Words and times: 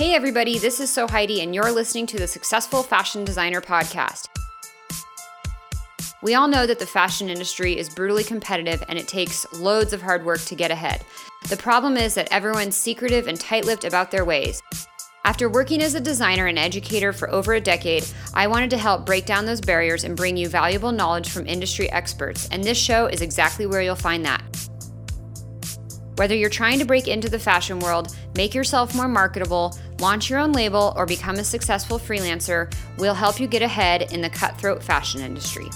Hey, 0.00 0.14
everybody, 0.14 0.58
this 0.58 0.80
is 0.80 0.90
Sew 0.90 1.06
Heidi, 1.06 1.42
and 1.42 1.54
you're 1.54 1.70
listening 1.70 2.06
to 2.06 2.16
the 2.16 2.26
Successful 2.26 2.82
Fashion 2.82 3.22
Designer 3.22 3.60
Podcast. 3.60 4.28
We 6.22 6.34
all 6.34 6.48
know 6.48 6.66
that 6.66 6.78
the 6.78 6.86
fashion 6.86 7.28
industry 7.28 7.78
is 7.78 7.90
brutally 7.90 8.24
competitive 8.24 8.82
and 8.88 8.98
it 8.98 9.06
takes 9.06 9.44
loads 9.52 9.92
of 9.92 10.00
hard 10.00 10.24
work 10.24 10.40
to 10.46 10.54
get 10.54 10.70
ahead. 10.70 11.04
The 11.50 11.58
problem 11.58 11.98
is 11.98 12.14
that 12.14 12.32
everyone's 12.32 12.76
secretive 12.76 13.28
and 13.28 13.38
tight 13.38 13.66
lipped 13.66 13.84
about 13.84 14.10
their 14.10 14.24
ways. 14.24 14.62
After 15.26 15.50
working 15.50 15.82
as 15.82 15.94
a 15.94 16.00
designer 16.00 16.46
and 16.46 16.58
educator 16.58 17.12
for 17.12 17.30
over 17.30 17.52
a 17.52 17.60
decade, 17.60 18.06
I 18.32 18.46
wanted 18.46 18.70
to 18.70 18.78
help 18.78 19.04
break 19.04 19.26
down 19.26 19.44
those 19.44 19.60
barriers 19.60 20.04
and 20.04 20.16
bring 20.16 20.34
you 20.34 20.48
valuable 20.48 20.92
knowledge 20.92 21.28
from 21.28 21.46
industry 21.46 21.92
experts, 21.92 22.48
and 22.50 22.64
this 22.64 22.78
show 22.78 23.04
is 23.04 23.20
exactly 23.20 23.66
where 23.66 23.82
you'll 23.82 23.96
find 23.96 24.24
that. 24.24 24.42
Whether 26.20 26.34
you're 26.34 26.50
trying 26.50 26.78
to 26.78 26.84
break 26.84 27.08
into 27.08 27.30
the 27.30 27.38
fashion 27.38 27.80
world, 27.80 28.14
make 28.36 28.54
yourself 28.54 28.94
more 28.94 29.08
marketable, 29.08 29.74
launch 30.00 30.30
your 30.30 30.38
own 30.38 30.52
label, 30.52 30.94
or 30.96 31.04
become 31.04 31.36
a 31.36 31.44
successful 31.44 31.98
freelancer, 31.98 32.72
we'll 32.96 33.12
help 33.12 33.38
you 33.38 33.46
get 33.46 33.60
ahead 33.60 34.10
in 34.12 34.22
the 34.22 34.30
cutthroat 34.30 34.82
fashion 34.82 35.20
industry. 35.20 35.68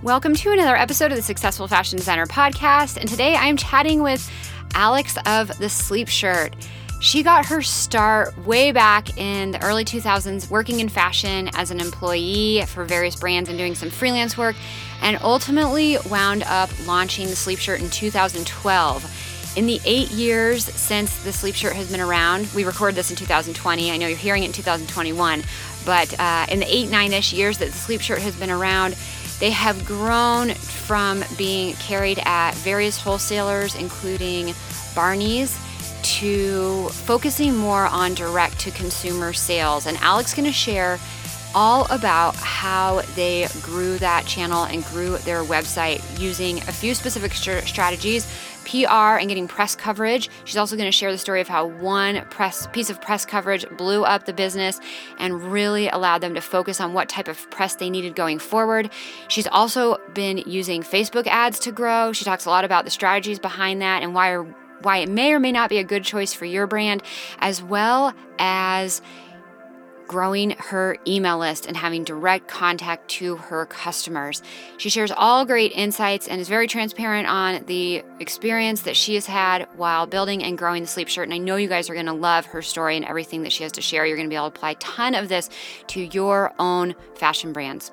Welcome 0.00 0.34
to 0.36 0.52
another 0.52 0.76
episode 0.76 1.10
of 1.10 1.16
the 1.16 1.22
Successful 1.22 1.66
Fashion 1.66 1.98
Designer 1.98 2.26
Podcast, 2.26 2.96
and 2.96 3.08
today 3.08 3.34
I'm 3.34 3.56
chatting 3.56 4.00
with 4.00 4.30
Alex 4.74 5.18
of 5.26 5.58
the 5.58 5.68
Sleep 5.68 6.06
Shirt. 6.06 6.54
She 7.00 7.24
got 7.24 7.44
her 7.46 7.62
start 7.62 8.38
way 8.46 8.70
back 8.70 9.18
in 9.18 9.50
the 9.50 9.62
early 9.62 9.84
2000s 9.84 10.48
working 10.48 10.78
in 10.78 10.88
fashion 10.88 11.50
as 11.54 11.72
an 11.72 11.80
employee 11.80 12.62
for 12.68 12.84
various 12.84 13.16
brands 13.16 13.48
and 13.48 13.58
doing 13.58 13.74
some 13.74 13.90
freelance 13.90 14.38
work, 14.38 14.54
and 15.02 15.18
ultimately 15.22 15.98
wound 16.08 16.44
up 16.44 16.70
launching 16.86 17.26
the 17.26 17.36
Sleep 17.36 17.58
Shirt 17.58 17.80
in 17.80 17.90
2012. 17.90 19.25
In 19.56 19.64
the 19.64 19.80
eight 19.86 20.10
years 20.10 20.66
since 20.66 21.16
the 21.24 21.32
sleep 21.32 21.54
shirt 21.54 21.72
has 21.72 21.90
been 21.90 22.02
around, 22.02 22.46
we 22.54 22.64
recorded 22.64 22.94
this 22.94 23.08
in 23.08 23.16
2020. 23.16 23.90
I 23.90 23.96
know 23.96 24.06
you're 24.06 24.18
hearing 24.18 24.42
it 24.42 24.48
in 24.48 24.52
2021, 24.52 25.42
but 25.86 26.20
uh, 26.20 26.44
in 26.50 26.60
the 26.60 26.66
eight, 26.68 26.90
nine 26.90 27.14
ish 27.14 27.32
years 27.32 27.56
that 27.56 27.70
the 27.70 27.72
sleep 27.72 28.02
shirt 28.02 28.18
has 28.18 28.36
been 28.36 28.50
around, 28.50 28.96
they 29.40 29.50
have 29.50 29.86
grown 29.86 30.50
from 30.50 31.24
being 31.38 31.72
carried 31.76 32.18
at 32.26 32.52
various 32.56 32.98
wholesalers, 32.98 33.74
including 33.76 34.54
Barney's, 34.94 35.58
to 36.02 36.90
focusing 36.90 37.56
more 37.56 37.86
on 37.86 38.12
direct 38.12 38.60
to 38.60 38.70
consumer 38.72 39.32
sales. 39.32 39.86
And 39.86 39.96
Alex 39.98 40.32
is 40.32 40.34
going 40.34 40.46
to 40.46 40.52
share 40.52 40.98
all 41.54 41.86
about 41.90 42.36
how 42.36 43.00
they 43.14 43.48
grew 43.62 43.96
that 43.96 44.26
channel 44.26 44.64
and 44.64 44.84
grew 44.84 45.16
their 45.18 45.42
website 45.42 46.02
using 46.20 46.58
a 46.58 46.72
few 46.72 46.94
specific 46.94 47.32
strategies 47.32 48.26
PR 48.66 49.18
and 49.18 49.28
getting 49.28 49.48
press 49.48 49.74
coverage. 49.74 50.28
She's 50.44 50.56
also 50.56 50.76
going 50.76 50.88
to 50.88 50.92
share 50.92 51.12
the 51.12 51.18
story 51.18 51.40
of 51.40 51.48
how 51.48 51.66
one 51.66 52.24
press 52.30 52.66
piece 52.68 52.90
of 52.90 53.00
press 53.00 53.24
coverage 53.24 53.64
blew 53.76 54.04
up 54.04 54.26
the 54.26 54.32
business 54.32 54.80
and 55.18 55.52
really 55.52 55.88
allowed 55.88 56.18
them 56.18 56.34
to 56.34 56.40
focus 56.40 56.80
on 56.80 56.92
what 56.92 57.08
type 57.08 57.28
of 57.28 57.50
press 57.50 57.76
they 57.76 57.88
needed 57.88 58.16
going 58.16 58.38
forward. 58.38 58.90
She's 59.28 59.46
also 59.46 59.98
been 60.14 60.38
using 60.38 60.82
Facebook 60.82 61.26
ads 61.26 61.58
to 61.60 61.72
grow. 61.72 62.12
She 62.12 62.24
talks 62.24 62.44
a 62.44 62.50
lot 62.50 62.64
about 62.64 62.84
the 62.84 62.90
strategies 62.90 63.38
behind 63.38 63.80
that 63.82 64.02
and 64.02 64.14
why 64.14 64.44
why 64.82 64.98
it 64.98 65.08
may 65.08 65.32
or 65.32 65.40
may 65.40 65.52
not 65.52 65.70
be 65.70 65.78
a 65.78 65.84
good 65.84 66.04
choice 66.04 66.34
for 66.34 66.44
your 66.44 66.66
brand 66.66 67.02
as 67.38 67.62
well 67.62 68.12
as 68.38 69.00
growing 70.06 70.50
her 70.50 70.96
email 71.06 71.38
list 71.38 71.66
and 71.66 71.76
having 71.76 72.04
direct 72.04 72.48
contact 72.48 73.08
to 73.08 73.36
her 73.36 73.66
customers. 73.66 74.42
She 74.78 74.88
shares 74.88 75.10
all 75.10 75.44
great 75.44 75.72
insights 75.72 76.28
and 76.28 76.40
is 76.40 76.48
very 76.48 76.66
transparent 76.66 77.28
on 77.28 77.64
the 77.66 78.04
experience 78.20 78.82
that 78.82 78.96
she 78.96 79.14
has 79.14 79.26
had 79.26 79.68
while 79.76 80.06
building 80.06 80.42
and 80.42 80.56
growing 80.56 80.82
the 80.82 80.88
sleep 80.88 81.08
shirt. 81.08 81.26
And 81.26 81.34
I 81.34 81.38
know 81.38 81.56
you 81.56 81.68
guys 81.68 81.90
are 81.90 81.94
going 81.94 82.06
to 82.06 82.12
love 82.12 82.46
her 82.46 82.62
story 82.62 82.96
and 82.96 83.04
everything 83.04 83.42
that 83.42 83.52
she 83.52 83.62
has 83.62 83.72
to 83.72 83.82
share. 83.82 84.06
You're 84.06 84.16
going 84.16 84.28
to 84.28 84.32
be 84.32 84.36
able 84.36 84.50
to 84.50 84.56
apply 84.56 84.70
a 84.72 84.74
ton 84.76 85.14
of 85.14 85.28
this 85.28 85.50
to 85.88 86.00
your 86.00 86.52
own 86.58 86.94
fashion 87.14 87.52
brands. 87.52 87.90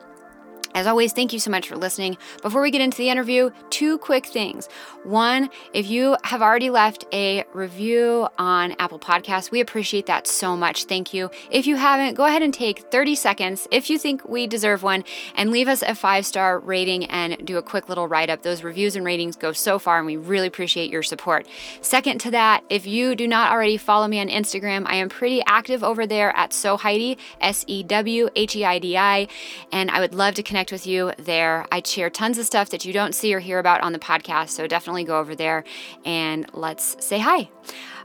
As 0.73 0.87
always, 0.87 1.13
thank 1.13 1.33
you 1.33 1.39
so 1.39 1.51
much 1.51 1.67
for 1.67 1.75
listening. 1.75 2.17
Before 2.41 2.61
we 2.61 2.71
get 2.71 2.81
into 2.81 2.97
the 2.97 3.09
interview, 3.09 3.51
two 3.69 3.99
quick 3.99 4.25
things. 4.25 4.67
One, 5.03 5.49
if 5.73 5.87
you 5.89 6.17
have 6.23 6.41
already 6.41 6.69
left 6.71 7.05
a 7.13 7.43
review 7.53 8.27
on 8.39 8.75
Apple 8.79 8.99
Podcasts, 8.99 9.51
we 9.51 9.59
appreciate 9.59 10.07
that 10.07 10.25
so 10.25 10.57
much. 10.57 10.85
Thank 10.85 11.13
you. 11.13 11.29
If 11.51 11.67
you 11.67 11.75
haven't, 11.75 12.15
go 12.15 12.25
ahead 12.25 12.41
and 12.41 12.53
take 12.53 12.79
30 12.91 13.15
seconds 13.15 13.67
if 13.69 13.89
you 13.89 13.99
think 13.99 14.27
we 14.27 14.47
deserve 14.47 14.81
one 14.81 15.03
and 15.35 15.51
leave 15.51 15.67
us 15.67 15.83
a 15.83 15.93
five 15.93 16.25
star 16.25 16.57
rating 16.59 17.05
and 17.05 17.45
do 17.45 17.57
a 17.57 17.61
quick 17.61 17.87
little 17.87 18.07
write 18.07 18.29
up. 18.29 18.41
Those 18.41 18.63
reviews 18.63 18.95
and 18.95 19.05
ratings 19.05 19.35
go 19.35 19.51
so 19.51 19.77
far, 19.77 19.97
and 19.97 20.07
we 20.07 20.17
really 20.17 20.47
appreciate 20.47 20.89
your 20.89 21.03
support. 21.03 21.47
Second 21.81 22.19
to 22.21 22.31
that, 22.31 22.63
if 22.69 22.87
you 22.87 23.15
do 23.15 23.27
not 23.27 23.51
already 23.51 23.77
follow 23.77 24.07
me 24.07 24.19
on 24.19 24.27
Instagram, 24.27 24.85
I 24.87 24.95
am 24.95 25.09
pretty 25.09 25.43
active 25.45 25.83
over 25.83 26.07
there 26.07 26.35
at 26.35 26.51
Sew 26.53 26.77
Heidi, 26.77 27.17
S 27.41 27.63
E 27.67 27.83
W 27.83 28.29
H 28.35 28.55
E 28.55 28.65
I 28.65 28.79
D 28.79 28.97
I, 28.97 29.27
and 29.71 29.91
I 29.91 29.99
would 29.99 30.15
love 30.15 30.33
to 30.35 30.43
connect 30.43 30.62
connect 30.63 30.71
with 30.71 30.87
you 30.87 31.11
there. 31.17 31.65
I 31.73 31.81
share 31.83 32.09
tons 32.09 32.37
of 32.37 32.45
stuff 32.45 32.69
that 32.69 32.85
you 32.85 32.93
don't 32.93 33.13
see 33.13 33.33
or 33.33 33.39
hear 33.39 33.59
about 33.59 33.81
on 33.81 33.91
the 33.91 33.99
podcast, 33.99 34.51
so 34.51 34.65
definitely 34.65 35.03
go 35.03 35.19
over 35.19 35.35
there 35.35 35.65
and 36.05 36.45
let's 36.53 36.95
say 37.05 37.19
hi. 37.19 37.49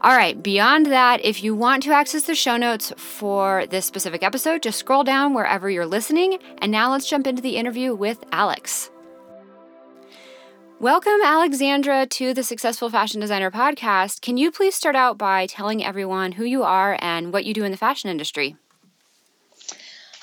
All 0.00 0.16
right, 0.16 0.42
beyond 0.42 0.86
that, 0.86 1.24
if 1.24 1.44
you 1.44 1.54
want 1.54 1.84
to 1.84 1.92
access 1.92 2.24
the 2.24 2.34
show 2.34 2.56
notes 2.56 2.92
for 2.96 3.64
this 3.66 3.86
specific 3.86 4.24
episode, 4.24 4.64
just 4.64 4.80
scroll 4.80 5.04
down 5.04 5.34
wherever 5.34 5.70
you're 5.70 5.86
listening. 5.86 6.40
And 6.58 6.72
now 6.72 6.90
let's 6.90 7.08
jump 7.08 7.28
into 7.28 7.42
the 7.42 7.56
interview 7.56 7.94
with 7.94 8.24
Alex. 8.32 8.90
Welcome, 10.80 11.20
Alexandra, 11.24 12.06
to 12.06 12.34
the 12.34 12.42
Successful 12.42 12.90
Fashion 12.90 13.20
Designer 13.20 13.52
podcast. 13.52 14.20
Can 14.20 14.36
you 14.36 14.50
please 14.50 14.74
start 14.74 14.96
out 14.96 15.16
by 15.16 15.46
telling 15.46 15.84
everyone 15.84 16.32
who 16.32 16.44
you 16.44 16.64
are 16.64 16.98
and 17.00 17.32
what 17.32 17.44
you 17.44 17.54
do 17.54 17.62
in 17.62 17.70
the 17.70 17.78
fashion 17.78 18.10
industry? 18.10 18.56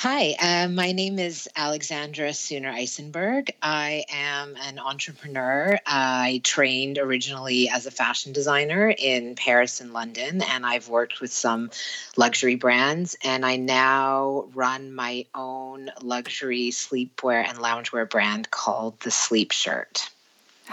Hi, 0.07 0.35
uh, 0.39 0.67
my 0.67 0.91
name 0.91 1.17
is 1.17 1.49
Alexandra 1.55 2.29
Suhner 2.29 2.71
Isenberg. 2.71 3.49
I 3.59 4.05
am 4.13 4.55
an 4.55 4.77
entrepreneur. 4.77 5.79
I 5.83 6.41
trained 6.43 6.99
originally 6.99 7.69
as 7.69 7.87
a 7.87 7.91
fashion 7.91 8.31
designer 8.31 8.93
in 8.95 9.33
Paris 9.33 9.81
and 9.81 9.93
London, 9.93 10.43
and 10.43 10.63
I've 10.63 10.89
worked 10.89 11.21
with 11.21 11.33
some 11.33 11.71
luxury 12.17 12.53
brands. 12.53 13.17
And 13.23 13.43
I 13.43 13.55
now 13.55 14.45
run 14.53 14.93
my 14.93 15.25
own 15.33 15.89
luxury 16.03 16.69
sleepwear 16.69 17.43
and 17.43 17.57
loungewear 17.57 18.07
brand 18.07 18.51
called 18.51 18.99
The 18.99 19.09
Sleep 19.09 19.51
Shirt. 19.51 20.11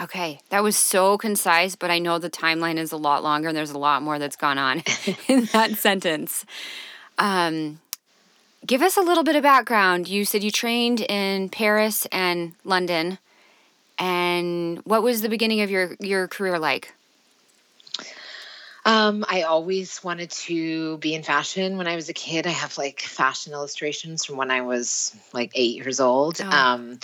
Okay, 0.02 0.40
that 0.50 0.62
was 0.62 0.76
so 0.76 1.16
concise, 1.16 1.74
but 1.74 1.90
I 1.90 2.00
know 2.00 2.18
the 2.18 2.28
timeline 2.28 2.76
is 2.76 2.92
a 2.92 2.98
lot 2.98 3.22
longer 3.22 3.48
and 3.48 3.56
there's 3.56 3.70
a 3.70 3.78
lot 3.78 4.02
more 4.02 4.18
that's 4.18 4.36
gone 4.36 4.58
on 4.58 4.82
in 5.26 5.46
that 5.54 5.78
sentence. 5.78 6.44
Um, 7.16 7.78
give 8.66 8.82
us 8.82 8.96
a 8.96 9.00
little 9.00 9.24
bit 9.24 9.36
of 9.36 9.42
background. 9.42 10.08
You 10.08 10.24
said 10.24 10.42
you 10.42 10.50
trained 10.50 11.00
in 11.00 11.48
Paris 11.48 12.06
and 12.12 12.54
London, 12.64 13.18
and 13.98 14.78
what 14.84 15.02
was 15.02 15.22
the 15.22 15.28
beginning 15.28 15.60
of 15.60 15.70
your 15.70 15.96
your 16.00 16.28
career 16.28 16.58
like? 16.58 16.94
Um, 18.84 19.24
I 19.28 19.42
always 19.42 20.02
wanted 20.02 20.30
to 20.30 20.98
be 20.98 21.14
in 21.14 21.22
fashion 21.22 21.76
when 21.76 21.86
I 21.86 21.94
was 21.94 22.08
a 22.08 22.12
kid. 22.12 22.46
I 22.48 22.50
have 22.50 22.76
like 22.78 23.00
fashion 23.00 23.52
illustrations 23.52 24.24
from 24.24 24.36
when 24.36 24.50
I 24.50 24.62
was 24.62 25.14
like 25.32 25.52
eight 25.54 25.76
years 25.76 26.00
old. 26.00 26.40
Oh. 26.42 26.50
Um, 26.50 26.98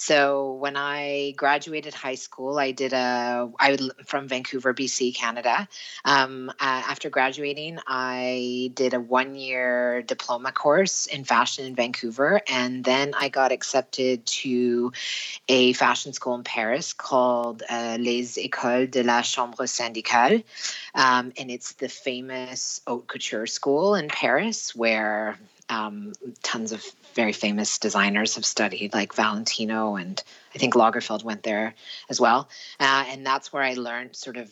so 0.00 0.52
when 0.52 0.76
I 0.76 1.32
graduated 1.36 1.92
high 1.92 2.14
school, 2.14 2.56
I 2.56 2.70
did 2.70 2.92
a 2.92 3.50
I 3.58 3.72
was 3.72 3.90
from 4.04 4.28
Vancouver, 4.28 4.72
BC, 4.72 5.12
Canada. 5.12 5.66
Um, 6.04 6.50
uh, 6.50 6.52
after 6.60 7.10
graduating, 7.10 7.80
I 7.84 8.70
did 8.74 8.94
a 8.94 9.00
one 9.00 9.34
year 9.34 10.02
diploma 10.02 10.52
course 10.52 11.06
in 11.06 11.24
fashion 11.24 11.66
in 11.66 11.74
Vancouver, 11.74 12.40
and 12.48 12.84
then 12.84 13.12
I 13.18 13.28
got 13.28 13.50
accepted 13.50 14.24
to 14.44 14.92
a 15.48 15.72
fashion 15.72 16.12
school 16.12 16.36
in 16.36 16.44
Paris 16.44 16.92
called 16.92 17.64
uh, 17.68 17.96
Les 17.98 18.38
Écoles 18.38 18.88
de 18.88 19.02
la 19.02 19.22
Chambre 19.22 19.66
Syndicale, 19.66 20.44
um, 20.94 21.32
and 21.36 21.50
it's 21.50 21.72
the 21.72 21.88
famous 21.88 22.80
haute 22.86 23.08
couture 23.08 23.48
school 23.48 23.96
in 23.96 24.06
Paris 24.06 24.76
where 24.76 25.36
um, 25.68 26.12
tons 26.42 26.72
of 26.72 26.84
very 27.14 27.32
famous 27.32 27.78
designers 27.78 28.36
have 28.36 28.44
studied, 28.44 28.94
like 28.94 29.14
Valentino, 29.14 29.96
and 29.96 30.22
I 30.54 30.58
think 30.58 30.74
Lagerfeld 30.74 31.24
went 31.24 31.42
there 31.42 31.74
as 32.08 32.20
well. 32.20 32.48
Uh, 32.80 33.04
and 33.08 33.26
that's 33.26 33.52
where 33.52 33.62
I 33.62 33.74
learned 33.74 34.16
sort 34.16 34.36
of 34.36 34.50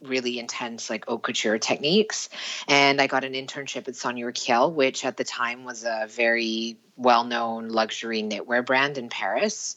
really 0.00 0.38
intense 0.38 0.88
like 0.88 1.06
haute 1.06 1.22
couture 1.22 1.58
techniques 1.58 2.28
and 2.68 3.00
i 3.00 3.08
got 3.08 3.24
an 3.24 3.32
internship 3.32 3.88
at 3.88 3.96
sonia 3.96 4.26
rykiel 4.26 4.72
which 4.72 5.04
at 5.04 5.16
the 5.16 5.24
time 5.24 5.64
was 5.64 5.84
a 5.84 6.06
very 6.08 6.76
well-known 6.96 7.68
luxury 7.68 8.22
knitwear 8.22 8.64
brand 8.64 8.96
in 8.96 9.08
paris 9.08 9.76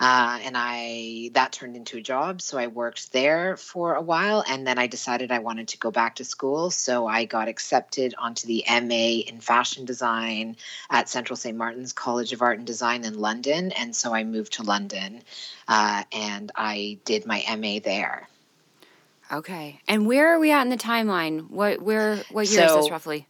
uh, 0.00 0.38
and 0.42 0.54
I 0.56 1.30
that 1.34 1.52
turned 1.52 1.76
into 1.76 1.98
a 1.98 2.00
job. 2.00 2.40
So 2.40 2.56
I 2.56 2.68
worked 2.68 3.12
there 3.12 3.56
for 3.56 3.94
a 3.94 4.02
while, 4.02 4.44
and 4.48 4.66
then 4.66 4.78
I 4.78 4.86
decided 4.86 5.32
I 5.32 5.40
wanted 5.40 5.68
to 5.68 5.78
go 5.78 5.90
back 5.90 6.16
to 6.16 6.24
school. 6.24 6.70
So 6.70 7.06
I 7.06 7.24
got 7.24 7.48
accepted 7.48 8.14
onto 8.16 8.46
the 8.46 8.64
MA 8.68 9.22
in 9.28 9.40
fashion 9.40 9.84
design 9.84 10.56
at 10.90 11.08
Central 11.08 11.36
St. 11.36 11.56
Martin's 11.56 11.92
College 11.92 12.32
of 12.32 12.42
Art 12.42 12.58
and 12.58 12.66
Design 12.66 13.04
in 13.04 13.18
London, 13.18 13.72
and 13.72 13.94
so 13.94 14.14
I 14.14 14.24
moved 14.24 14.54
to 14.54 14.62
London, 14.62 15.22
uh, 15.66 16.04
and 16.12 16.52
I 16.54 16.98
did 17.04 17.26
my 17.26 17.44
MA 17.56 17.80
there. 17.82 18.28
Okay. 19.30 19.80
And 19.88 20.06
where 20.06 20.34
are 20.34 20.38
we 20.38 20.52
at 20.52 20.62
in 20.62 20.70
the 20.70 20.76
timeline? 20.76 21.50
What 21.50 21.82
where 21.82 22.16
what 22.30 22.48
year 22.48 22.64
is 22.64 22.72
this 22.72 22.90
roughly? 22.90 23.26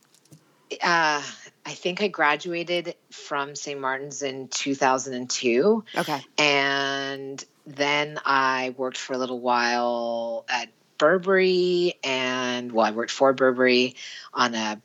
Uh, 0.82 1.22
I 1.68 1.74
think 1.74 2.00
I 2.00 2.08
graduated 2.08 2.94
from 3.10 3.54
St. 3.54 3.78
Martin's 3.78 4.22
in 4.22 4.48
2002. 4.48 5.84
Okay. 5.98 6.20
And 6.38 7.44
then 7.66 8.18
I 8.24 8.74
worked 8.78 8.96
for 8.96 9.12
a 9.12 9.18
little 9.18 9.38
while 9.38 10.46
at 10.48 10.70
Burberry 10.96 11.92
and 12.02 12.72
well, 12.72 12.86
I 12.86 12.92
worked 12.92 13.10
for 13.10 13.34
Burberry 13.34 13.96
on 14.32 14.54
a 14.54 14.80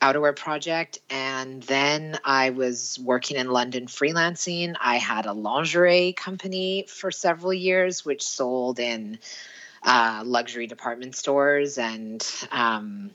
outerwear 0.00 0.36
project 0.36 1.00
and 1.10 1.60
then 1.64 2.16
I 2.24 2.50
was 2.50 3.00
working 3.02 3.36
in 3.36 3.50
London 3.50 3.88
freelancing. 3.88 4.76
I 4.80 4.98
had 4.98 5.26
a 5.26 5.32
lingerie 5.32 6.12
company 6.12 6.84
for 6.86 7.10
several 7.10 7.52
years 7.52 8.04
which 8.04 8.22
sold 8.22 8.78
in 8.78 9.18
uh, 9.82 10.22
luxury 10.24 10.68
department 10.68 11.16
stores 11.16 11.78
and 11.78 12.24
um, 12.52 13.10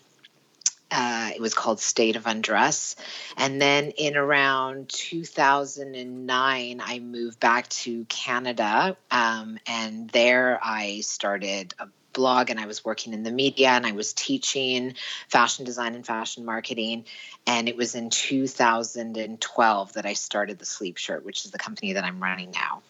uh, 0.94 1.32
it 1.34 1.42
was 1.42 1.56
called 1.56 1.80
State 1.80 2.16
of 2.16 2.28
Undress. 2.28 2.96
And 3.36 3.60
then 3.60 3.92
in 3.92 4.16
around 4.16 4.90
2009, 4.90 6.82
I 6.86 7.00
moved 7.00 7.40
back 7.40 7.68
to 7.70 8.06
Canada. 8.06 8.96
Um, 9.10 9.58
and 9.66 10.10
there 10.12 10.60
I 10.64 11.00
started 11.00 11.74
a 11.80 11.88
blog 12.14 12.52
and 12.52 12.60
I 12.60 12.68
was 12.68 12.86
working 12.86 13.14
in 13.14 13.24
the 13.24 13.32
media 13.32 13.70
and 13.70 13.88
I 13.88 13.94
was 13.94 14.14
teaching 14.14 14.94
fashion 15.30 15.66
design 15.66 15.96
and 15.96 16.06
fashion 16.06 16.46
marketing. 16.46 17.06
And 17.48 17.68
it 17.68 17.76
was 17.76 17.96
in 17.96 18.12
2012 18.12 19.94
that 19.94 20.06
I 20.06 20.14
started 20.14 20.60
the 20.60 20.66
Sleep 20.66 20.98
Shirt, 20.98 21.26
which 21.26 21.44
is 21.44 21.50
the 21.50 21.58
company 21.58 21.94
that 21.94 22.04
I'm 22.04 22.22
running 22.22 22.52
now. 22.52 22.84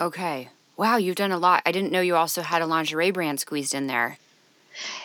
Okay. 0.00 0.50
Wow, 0.76 0.96
you've 0.96 1.16
done 1.16 1.32
a 1.32 1.38
lot. 1.38 1.62
I 1.64 1.70
didn't 1.70 1.92
know 1.92 2.00
you 2.00 2.16
also 2.16 2.42
had 2.42 2.60
a 2.60 2.66
lingerie 2.66 3.12
brand 3.12 3.38
squeezed 3.38 3.72
in 3.72 3.86
there. 3.86 4.18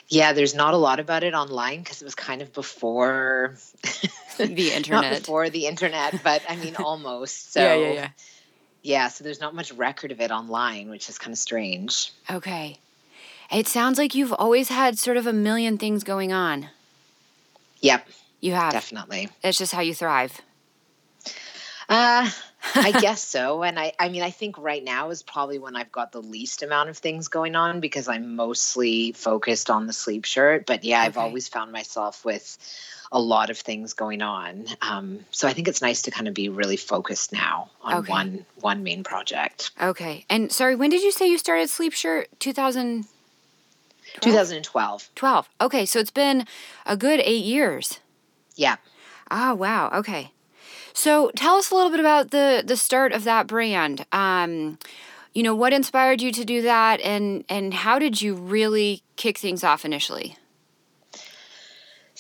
Yeah, 0.10 0.34
there's 0.34 0.54
not 0.56 0.74
a 0.74 0.78
lot 0.78 1.00
about 1.00 1.24
it 1.24 1.34
online 1.34 1.80
because 1.82 2.02
it 2.02 2.06
was 2.06 2.16
kind 2.16 2.42
of 2.42 2.54
before 2.54 3.56
The 4.38 4.46
not 4.48 4.60
internet. 4.60 5.20
before 5.20 5.50
the 5.50 5.68
internet, 5.68 6.22
but 6.24 6.42
I 6.50 6.56
mean 6.58 6.76
almost. 6.80 7.54
So 7.54 7.62
Yeah, 7.62 7.76
yeah, 7.76 7.94
yeah. 7.94 8.10
yeah, 8.84 9.08
so 9.08 9.24
there's 9.24 9.40
not 9.40 9.56
much 9.56 9.72
record 9.74 10.12
of 10.12 10.20
it 10.22 10.32
online, 10.32 10.90
which 10.90 11.08
is 11.10 11.18
kind 11.18 11.32
of 11.34 11.38
strange. 11.40 12.12
Okay. 12.30 12.78
It 13.52 13.68
sounds 13.68 13.98
like 13.98 14.16
you've 14.16 14.34
always 14.34 14.70
had 14.70 14.98
sort 14.98 15.18
of 15.18 15.28
a 15.28 15.34
million 15.34 15.78
things 15.78 16.04
going 16.04 16.32
on. 16.32 16.70
Yep, 17.82 18.08
You 18.40 18.54
have. 18.54 18.72
definitely. 18.72 19.28
It's 19.44 19.58
just 19.58 19.74
how 19.74 19.82
you 19.82 19.94
thrive. 19.94 20.40
Uh, 21.90 22.30
I 22.76 22.92
guess 23.02 23.24
so. 23.24 23.64
And 23.64 23.80
I, 23.80 23.94
I 24.00 24.10
mean, 24.10 24.24
I 24.24 24.32
think 24.32 24.58
right 24.58 24.84
now 24.84 25.10
is 25.10 25.24
probably 25.24 25.60
when 25.60 25.76
I've 25.76 25.92
got 25.92 26.12
the 26.12 26.22
least 26.22 26.64
amount 26.64 26.90
of 26.90 26.98
things 26.98 27.28
going 27.28 27.56
on 27.56 27.80
because 27.80 28.08
I'm 28.08 28.36
mostly 28.36 29.12
focused 29.14 29.70
on 29.70 29.86
the 29.88 29.94
sleep 29.94 30.26
shirt. 30.26 30.66
But 30.66 30.84
yeah, 30.84 31.02
I've 31.02 31.18
always 31.18 31.48
found 31.48 31.72
myself 31.72 32.26
with 32.26 32.58
a 33.12 33.20
lot 33.20 33.50
of 33.50 33.58
things 33.58 33.94
going 33.94 34.22
on. 34.22 34.66
Um, 34.82 35.20
so 35.32 35.48
I 35.48 35.54
think 35.54 35.68
it's 35.68 35.82
nice 35.82 36.04
to 36.04 36.12
kind 36.12 36.28
of 36.30 36.34
be 36.34 36.50
really 36.50 36.78
focused 36.78 37.34
now 37.34 37.70
on 37.82 37.96
Okay. 37.96 38.12
one 38.12 38.46
one 38.62 38.84
main 38.84 39.04
project. 39.04 39.72
Okay. 39.82 40.26
And 40.30 40.52
sorry, 40.52 40.76
when 40.76 40.90
did 40.90 41.04
you 41.04 41.12
say 41.12 41.28
you 41.28 41.38
started 41.38 41.70
Sleep 41.70 41.94
Shirt? 41.94 42.30
2012? 42.40 45.10
12. 45.16 45.50
Okay, 45.60 45.86
so 45.86 46.00
it's 46.00 46.12
been 46.12 46.46
a 46.86 46.96
good 46.98 47.20
eight 47.24 47.44
years. 47.44 48.00
Yeah. 48.56 48.78
Oh, 49.30 49.54
wow. 49.56 49.90
Okay. 49.94 50.32
So 50.94 51.32
tell 51.36 51.56
us 51.56 51.72
a 51.72 51.76
little 51.76 51.92
bit 51.92 52.00
about 52.00 52.32
the 52.32 52.64
the 52.66 52.78
start 52.78 53.14
of 53.14 53.24
that 53.24 53.48
brand. 53.48 54.06
Um, 54.12 54.78
you 55.34 55.44
know, 55.44 55.56
what 55.56 55.74
inspired 55.74 56.22
you 56.22 56.32
to 56.32 56.44
do 56.44 56.62
that 56.64 57.00
and 57.02 57.46
and 57.48 57.74
how 57.74 58.00
did 58.00 58.22
you 58.22 58.36
really 58.36 59.04
kick 59.16 59.38
things 59.38 59.64
off 59.64 59.86
initially? 59.86 60.38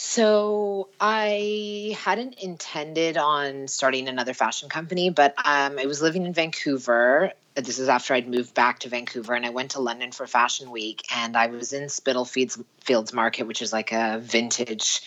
So 0.03 0.89
I 0.99 1.95
hadn't 1.99 2.39
intended 2.39 3.17
on 3.17 3.67
starting 3.67 4.07
another 4.07 4.33
fashion 4.33 4.67
company, 4.67 5.11
but 5.11 5.35
um, 5.45 5.77
I 5.77 5.85
was 5.85 6.01
living 6.01 6.25
in 6.25 6.33
Vancouver. 6.33 7.33
This 7.53 7.77
is 7.77 7.87
after 7.87 8.15
I'd 8.15 8.27
moved 8.27 8.55
back 8.55 8.79
to 8.79 8.89
Vancouver, 8.89 9.35
and 9.35 9.45
I 9.45 9.51
went 9.51 9.71
to 9.71 9.79
London 9.79 10.11
for 10.11 10.25
Fashion 10.25 10.71
Week, 10.71 11.03
and 11.15 11.37
I 11.37 11.47
was 11.47 11.71
in 11.71 11.87
Spitalfields 11.87 12.59
Fields 12.79 13.13
Market, 13.13 13.45
which 13.45 13.61
is 13.61 13.71
like 13.71 13.91
a 13.91 14.17
vintage 14.19 15.01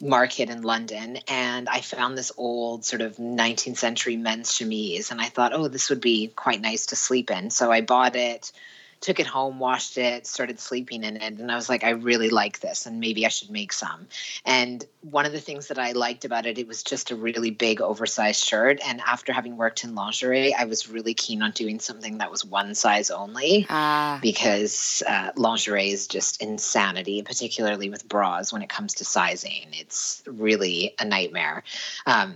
market 0.00 0.50
in 0.50 0.62
London, 0.62 1.18
and 1.28 1.68
I 1.68 1.80
found 1.80 2.16
this 2.16 2.32
old 2.36 2.84
sort 2.84 3.02
of 3.02 3.16
19th 3.16 3.78
century 3.78 4.16
men's 4.16 4.52
chemise, 4.52 5.10
and 5.10 5.20
I 5.20 5.26
thought, 5.26 5.52
oh, 5.52 5.68
this 5.68 5.90
would 5.90 6.00
be 6.00 6.28
quite 6.28 6.60
nice 6.60 6.86
to 6.86 6.96
sleep 6.96 7.30
in. 7.30 7.50
So 7.50 7.72
I 7.72 7.80
bought 7.80 8.16
it, 8.16 8.52
took 9.00 9.20
it 9.20 9.26
home, 9.26 9.58
washed 9.58 9.98
it, 9.98 10.26
started 10.26 10.58
sleeping 10.58 11.04
in 11.04 11.16
it, 11.16 11.38
and 11.38 11.50
I 11.52 11.54
was 11.54 11.68
like, 11.68 11.84
I 11.84 11.90
really 11.90 12.30
like 12.30 12.60
this, 12.60 12.86
and 12.86 12.98
maybe 13.00 13.26
I 13.26 13.28
should 13.28 13.50
make 13.50 13.72
some. 13.72 14.06
And 14.44 14.84
one 15.02 15.26
of 15.26 15.32
the 15.32 15.40
things 15.40 15.68
that 15.68 15.78
I 15.78 15.92
liked 15.92 16.24
about 16.24 16.46
it, 16.46 16.58
it 16.58 16.66
was 16.66 16.82
just 16.82 17.10
a 17.10 17.16
really 17.16 17.50
big, 17.50 17.80
oversized 17.80 18.42
shirt. 18.42 18.80
And 18.84 19.00
after 19.00 19.32
having 19.32 19.56
worked 19.56 19.84
in 19.84 19.94
lingerie, 19.94 20.54
I 20.54 20.64
was 20.64 20.88
really 20.88 21.14
keen 21.14 21.42
on 21.42 21.52
doing 21.52 21.78
something 21.78 22.18
that 22.18 22.30
was 22.30 22.44
one 22.44 22.74
size 22.74 23.10
only 23.10 23.66
Ah, 23.68 24.18
because 24.22 25.02
uh, 25.06 25.32
lingerie 25.36 25.90
is 25.90 26.06
just 26.06 26.42
insanity, 26.42 27.22
particularly 27.22 27.90
with 27.90 28.08
bras 28.08 28.52
when 28.52 28.62
it 28.62 28.68
comes 28.68 28.94
to 28.94 29.04
sizing. 29.04 29.66
It's 29.72 30.22
really 30.26 30.94
a 30.98 31.04
nightmare. 31.04 31.62
Um, 32.06 32.34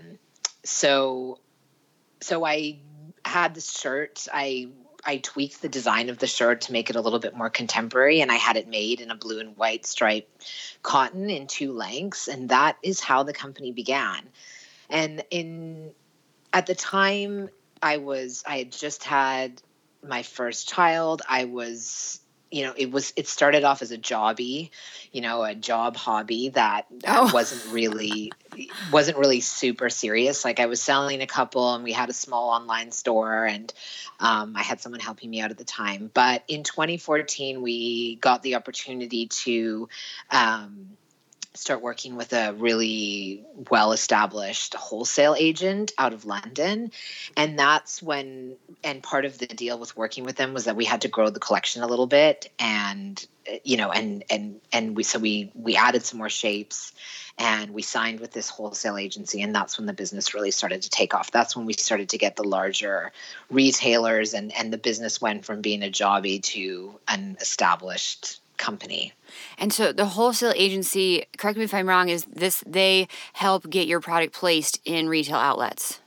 so, 0.63 1.39
so 2.21 2.45
I 2.45 2.79
had 3.25 3.55
this 3.55 3.71
shirt. 3.71 4.27
I 4.33 4.69
I 5.05 5.19
tweaked 5.19 5.63
the 5.63 5.69
design 5.69 6.09
of 6.09 6.19
the 6.19 6.27
shirt 6.27 6.63
to 6.63 6.73
make 6.73 6.91
it 6.91 6.97
a 6.97 7.01
little 7.01 7.19
bit 7.19 7.37
more 7.37 7.51
contemporary, 7.51 8.21
and 8.21 8.31
I 8.31 8.37
had 8.37 8.57
it 8.57 8.69
made 8.69 9.01
in 9.01 9.11
a 9.11 9.17
blue 9.17 9.41
and 9.41 9.57
white 9.57 9.87
stripe 9.87 10.29
cotton 10.83 11.31
in 11.31 11.47
two 11.47 11.73
lengths, 11.73 12.29
and 12.29 12.49
that 12.51 12.77
is 12.83 13.01
how 13.01 13.23
the 13.23 13.33
company 13.33 13.73
began. 13.73 14.29
And 14.89 15.25
in 15.31 15.93
at 16.53 16.67
the 16.67 16.75
time, 16.75 17.51
I 17.83 17.99
was 17.99 18.43
I 18.47 18.59
had 18.59 18.73
just 18.73 19.05
had 19.05 19.63
my 20.07 20.23
first 20.23 20.69
child. 20.69 21.23
I 21.29 21.45
was 21.45 22.21
you 22.51 22.65
know 22.65 22.75
it 22.77 22.91
was 22.91 23.13
it 23.17 23.29
started 23.29 23.65
off 23.65 23.83
as 23.83 23.93
a 23.93 23.99
jobby 23.99 24.71
you 25.13 25.21
know 25.21 25.43
a 25.43 25.55
job 25.55 25.97
hobby 25.97 26.51
that 26.51 26.87
Oh. 27.07 27.31
wasn't 27.33 27.73
really 27.73 28.33
wasn't 28.93 29.17
really 29.17 29.41
super 29.41 29.89
serious 29.89 30.45
like 30.45 30.59
i 30.61 30.67
was 30.67 30.83
selling 30.83 31.23
a 31.23 31.27
couple 31.27 31.75
and 31.75 31.85
we 31.85 31.93
had 31.93 32.09
a 32.09 32.13
small 32.13 32.51
online 32.51 32.91
store 32.91 33.47
and 33.47 33.73
um, 34.19 34.55
i 34.57 34.63
had 34.63 34.81
someone 34.81 35.01
helping 35.01 35.31
me 35.31 35.41
out 35.41 35.51
at 35.51 35.59
the 35.59 35.65
time 35.65 36.11
but 36.13 36.43
in 36.49 36.63
2014 36.65 37.63
we 37.63 38.17
got 38.17 38.43
the 38.43 38.57
opportunity 38.57 39.27
to 39.27 39.89
um, 40.31 40.89
start 41.55 41.83
working 41.83 42.15
with 42.15 42.33
a 42.33 42.53
really 42.55 43.45
well 43.71 43.93
established 43.93 44.75
wholesale 44.75 45.35
agent 45.37 45.93
out 45.99 46.13
of 46.13 46.25
London. 46.25 46.93
And 47.37 47.59
that's 47.59 48.01
when, 48.01 48.57
and 48.85 49.03
part 49.03 49.25
of 49.25 49.39
the 49.39 49.47
deal 49.47 49.79
with 49.79 49.97
working 49.97 50.25
with 50.25 50.37
them 50.37 50.55
was 50.55 50.67
that 50.67 50.77
we 50.77 50.85
had 50.85 51.03
to 51.03 51.09
grow 51.09 51.29
the 51.29 51.41
collection 51.41 51.83
a 51.83 51.89
little 51.89 52.07
bit. 52.07 52.53
And, 52.61 53.25
you 53.65 53.77
know, 53.77 53.91
and, 53.91 54.23
and, 54.31 54.61
and 54.73 54.97
we, 54.97 55.03
so 55.03 55.19
we, 55.19 55.51
we 55.55 55.75
added 55.77 56.05
some 56.05 56.19
more 56.19 56.29
shapes 56.29 56.93
and 57.37 57.71
we 57.71 57.83
signed 57.83 58.21
with 58.21 58.33
this 58.33 58.49
wholesale 58.49 58.97
agency. 58.97 59.43
And 59.43 59.53
that's 59.53 59.77
when 59.77 59.87
the 59.87 59.93
business 59.93 60.35
really 60.35 60.53
started 60.53 60.83
to 60.83 60.91
take 60.91 61.15
off. 61.15 61.33
That's 61.33 61.57
when 61.57 61.67
we 61.67 61.73
started 61.73 62.11
to 62.11 62.19
get 62.19 62.37
the 62.37 62.45
larger 62.45 63.11
retailers 63.51 64.35
and, 64.35 64.53
and 64.57 64.73
the 64.73 64.79
business 64.79 65.21
went 65.21 65.45
from 65.45 65.63
being 65.63 65.83
a 65.83 65.91
jobby 65.91 66.41
to 66.45 67.01
an 67.09 67.39
established 67.41 68.40
company. 68.61 69.13
and 69.59 69.73
so 69.73 69.93
the 69.93 70.07
wholesale 70.17 70.53
agency, 70.55 71.25
correct 71.39 71.59
me 71.59 71.65
if 71.65 71.75
I'm 71.75 71.89
wrong, 71.89 72.09
is 72.09 72.25
this 72.25 72.63
they 72.67 73.09
help 73.33 73.69
get 73.69 73.89
your 73.89 74.01
product 74.01 74.33
placed 74.35 74.81
in 74.85 75.09
retail 75.09 75.37
outlets. 75.37 76.01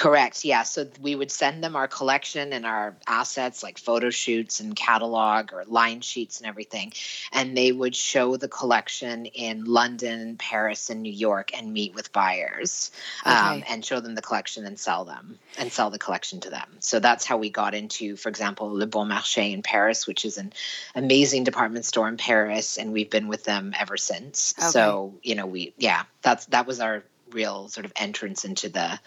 Correct. 0.00 0.46
Yeah. 0.46 0.62
So 0.62 0.88
we 1.02 1.14
would 1.14 1.30
send 1.30 1.62
them 1.62 1.76
our 1.76 1.86
collection 1.86 2.54
and 2.54 2.64
our 2.64 2.96
assets 3.06 3.62
like 3.62 3.76
photo 3.76 4.08
shoots 4.08 4.58
and 4.58 4.74
catalog 4.74 5.52
or 5.52 5.66
line 5.66 6.00
sheets 6.00 6.38
and 6.40 6.46
everything. 6.46 6.94
And 7.32 7.54
they 7.54 7.70
would 7.70 7.94
show 7.94 8.38
the 8.38 8.48
collection 8.48 9.26
in 9.26 9.66
London, 9.66 10.38
Paris, 10.38 10.88
and 10.88 11.02
New 11.02 11.12
York 11.12 11.50
and 11.54 11.74
meet 11.74 11.94
with 11.94 12.14
buyers 12.14 12.90
um, 13.26 13.62
and 13.68 13.84
show 13.84 14.00
them 14.00 14.14
the 14.14 14.22
collection 14.22 14.64
and 14.64 14.78
sell 14.78 15.04
them 15.04 15.38
and 15.58 15.70
sell 15.70 15.90
the 15.90 15.98
collection 15.98 16.40
to 16.40 16.48
them. 16.48 16.78
So 16.78 16.98
that's 16.98 17.26
how 17.26 17.36
we 17.36 17.50
got 17.50 17.74
into, 17.74 18.16
for 18.16 18.30
example, 18.30 18.72
Le 18.72 18.86
Bon 18.86 19.06
Marché 19.06 19.52
in 19.52 19.60
Paris, 19.60 20.06
which 20.06 20.24
is 20.24 20.38
an 20.38 20.54
amazing 20.94 21.44
department 21.44 21.84
store 21.84 22.08
in 22.08 22.16
Paris. 22.16 22.78
And 22.78 22.94
we've 22.94 23.10
been 23.10 23.28
with 23.28 23.44
them 23.44 23.74
ever 23.78 23.98
since. 23.98 24.54
Okay. 24.58 24.68
So, 24.68 25.12
you 25.22 25.34
know, 25.34 25.44
we, 25.44 25.74
yeah, 25.76 26.04
that's, 26.22 26.46
that 26.46 26.66
was 26.66 26.80
our 26.80 27.04
real 27.32 27.68
sort 27.68 27.84
of 27.84 27.92
entrance 27.96 28.46
into 28.46 28.70
the, 28.70 28.98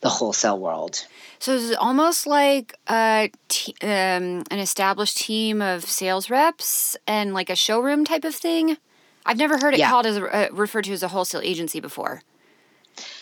the 0.00 0.08
wholesale 0.08 0.58
world. 0.58 1.04
So 1.38 1.54
it's 1.56 1.74
almost 1.76 2.26
like 2.26 2.76
a 2.88 3.30
t- 3.48 3.74
um, 3.82 4.44
an 4.50 4.58
established 4.58 5.16
team 5.18 5.60
of 5.62 5.84
sales 5.84 6.30
reps 6.30 6.96
and 7.06 7.34
like 7.34 7.50
a 7.50 7.56
showroom 7.56 8.04
type 8.04 8.24
of 8.24 8.34
thing. 8.34 8.76
I've 9.26 9.38
never 9.38 9.58
heard 9.58 9.74
it 9.74 9.80
Yeah. 9.80 9.90
called 9.90 10.06
as 10.06 10.16
a, 10.16 10.24
uh, 10.24 10.48
referred 10.52 10.84
to 10.84 10.92
as 10.92 11.02
a 11.02 11.08
wholesale 11.08 11.40
agency 11.42 11.80
before. 11.80 12.22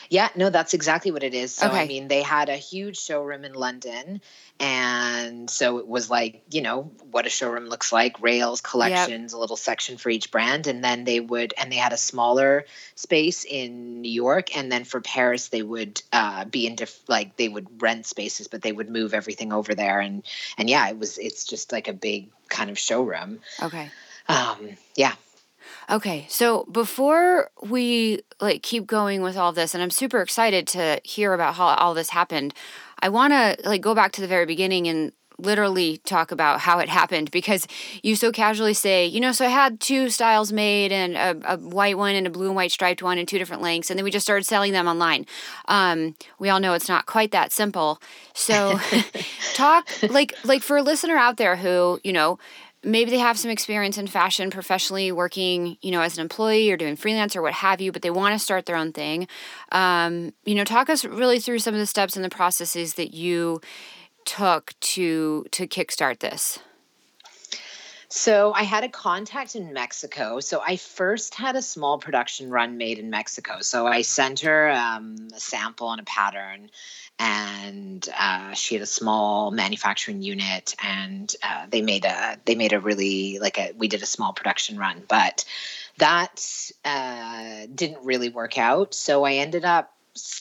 Yeah, 0.08 0.28
no, 0.36 0.50
that's 0.50 0.74
exactly 0.74 1.10
what 1.10 1.22
it 1.22 1.34
is. 1.34 1.54
So, 1.54 1.66
Okay. 1.66 1.80
I 1.80 1.86
mean, 1.86 2.08
they 2.08 2.22
had 2.22 2.48
a 2.48 2.56
huge 2.56 2.98
showroom 2.98 3.44
in 3.44 3.54
London. 3.54 4.20
And 4.60 5.50
so 5.50 5.78
it 5.78 5.86
was 5.86 6.08
like, 6.08 6.42
you 6.50 6.62
know, 6.62 6.90
what 7.10 7.26
a 7.26 7.28
showroom 7.28 7.66
looks 7.66 7.92
like 7.92 8.22
rails, 8.22 8.60
collections, 8.60 9.32
a 9.32 9.38
little 9.38 9.56
section 9.56 9.96
for 9.98 10.08
each 10.08 10.30
brand. 10.30 10.66
And 10.66 10.82
then 10.82 11.04
they 11.04 11.20
would, 11.20 11.54
and 11.58 11.70
they 11.70 11.76
had 11.76 11.92
a 11.92 11.96
smaller 11.96 12.64
space 12.94 13.44
in 13.44 14.00
New 14.00 14.10
York. 14.10 14.56
And 14.56 14.70
then 14.70 14.84
for 14.84 15.00
Paris, 15.00 15.48
they 15.48 15.62
would 15.62 16.00
uh, 16.12 16.44
be 16.44 16.66
in, 16.66 16.76
diff- 16.76 17.08
like, 17.08 17.36
they 17.36 17.48
would 17.48 17.82
rent 17.82 18.06
spaces, 18.06 18.48
but 18.48 18.62
they 18.62 18.72
would 18.72 18.88
move 18.88 19.12
everything 19.12 19.52
over 19.52 19.74
there. 19.74 20.00
And, 20.00 20.22
and 20.56 20.70
yeah, 20.70 20.88
it 20.88 20.98
was, 20.98 21.18
it's 21.18 21.44
just 21.44 21.72
like 21.72 21.88
a 21.88 21.92
big 21.92 22.28
kind 22.48 22.70
of 22.70 22.78
showroom. 22.78 23.40
Okay. 23.60 23.90
Um, 24.28 24.70
yeah. 24.94 25.14
Okay, 25.88 26.26
so 26.28 26.64
before 26.64 27.50
we 27.62 28.20
like 28.40 28.62
keep 28.62 28.86
going 28.86 29.22
with 29.22 29.36
all 29.36 29.52
this, 29.52 29.72
and 29.72 29.82
I'm 29.82 29.90
super 29.90 30.20
excited 30.20 30.66
to 30.68 31.00
hear 31.04 31.32
about 31.32 31.54
how 31.54 31.66
all 31.66 31.94
this 31.94 32.10
happened, 32.10 32.54
I 32.98 33.08
want 33.08 33.32
to 33.32 33.56
like 33.68 33.82
go 33.82 33.94
back 33.94 34.12
to 34.12 34.20
the 34.20 34.26
very 34.26 34.46
beginning 34.46 34.88
and 34.88 35.12
literally 35.38 35.98
talk 35.98 36.32
about 36.32 36.60
how 36.60 36.78
it 36.78 36.88
happened 36.88 37.30
because 37.30 37.66
you 38.02 38.16
so 38.16 38.32
casually 38.32 38.72
say, 38.72 39.06
you 39.06 39.20
know, 39.20 39.32
so 39.32 39.44
I 39.44 39.48
had 39.48 39.80
two 39.80 40.08
styles 40.08 40.52
made 40.52 40.92
and 40.92 41.14
a, 41.14 41.54
a 41.54 41.58
white 41.58 41.98
one 41.98 42.14
and 42.14 42.26
a 42.26 42.30
blue 42.30 42.46
and 42.46 42.56
white 42.56 42.72
striped 42.72 43.02
one 43.02 43.18
and 43.18 43.28
two 43.28 43.38
different 43.38 43.62
lengths, 43.62 43.90
and 43.90 43.98
then 43.98 44.04
we 44.04 44.10
just 44.10 44.26
started 44.26 44.44
selling 44.44 44.72
them 44.72 44.88
online. 44.88 45.26
Um, 45.68 46.16
we 46.38 46.48
all 46.48 46.58
know 46.58 46.74
it's 46.74 46.88
not 46.88 47.06
quite 47.06 47.30
that 47.32 47.52
simple. 47.52 48.00
So, 48.34 48.78
talk 49.54 49.88
like 50.08 50.34
like 50.44 50.62
for 50.62 50.78
a 50.78 50.82
listener 50.82 51.16
out 51.16 51.36
there 51.36 51.56
who 51.56 52.00
you 52.02 52.12
know 52.12 52.38
maybe 52.86 53.10
they 53.10 53.18
have 53.18 53.38
some 53.38 53.50
experience 53.50 53.98
in 53.98 54.06
fashion 54.06 54.50
professionally 54.50 55.12
working 55.12 55.76
you 55.82 55.90
know 55.90 56.00
as 56.00 56.16
an 56.16 56.22
employee 56.22 56.70
or 56.70 56.76
doing 56.76 56.96
freelance 56.96 57.36
or 57.36 57.42
what 57.42 57.52
have 57.52 57.80
you 57.80 57.92
but 57.92 58.02
they 58.02 58.10
want 58.10 58.32
to 58.32 58.38
start 58.38 58.66
their 58.66 58.76
own 58.76 58.92
thing. 58.92 59.28
Um, 59.72 60.32
you 60.44 60.54
know 60.54 60.64
talk 60.64 60.88
us 60.88 61.04
really 61.04 61.38
through 61.38 61.58
some 61.58 61.74
of 61.74 61.80
the 61.80 61.86
steps 61.86 62.16
and 62.16 62.24
the 62.24 62.30
processes 62.30 62.94
that 62.94 63.12
you 63.12 63.60
took 64.24 64.72
to 64.80 65.44
to 65.50 65.66
kickstart 65.66 66.20
this 66.20 66.58
So 68.08 68.52
I 68.52 68.62
had 68.62 68.84
a 68.84 68.88
contact 68.88 69.56
in 69.56 69.72
Mexico. 69.72 70.40
So 70.40 70.62
I 70.64 70.76
first 70.76 71.34
had 71.34 71.56
a 71.56 71.62
small 71.62 71.98
production 71.98 72.50
run 72.50 72.76
made 72.76 72.98
in 72.98 73.10
Mexico. 73.10 73.60
So 73.60 73.86
I 73.86 74.02
sent 74.02 74.40
her 74.40 74.70
um, 74.70 75.28
a 75.34 75.40
sample 75.40 75.90
and 75.90 76.00
a 76.00 76.04
pattern, 76.04 76.70
and 77.18 78.08
uh, 78.18 78.54
she 78.54 78.74
had 78.74 78.82
a 78.82 78.86
small 78.86 79.50
manufacturing 79.50 80.22
unit, 80.22 80.74
and 80.82 81.34
uh, 81.42 81.66
they 81.68 81.82
made 81.82 82.04
a 82.04 82.36
they 82.44 82.54
made 82.54 82.72
a 82.72 82.80
really 82.80 83.38
like 83.40 83.58
a 83.58 83.72
we 83.76 83.88
did 83.88 84.02
a 84.02 84.06
small 84.06 84.32
production 84.32 84.78
run, 84.78 85.02
but 85.08 85.44
that 85.98 86.44
uh, 86.84 87.66
didn't 87.74 88.04
really 88.04 88.28
work 88.28 88.58
out. 88.58 88.94
So 88.94 89.24
I 89.24 89.34
ended 89.34 89.64
up 89.64 89.92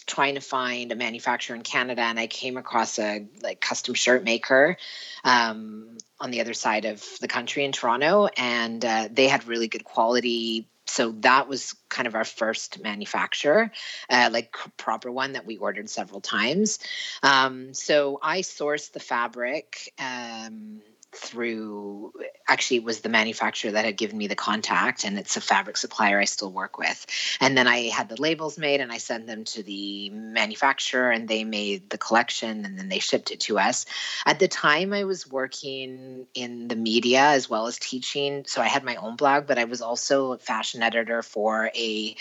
trying 0.06 0.36
to 0.36 0.42
find 0.42 0.92
a 0.92 0.96
manufacturer 0.96 1.56
in 1.56 1.64
Canada, 1.64 2.02
and 2.02 2.20
I 2.20 2.28
came 2.28 2.58
across 2.58 3.00
a 3.00 3.26
like 3.42 3.60
custom 3.60 3.94
shirt 3.94 4.24
maker. 4.24 4.78
Um, 5.24 5.98
on 6.20 6.32
the 6.32 6.42
other 6.42 6.54
side 6.54 6.86
of 6.86 7.04
the 7.20 7.28
country 7.28 7.66
in 7.66 7.72
Toronto, 7.72 8.28
and 8.38 8.84
uh, 8.84 9.10
they 9.12 9.28
had 9.28 9.48
really 9.48 9.68
good 9.68 9.84
quality. 9.84 10.68
So 10.88 11.14
that 11.20 11.48
was 11.48 11.76
kind 11.90 12.08
of 12.08 12.16
our 12.16 12.24
first 12.24 12.82
manufacturer, 12.82 13.72
uh, 14.10 14.30
like 14.32 14.56
proper 14.78 15.12
one 15.12 15.34
that 15.34 15.46
we 15.46 15.58
ordered 15.58 15.90
several 15.90 16.22
times. 16.22 16.80
Um, 17.24 17.74
so 17.74 18.20
I 18.22 18.42
sourced 18.42 18.92
the 18.92 19.00
fabric 19.00 19.94
um, 20.00 20.82
through. 21.16 22.14
Actually, 22.48 22.78
it 22.78 22.84
was 22.84 23.02
the 23.02 23.10
manufacturer 23.10 23.72
that 23.72 23.86
had 23.86 23.98
given 23.98 24.18
me 24.18 24.28
the 24.28 24.36
contact, 24.36 25.04
and 25.04 25.18
it's 25.18 25.38
a 25.38 25.42
fabric 25.42 25.78
supplier 25.78 26.20
I 26.20 26.26
still 26.26 26.52
work 26.52 26.78
with. 26.78 27.06
And 27.42 27.58
then 27.58 27.68
I 27.68 27.90
had 27.90 28.10
the 28.10 28.22
labels 28.22 28.58
made, 28.58 28.82
and 28.82 28.92
I 28.92 28.98
sent 28.98 29.28
them 29.28 29.44
to 29.46 29.64
the 29.64 30.10
manufacturer, 30.10 31.12
and 31.12 31.28
they 31.28 31.44
made 31.44 31.90
the 31.90 31.98
collection, 31.98 32.66
and 32.66 32.78
then 32.78 32.90
they 32.90 33.00
shipped 33.00 33.32
it 33.32 33.40
to 33.42 33.60
us. 33.60 33.86
At 34.26 34.40
the 34.40 34.48
time, 34.48 34.94
I 34.94 35.04
was 35.06 35.28
working 35.28 36.28
in 36.34 36.68
the 36.68 36.76
media 36.76 37.22
as 37.22 37.50
well 37.50 37.68
as 37.68 37.78
teaching. 37.78 38.46
So 38.48 38.62
I 38.62 38.68
had 38.68 38.84
my 38.84 38.96
own 38.96 39.16
blog, 39.16 39.48
but 39.48 39.58
I 39.58 39.66
was 39.66 39.82
also 39.82 40.34
a 40.34 40.38
fashion 40.38 40.84
editor 40.84 41.22
for 41.22 41.72
a 41.76 42.16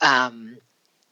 um, 0.00 0.58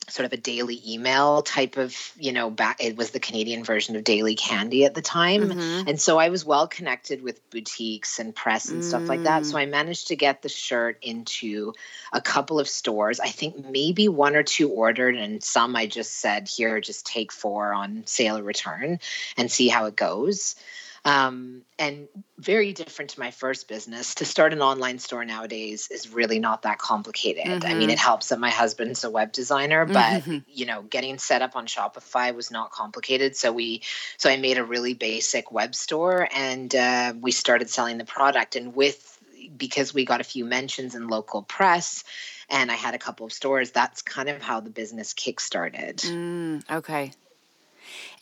sort 0.08 0.26
of 0.26 0.32
a 0.32 0.36
daily 0.36 0.82
email 0.86 1.42
type 1.42 1.76
of, 1.76 1.96
you 2.18 2.32
know, 2.32 2.50
back, 2.50 2.82
it 2.82 2.96
was 2.96 3.10
the 3.10 3.20
Canadian 3.20 3.64
version 3.64 3.96
of 3.96 4.04
Daily 4.04 4.34
Candy 4.34 4.84
at 4.84 4.94
the 4.94 5.02
time. 5.02 5.50
Mhm. 5.50 5.88
And 5.88 6.00
so 6.00 6.18
I 6.18 6.28
was 6.28 6.44
well 6.44 6.66
connected 6.66 7.22
with 7.22 7.48
boutiques 7.50 8.18
and 8.18 8.34
press 8.34 8.68
and 8.68 8.84
stuff 8.84 9.08
like 9.08 9.22
that. 9.24 9.46
So 9.46 9.56
I 9.58 9.66
managed 9.66 10.08
to 10.08 10.16
get 10.16 10.42
the 10.42 10.48
shirt 10.48 10.98
into 11.02 11.72
a 12.12 12.20
couple 12.20 12.58
of 12.58 12.68
stores. 12.68 13.20
I 13.20 13.28
think 13.28 13.64
maybe 13.70 14.08
one 14.08 14.36
or 14.36 14.42
two 14.42 14.68
ordered, 14.68 15.16
and 15.16 15.42
some 15.42 15.76
I 15.76 15.86
just 15.86 16.18
said, 16.20 16.48
here, 16.48 16.80
just 16.80 17.06
take 17.06 17.32
four 17.32 17.72
on 17.72 18.02
sale 18.06 18.38
or 18.38 18.42
return 18.42 18.98
and 19.36 19.50
see 19.50 19.68
how 19.68 19.86
it 19.86 19.96
goes. 19.96 20.56
Um, 21.04 21.62
and 21.80 22.06
very 22.38 22.72
different 22.72 23.10
to 23.12 23.20
my 23.20 23.32
first 23.32 23.66
business. 23.66 24.14
To 24.16 24.24
start 24.24 24.52
an 24.52 24.62
online 24.62 25.00
store 25.00 25.24
nowadays 25.24 25.88
is 25.90 26.12
really 26.12 26.38
not 26.38 26.62
that 26.62 26.78
complicated. 26.78 27.64
I 27.64 27.74
mean, 27.74 27.90
it 27.90 27.98
helps 27.98 28.28
that 28.28 28.38
my 28.38 28.50
husband's 28.50 29.02
a 29.02 29.10
web 29.10 29.32
designer, 29.32 29.84
but 29.84 30.22
Mhm. 30.22 30.44
you 30.46 30.66
know, 30.66 30.82
getting 30.82 31.18
set 31.18 31.42
up 31.42 31.56
on 31.56 31.66
Shopify 31.66 32.32
was 32.34 32.50
not 32.52 32.70
complicated. 32.70 33.36
So 33.36 33.50
we, 33.50 33.82
so 34.16 34.30
I 34.30 34.36
made 34.36 34.58
a 34.58 34.64
really 34.64 34.94
basic 34.94 35.50
web 35.50 35.74
store, 35.74 36.28
and 36.32 36.72
uh, 36.74 37.14
we 37.20 37.32
started 37.32 37.68
selling 37.68 37.98
the 37.98 38.04
product. 38.04 38.54
And 38.54 38.74
with 38.74 39.18
because 39.56 39.92
we 39.92 40.04
got 40.04 40.20
a 40.20 40.24
few 40.24 40.44
mentions 40.44 40.94
in 40.94 41.08
local 41.08 41.42
press, 41.42 42.04
and 42.48 42.70
I 42.70 42.74
had 42.74 42.94
a 42.94 42.98
couple 42.98 43.26
of 43.26 43.32
stores, 43.32 43.72
that's 43.72 44.02
kind 44.02 44.28
of 44.28 44.40
how 44.40 44.60
the 44.60 44.70
business 44.70 45.14
kickstarted. 45.14 45.96
Mm, 45.96 46.70
okay. 46.70 47.12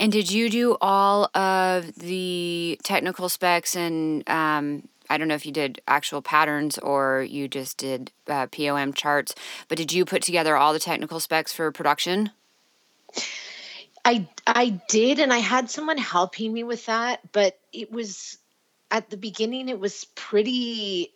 And 0.00 0.10
did 0.10 0.32
you 0.32 0.48
do 0.48 0.78
all 0.80 1.26
of 1.36 1.94
the 1.96 2.80
technical 2.82 3.28
specs 3.28 3.76
and 3.76 4.28
um, 4.30 4.88
I 5.10 5.18
don't 5.18 5.28
know 5.28 5.34
if 5.34 5.44
you 5.44 5.52
did 5.52 5.82
actual 5.86 6.22
patterns 6.22 6.78
or 6.78 7.22
you 7.22 7.48
just 7.48 7.76
did 7.76 8.10
uh, 8.26 8.46
POM 8.46 8.94
charts, 8.94 9.34
but 9.68 9.76
did 9.76 9.92
you 9.92 10.06
put 10.06 10.22
together 10.22 10.56
all 10.56 10.72
the 10.72 10.78
technical 10.78 11.20
specs 11.20 11.52
for 11.52 11.70
production? 11.70 12.30
I 14.02 14.26
I 14.46 14.80
did, 14.88 15.18
and 15.18 15.32
I 15.32 15.38
had 15.38 15.68
someone 15.68 15.98
helping 15.98 16.50
me 16.50 16.64
with 16.64 16.86
that, 16.86 17.20
but 17.32 17.58
it 17.70 17.92
was 17.92 18.38
at 18.90 19.10
the 19.10 19.18
beginning. 19.18 19.68
It 19.68 19.78
was 19.78 20.06
pretty. 20.14 21.12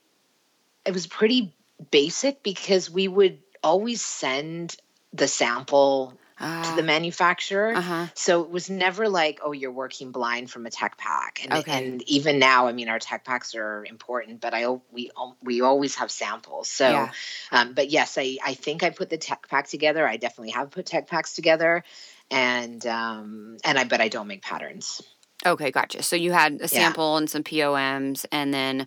It 0.84 0.92
was 0.92 1.06
pretty 1.06 1.56
basic 1.90 2.42
because 2.42 2.90
we 2.90 3.08
would 3.08 3.38
always 3.62 4.02
send 4.02 4.76
the 5.14 5.28
sample 5.28 6.18
to 6.44 6.48
Ah, 6.48 6.74
the 6.76 6.82
manufacturer. 6.82 7.72
uh-huh. 7.74 8.06
So 8.14 8.42
it 8.42 8.50
was 8.50 8.68
never 8.68 9.08
like, 9.08 9.40
oh, 9.42 9.52
you're 9.52 9.72
working 9.72 10.12
blind 10.12 10.50
from 10.50 10.66
a 10.66 10.70
tech 10.70 10.98
pack. 10.98 11.40
And, 11.42 11.52
Okay. 11.54 11.72
and 11.72 12.02
even 12.02 12.38
now, 12.38 12.66
I 12.68 12.72
mean, 12.72 12.88
our 12.88 12.98
tech 12.98 13.24
packs 13.24 13.54
are 13.54 13.84
important, 13.84 14.40
but 14.40 14.52
I 14.54 14.68
we 14.92 15.10
we 15.42 15.62
always 15.62 15.94
have 15.96 16.10
samples. 16.10 16.68
So, 16.70 16.90
Yeah. 16.90 17.10
um, 17.50 17.72
but 17.74 17.90
yes, 17.90 18.18
I 18.18 18.36
I 18.44 18.54
think 18.54 18.82
I 18.82 18.90
put 18.90 19.08
the 19.10 19.18
tech 19.18 19.48
pack 19.48 19.68
together. 19.68 20.06
I 20.06 20.16
definitely 20.18 20.50
have 20.52 20.70
put 20.70 20.86
tech 20.86 21.06
packs 21.08 21.34
together, 21.34 21.82
and 22.30 22.84
um 22.86 23.56
and 23.64 23.78
I 23.78 23.84
but 23.84 24.00
I 24.00 24.08
don't 24.08 24.26
make 24.26 24.42
patterns. 24.42 25.00
Okay, 25.46 25.70
gotcha. 25.70 26.02
So 26.02 26.16
you 26.16 26.32
had 26.32 26.54
a 26.54 26.68
Yeah. 26.68 26.68
sample 26.68 27.16
and 27.16 27.28
some 27.28 27.42
POMs 27.42 28.24
and 28.32 28.52
then 28.54 28.86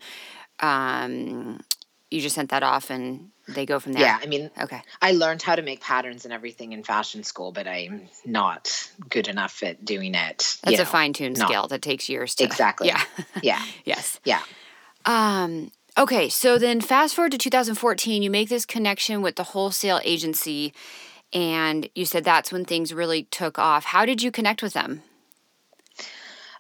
um, 0.60 1.60
you 2.10 2.22
just 2.22 2.36
sent 2.36 2.52
that 2.52 2.64
off 2.64 2.90
and 2.90 3.32
they 3.48 3.66
go 3.66 3.80
from 3.80 3.94
there. 3.94 4.02
Yeah, 4.04 4.20
I 4.22 4.26
mean, 4.26 4.50
Okay. 4.60 4.82
I 5.02 5.12
learned 5.14 5.42
how 5.42 5.56
to 5.56 5.62
make 5.62 5.82
patterns 5.82 6.26
and 6.26 6.34
everything 6.34 6.74
in 6.74 6.84
fashion 6.84 7.24
school, 7.24 7.52
but 7.52 7.68
I'm 7.68 8.10
not 8.26 8.90
good 9.10 9.28
enough 9.28 9.64
at 9.64 9.84
doing 9.86 10.16
it. 10.16 10.58
That's 10.64 10.80
a 10.80 10.86
fine 10.86 11.14
tuned 11.14 11.38
skill 11.38 11.68
that 11.68 11.82
takes 11.82 12.10
years 12.10 12.36
to. 12.36 12.44
Exactly. 12.44 12.88
Yeah. 12.88 13.02
Yeah, 13.44 13.62
yes. 13.86 14.20
yeah. 14.26 14.42
Um, 15.06 15.72
okay, 15.98 16.28
so 16.28 16.58
then 16.58 16.82
fast 16.82 17.16
forward 17.16 17.32
to 17.34 17.38
2014, 17.38 18.22
you 18.24 18.30
make 18.30 18.50
this 18.50 18.66
connection 18.66 19.22
with 19.22 19.36
the 19.36 19.44
wholesale 19.44 20.02
agency, 20.04 20.74
and 21.34 21.90
you 21.96 22.06
said 22.06 22.24
that's 22.24 22.52
when 22.52 22.66
things 22.66 22.94
really 22.94 23.24
took 23.24 23.58
off. 23.60 23.86
How 23.86 24.06
did 24.06 24.22
you 24.22 24.32
connect 24.32 24.62
with 24.62 24.74
them? 24.74 25.04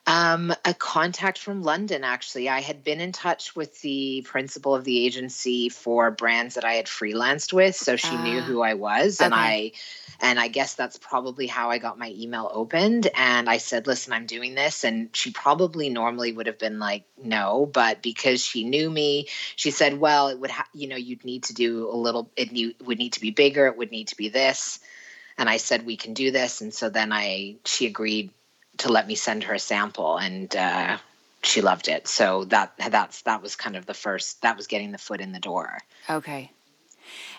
Um, 0.07 0.53
a 0.63 0.73
contact 0.73 1.37
from 1.37 1.63
London, 1.63 2.05
actually. 2.05 2.47
I 2.47 2.61
had 2.61 2.81
been 2.81 3.01
in 3.01 3.11
touch 3.11 3.57
with 3.57 3.81
the 3.81 4.21
principal 4.25 4.73
of 4.73 4.85
the 4.85 5.05
agency 5.05 5.67
for 5.67 6.11
brands 6.11 6.55
that 6.55 6.63
I 6.63 6.75
had 6.75 6.85
freelanced 6.85 7.51
with, 7.51 7.75
so 7.75 7.97
she 7.97 8.15
knew 8.15 8.39
Ah, 8.39 8.43
who 8.43 8.61
I 8.61 8.73
was, 8.75 9.19
and. 9.19 9.33
I, 9.35 9.73
and 10.19 10.39
I 10.39 10.47
guess 10.47 10.73
that's 10.73 10.97
probably 10.97 11.45
how 11.45 11.69
I 11.69 11.77
got 11.77 11.99
my 11.99 12.09
email 12.17 12.49
opened. 12.51 13.07
And 13.13 13.49
I 13.49 13.57
said, 13.57 13.85
"Listen, 13.85 14.13
I'm 14.13 14.25
doing 14.25 14.55
this," 14.55 14.83
and 14.83 15.09
she 15.15 15.31
probably 15.31 15.89
normally 15.89 16.31
would 16.31 16.47
have 16.47 16.57
been 16.57 16.79
like, 16.79 17.03
"No," 17.21 17.69
but 17.71 18.01
because 18.01 18.43
she 18.43 18.63
knew 18.63 18.89
me, 18.89 19.27
she 19.57 19.71
said, 19.71 19.99
"Well, 19.99 20.29
it 20.29 20.39
would, 20.39 20.51
ha- 20.51 20.69
you 20.73 20.87
know, 20.87 20.95
you'd 20.95 21.25
need 21.25 21.43
to 21.43 21.53
do 21.53 21.89
a 21.91 21.95
little. 21.95 22.31
It 22.35 22.77
would 22.83 22.97
need 22.97 23.13
to 23.13 23.21
be 23.21 23.31
bigger. 23.31 23.67
It 23.67 23.77
would 23.77 23.91
need 23.91 24.07
to 24.07 24.17
be 24.17 24.29
this." 24.29 24.79
And 25.37 25.47
I 25.49 25.57
said, 25.57 25.85
"We 25.85 25.97
can 25.97 26.13
do 26.15 26.31
this," 26.31 26.61
and 26.61 26.73
so 26.73 26.89
then 26.89 27.11
I, 27.13 27.57
she 27.65 27.85
agreed 27.85 28.31
to 28.77 28.91
let 28.91 29.07
me 29.07 29.15
send 29.15 29.43
her 29.43 29.53
a 29.53 29.59
sample 29.59 30.17
and 30.17 30.55
uh, 30.55 30.97
she 31.43 31.61
loved 31.61 31.87
it 31.87 32.07
so 32.07 32.45
that 32.45 32.73
that's 32.89 33.21
that 33.23 33.41
was 33.41 33.55
kind 33.55 33.75
of 33.75 33.85
the 33.85 33.93
first 33.93 34.41
that 34.41 34.57
was 34.57 34.67
getting 34.67 34.91
the 34.91 34.97
foot 34.97 35.21
in 35.21 35.31
the 35.31 35.39
door 35.39 35.79
Okay. 36.09 36.51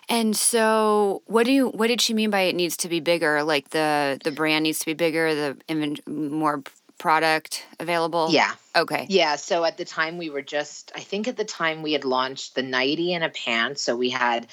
And 0.09 0.35
so, 0.37 1.23
what 1.27 1.45
do 1.45 1.53
you? 1.53 1.69
What 1.69 1.89
did 1.89 2.01
she 2.01 2.15
mean 2.15 2.31
by 2.31 2.43
it 2.43 2.55
needs 2.55 2.77
to 2.79 2.89
be 2.89 3.01
bigger? 3.01 3.43
Like 3.43 3.71
the 3.71 4.19
the 4.25 4.31
brand 4.31 4.63
needs 4.63 4.79
to 4.79 4.87
be 4.87 4.95
bigger, 4.95 5.35
the 5.35 5.57
invent 5.69 6.07
more 6.09 6.63
product 6.97 7.65
available. 7.79 8.29
Yeah. 8.31 8.53
Okay. 8.75 9.07
Yeah. 9.09 9.37
So 9.37 9.65
at 9.65 9.77
the 9.77 9.85
time 9.85 10.19
we 10.19 10.31
were 10.31 10.43
just, 10.43 10.91
I 10.97 11.01
think 11.01 11.29
at 11.29 11.37
the 11.37 11.45
time 11.45 11.83
we 11.83 11.93
had 11.93 12.05
launched 12.05 12.57
the 12.57 12.63
nighty 12.63 13.15
and 13.15 13.23
a 13.23 13.29
pant. 13.29 13.79
So 13.79 13.97
we 13.97 14.11
had 14.11 14.49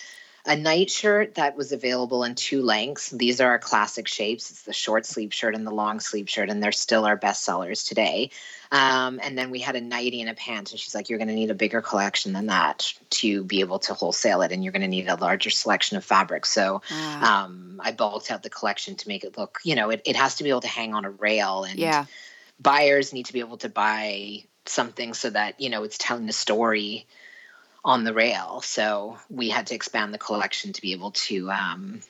a 0.46 0.56
night 0.56 0.92
shirt 0.92 1.36
that 1.36 1.58
was 1.58 1.72
available 1.72 2.24
in 2.24 2.36
two 2.36 2.62
lengths. 2.62 3.10
These 3.10 3.42
are 3.42 3.50
our 3.50 3.60
classic 3.60 4.08
shapes. 4.08 4.52
It's 4.52 4.62
the 4.62 4.74
short 4.74 5.06
sleeve 5.06 5.34
shirt 5.34 5.56
and 5.56 5.66
the 5.66 5.72
long 5.72 6.00
sleeve 6.00 6.30
shirt, 6.30 6.50
and 6.50 6.62
they're 6.62 6.72
still 6.72 7.06
our 7.06 7.16
best 7.16 7.44
sellers 7.44 7.84
today. 7.84 8.30
Um, 8.72 9.20
and 9.24 9.38
then 9.38 9.50
we 9.50 9.60
had 9.60 9.76
a 9.76 9.82
nightie 9.82 10.22
and 10.22 10.30
a 10.30 10.36
pant, 10.36 10.72
and 10.72 10.80
she's 10.80 10.94
like, 10.94 11.10
"You're 11.10 11.18
going 11.18 11.30
to 11.30 11.36
need 11.36 11.50
a 11.50 11.56
bigger 11.56 11.82
collection 11.82 12.34
than 12.34 12.48
that 12.48 12.94
to 13.12 13.44
be 13.44 13.62
able 13.62 13.80
to 13.80 13.94
wholesale 13.94 14.42
it, 14.44 14.52
and 14.52 14.64
you're 14.64 14.74
going 14.74 14.82
to 14.82 14.88
need 14.88 15.08
a 15.08 15.16
larger 15.16 15.50
selection 15.50 15.98
of 15.98 16.06
fabric." 16.06 16.46
So 16.46 16.82
um, 17.22 17.82
I 17.84 17.92
bulked 17.92 18.30
out 18.30 18.44
the 18.44 18.50
collection 18.50 18.96
to 18.96 19.08
make 19.08 19.24
it 19.24 19.38
look, 19.38 19.60
you 19.64 19.76
know, 19.76 19.90
it, 19.90 20.02
it 20.06 20.16
has 20.16 20.36
to 20.36 20.44
be 20.44 20.50
able 20.50 20.62
to 20.62 20.68
hang 20.68 20.94
on 20.94 21.06
a 21.06 21.10
rail, 21.10 21.64
and 21.64 21.80
yeah. 21.80 22.06
buyers 22.60 23.14
need 23.14 23.26
to 23.28 23.34
be 23.34 23.40
able 23.40 23.58
to 23.58 23.70
buy 23.70 24.44
something 24.68 25.14
so 25.14 25.30
that 25.30 25.60
you 25.60 25.70
know 25.70 25.84
it's 25.84 25.98
telling 25.98 26.28
a 26.30 26.34
story 26.34 27.08
on 27.86 28.04
the 28.04 28.14
rail. 28.14 28.62
So 28.62 29.18
we 29.30 29.50
had 29.50 29.68
to 29.68 29.76
expand 29.76 30.14
the 30.14 30.18
collection 30.18 30.74
to 30.74 30.82
be 30.82 30.92
able 30.92 31.12
to 31.12 31.52
um, 31.52 32.02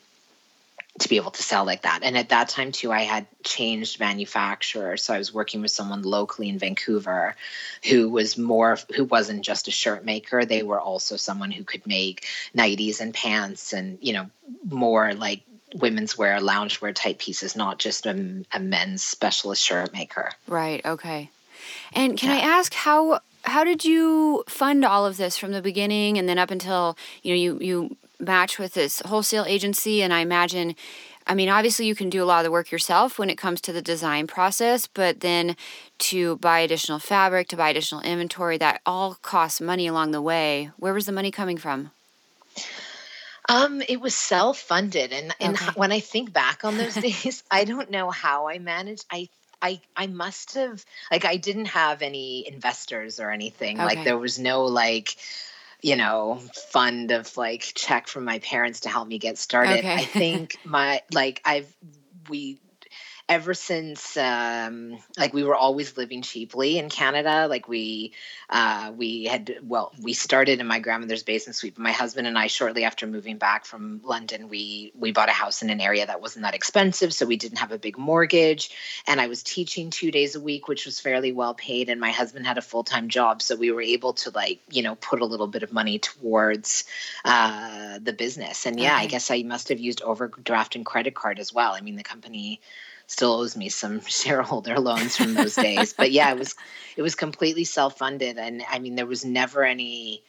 to 1.00 1.10
be 1.10 1.18
able 1.18 1.32
to 1.32 1.44
sell 1.44 1.66
like 1.66 1.82
that. 1.82 2.00
And 2.04 2.18
at 2.18 2.30
that 2.30 2.48
time 2.48 2.72
too, 2.72 2.92
I 2.94 3.02
had 3.02 3.28
changed 3.44 4.00
manufacturer, 4.00 4.96
so 4.96 5.14
I 5.14 5.18
was 5.18 5.34
working 5.34 5.62
with 5.62 5.72
someone 5.72 6.04
locally 6.04 6.48
in 6.48 6.58
Vancouver 6.58 7.36
who 7.84 8.10
was 8.10 8.38
more 8.38 8.78
who 8.96 9.04
wasn't 9.04 9.44
just 9.44 9.68
a 9.68 9.72
shirt 9.72 10.06
maker. 10.06 10.46
They 10.46 10.64
were 10.64 10.80
also 10.80 11.18
someone 11.18 11.52
who 11.52 11.66
could 11.66 11.86
make 11.86 12.26
nighties 12.56 13.02
and 13.02 13.14
pants 13.14 13.74
and 13.74 13.98
you 14.02 14.14
know 14.14 14.30
more 14.64 15.14
like 15.14 15.42
women's 15.76 16.18
wear, 16.18 16.40
loungewear 16.40 16.96
type 16.96 17.20
pieces, 17.20 17.58
not 17.58 17.80
just 17.80 18.06
a, 18.06 18.46
a 18.54 18.60
men's 18.62 19.04
specialist 19.04 19.62
shirt 19.62 19.92
maker. 19.92 20.32
Right. 20.48 20.86
Okay. 20.86 21.30
And 21.92 22.18
can 22.18 22.30
yeah. 22.30 22.38
I 22.38 22.60
ask 22.60 22.74
how 22.74 23.20
how 23.46 23.64
did 23.64 23.86
you 23.86 24.44
fund 24.48 24.84
all 24.84 25.06
of 25.06 25.18
this 25.18 25.38
from 25.38 25.52
the 25.52 25.62
beginning 25.62 26.18
and 26.18 26.28
then 26.28 26.38
up 26.38 26.52
until 26.52 26.98
you 27.24 27.32
know 27.32 27.40
you 27.40 27.60
you 27.60 27.98
match 28.20 28.58
with 28.58 28.74
this 28.74 29.02
wholesale 29.06 29.46
agency 29.48 30.02
and 30.02 30.14
I 30.14 30.20
imagine 30.20 30.76
I 31.28 31.36
mean 31.36 31.50
obviously 31.50 31.86
you 31.86 31.96
can 31.96 32.10
do 32.10 32.24
a 32.24 32.26
lot 32.26 32.40
of 32.40 32.44
the 32.46 32.52
work 32.52 32.72
yourself 32.72 33.20
when 33.20 33.30
it 33.30 33.38
comes 33.38 33.62
to 33.62 33.74
the 33.74 33.82
design 33.82 34.28
process 34.28 34.88
but 34.88 35.20
then 35.20 35.56
to 35.98 36.38
buy 36.38 36.60
additional 36.60 37.00
fabric 37.00 37.48
to 37.50 37.58
buy 37.58 37.70
additional 37.70 38.02
inventory 38.02 38.58
that 38.58 38.82
all 38.86 39.16
costs 39.22 39.62
money 39.62 39.88
along 39.88 40.12
the 40.12 40.22
way 40.22 40.72
where 40.78 40.94
was 40.94 41.06
the 41.06 41.12
money 41.12 41.32
coming 41.32 41.58
from 41.58 41.92
um, 43.48 43.82
it 43.88 44.02
was 44.02 44.16
self-funded, 44.16 45.14
and 45.14 45.36
and 45.40 45.56
okay. 45.56 45.72
when 45.76 45.92
I 45.92 46.00
think 46.00 46.34
back 46.34 46.66
on 46.66 46.78
those 46.78 46.96
days, 46.96 47.44
I 47.52 47.64
don't 47.64 47.92
know 47.92 48.10
how 48.10 48.48
I 48.48 48.58
managed. 48.58 49.06
I 49.12 49.30
I 49.62 49.82
I 49.96 50.08
must 50.08 50.56
have 50.56 50.84
like 51.12 51.26
I 51.26 51.38
didn't 51.38 51.66
have 51.66 52.02
any 52.02 52.48
investors 52.48 53.20
or 53.20 53.32
anything. 53.32 53.78
Okay. 53.78 53.86
Like 53.86 54.04
there 54.04 54.18
was 54.18 54.40
no 54.40 54.66
like 54.66 55.16
you 55.82 55.96
know 55.96 56.42
fund 56.72 57.12
of 57.12 57.36
like 57.38 57.62
check 57.76 58.08
from 58.08 58.26
my 58.26 58.40
parents 58.40 58.82
to 58.82 58.90
help 58.90 59.08
me 59.08 59.18
get 59.18 59.38
started. 59.38 59.80
Okay. 59.80 59.94
I 59.94 60.06
think 60.06 60.58
my 60.64 61.02
like 61.12 61.42
I've 61.46 61.74
we 62.30 62.60
ever 63.28 63.56
since 63.56 64.18
um, 64.18 64.98
like 65.18 65.34
we 65.34 65.44
were 65.44 65.56
always 65.56 65.98
living 65.98 66.22
cheaply 66.22 66.78
in 66.78 66.90
Canada. 66.90 67.48
Like 67.48 67.68
we 67.68 68.14
uh, 68.50 68.92
we 68.96 69.24
had 69.26 69.58
well 69.64 69.92
we 70.00 70.14
started 70.14 70.60
in 70.60 70.68
my 70.68 70.80
grandmother's 70.80 71.24
basement 71.24 71.56
suite. 71.56 71.76
But 71.76 71.84
my 71.84 71.92
husband 71.92 72.28
and 72.28 72.38
I 72.38 72.48
shortly 72.48 72.84
after 72.84 73.08
moving 73.08 73.38
back 73.38 73.66
from 73.66 74.02
London, 74.04 74.48
we 74.48 74.92
we 74.96 75.12
bought 75.12 75.30
a 75.30 75.34
house 75.34 75.64
in 75.64 75.70
an 75.70 75.82
area 75.82 76.06
that 76.06 76.22
wasn't 76.22 76.44
that 76.44 76.54
expensive, 76.54 77.14
so 77.14 77.26
we 77.26 77.38
didn't 77.38 77.58
have 77.58 77.72
a 77.72 77.80
big 77.80 77.98
mortgage. 77.98 78.70
And 79.08 79.20
I 79.20 79.28
was 79.28 79.42
teaching 79.42 79.90
two 79.90 80.12
days 80.12 80.36
a 80.36 80.42
week, 80.42 80.68
which 80.68 80.86
was 80.86 81.00
fairly 81.00 81.32
well 81.32 81.56
paid. 81.56 81.90
And 81.90 82.00
my 82.00 82.12
husband 82.12 82.46
had 82.46 82.60
a 82.60 82.62
full 82.62 82.84
time 82.84 83.10
job, 83.10 83.42
so 83.42 83.56
we 83.56 83.72
were 83.72 83.82
able 83.82 84.14
to 84.14 84.30
like 84.30 84.60
you 84.70 84.84
know 84.84 84.96
put 84.96 85.22
a 85.22 85.26
little 85.26 85.48
bit 85.48 85.64
of 85.64 85.74
money 85.74 85.98
towards 85.98 86.84
uh, 87.24 87.98
the 88.02 88.14
business. 88.14 88.68
And 88.68 88.80
yeah, 88.80 88.96
okay. 88.96 89.04
I 89.04 89.08
guess 89.08 89.32
I 89.32 89.42
must 89.42 89.70
have 89.70 89.80
used 89.80 90.04
overdraft 90.04 90.76
and 90.76 90.86
credit 90.86 91.16
card 91.16 91.40
as 91.40 91.52
well. 91.52 91.74
I 91.74 91.82
mean, 91.82 91.96
the 91.96 92.04
company 92.04 92.62
still 93.08 93.34
owes 93.34 93.56
me 93.56 93.70
some 93.70 94.02
shareholder 94.08 94.80
loans 94.80 95.18
from 95.18 95.34
those 95.34 95.56
days. 95.56 95.94
But 95.94 96.12
yeah, 96.12 96.32
it 96.32 96.40
was 96.40 96.56
it 96.96 97.02
was 97.02 97.16
completely 97.16 97.64
self 97.64 97.98
funded, 97.98 98.38
and 98.38 98.64
I 98.70 98.80
mean 98.80 98.96
there 98.96 99.06
was 99.06 99.26
never 99.26 99.64
any. 99.64 100.22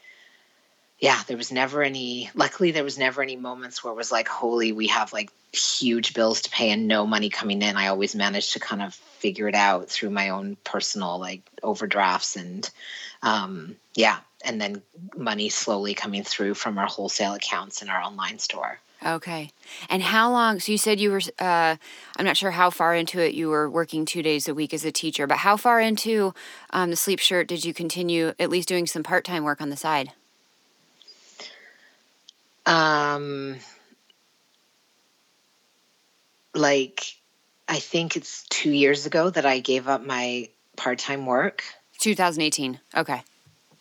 Yeah, 0.98 1.20
there 1.26 1.36
was 1.36 1.52
never 1.52 1.82
any. 1.82 2.30
Luckily, 2.34 2.70
there 2.70 2.84
was 2.84 2.96
never 2.96 3.22
any 3.22 3.36
moments 3.36 3.84
where 3.84 3.92
it 3.92 3.96
was 3.96 4.10
like, 4.10 4.28
"Holy, 4.28 4.72
we 4.72 4.86
have 4.86 5.12
like 5.12 5.30
huge 5.52 6.14
bills 6.14 6.42
to 6.42 6.50
pay 6.50 6.70
and 6.70 6.88
no 6.88 7.06
money 7.06 7.28
coming 7.28 7.60
in." 7.60 7.76
I 7.76 7.88
always 7.88 8.14
managed 8.14 8.54
to 8.54 8.60
kind 8.60 8.80
of 8.82 8.94
figure 8.94 9.48
it 9.48 9.54
out 9.54 9.90
through 9.90 10.10
my 10.10 10.30
own 10.30 10.56
personal 10.64 11.18
like 11.18 11.42
overdrafts 11.62 12.36
and, 12.36 12.68
um, 13.22 13.76
yeah, 13.94 14.18
and 14.44 14.60
then 14.60 14.82
money 15.16 15.48
slowly 15.48 15.94
coming 15.94 16.22
through 16.22 16.54
from 16.54 16.78
our 16.78 16.86
wholesale 16.86 17.34
accounts 17.34 17.82
in 17.82 17.90
our 17.90 18.00
online 18.00 18.38
store. 18.38 18.78
Okay. 19.04 19.50
And 19.88 20.02
how 20.02 20.30
long? 20.30 20.58
So 20.58 20.72
you 20.72 20.78
said 20.78 20.98
you 21.00 21.10
were, 21.10 21.20
uh, 21.38 21.76
I'm 22.16 22.24
not 22.24 22.36
sure 22.36 22.52
how 22.52 22.70
far 22.70 22.94
into 22.94 23.20
it 23.20 23.34
you 23.34 23.48
were 23.48 23.68
working 23.68 24.04
two 24.04 24.22
days 24.22 24.48
a 24.48 24.54
week 24.54 24.72
as 24.72 24.84
a 24.84 24.92
teacher, 24.92 25.26
but 25.26 25.38
how 25.38 25.56
far 25.56 25.80
into 25.80 26.34
um, 26.70 26.90
the 26.90 26.96
sleep 26.96 27.18
shirt 27.18 27.46
did 27.46 27.64
you 27.64 27.74
continue 27.74 28.32
at 28.38 28.50
least 28.50 28.68
doing 28.68 28.86
some 28.86 29.02
part 29.02 29.24
time 29.24 29.44
work 29.44 29.60
on 29.60 29.68
the 29.68 29.76
side? 29.76 30.12
Um, 32.64 33.56
like, 36.54 37.04
I 37.68 37.78
think 37.78 38.16
it's 38.16 38.44
two 38.48 38.72
years 38.72 39.06
ago 39.06 39.30
that 39.30 39.46
I 39.46 39.60
gave 39.60 39.88
up 39.88 40.04
my 40.04 40.48
part 40.76 40.98
time 40.98 41.26
work. 41.26 41.62
2018. 41.98 42.80
Okay. 42.96 43.22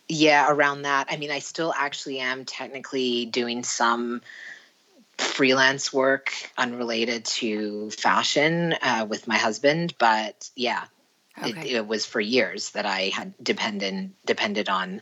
Yeah, 0.07 0.51
around 0.51 0.83
that. 0.83 1.07
I 1.09 1.17
mean, 1.17 1.31
I 1.31 1.39
still 1.39 1.73
actually 1.75 2.19
am 2.19 2.45
technically 2.45 3.25
doing 3.25 3.63
some 3.63 4.21
freelance 5.17 5.91
work 5.91 6.31
unrelated 6.57 7.25
to 7.25 7.89
fashion 7.91 8.73
uh, 8.81 9.05
with 9.07 9.27
my 9.27 9.37
husband, 9.37 9.93
but 9.97 10.49
yeah, 10.55 10.83
okay. 11.37 11.49
it, 11.49 11.75
it, 11.77 11.87
was 11.87 12.05
for 12.05 12.19
years 12.19 12.71
that 12.71 12.85
I 12.85 13.09
had 13.13 13.33
dependent 13.41 14.15
depended 14.25 14.69
on 14.69 15.01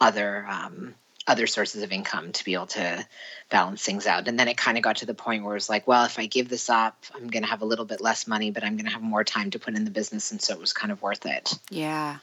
other 0.00 0.46
um, 0.48 0.94
other 1.26 1.46
sources 1.46 1.82
of 1.82 1.92
income 1.92 2.32
to 2.32 2.44
be 2.44 2.54
able 2.54 2.66
to 2.66 3.06
balance 3.48 3.82
things 3.82 4.06
out. 4.06 4.28
And 4.28 4.38
then 4.38 4.48
it 4.48 4.56
kind 4.56 4.76
of 4.76 4.84
got 4.84 4.96
to 4.96 5.06
the 5.06 5.14
point 5.14 5.44
where 5.44 5.56
it's 5.56 5.70
like, 5.70 5.86
well, 5.86 6.04
if 6.04 6.18
I 6.18 6.26
give 6.26 6.48
this 6.48 6.68
up, 6.68 7.02
I'm 7.14 7.28
going 7.28 7.44
to 7.44 7.48
have 7.48 7.62
a 7.62 7.64
little 7.64 7.86
bit 7.86 8.00
less 8.00 8.26
money, 8.26 8.50
but 8.50 8.62
I'm 8.62 8.76
going 8.76 8.86
to 8.86 8.92
have 8.92 9.02
more 9.02 9.24
time 9.24 9.50
to 9.52 9.58
put 9.58 9.74
in 9.74 9.84
the 9.84 9.90
business, 9.90 10.30
and 10.32 10.40
so 10.40 10.54
it 10.54 10.60
was 10.60 10.72
kind 10.72 10.92
of 10.92 11.00
worth 11.02 11.24
it. 11.26 11.54
Yeah. 11.70 12.18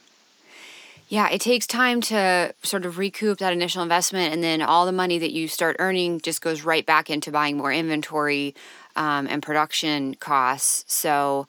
Yeah, 1.12 1.28
it 1.30 1.42
takes 1.42 1.68
time 1.68 2.00
to 2.04 2.56
sort 2.64 2.86
of 2.86 2.98
recoup 2.98 3.40
that 3.40 3.52
initial 3.52 3.84
investment, 3.84 4.34
and 4.34 4.42
then 4.42 4.62
all 4.62 4.86
the 4.86 4.94
money 4.94 5.20
that 5.20 5.34
you 5.34 5.50
start 5.50 5.76
earning 5.78 6.22
just 6.22 6.42
goes 6.42 6.62
right 6.62 6.86
back 6.86 7.10
into 7.10 7.34
buying 7.34 7.58
more 7.58 7.74
inventory 7.74 8.56
um, 8.96 9.28
and 9.28 9.44
production 9.44 10.16
costs. 10.16 10.86
So 10.88 11.48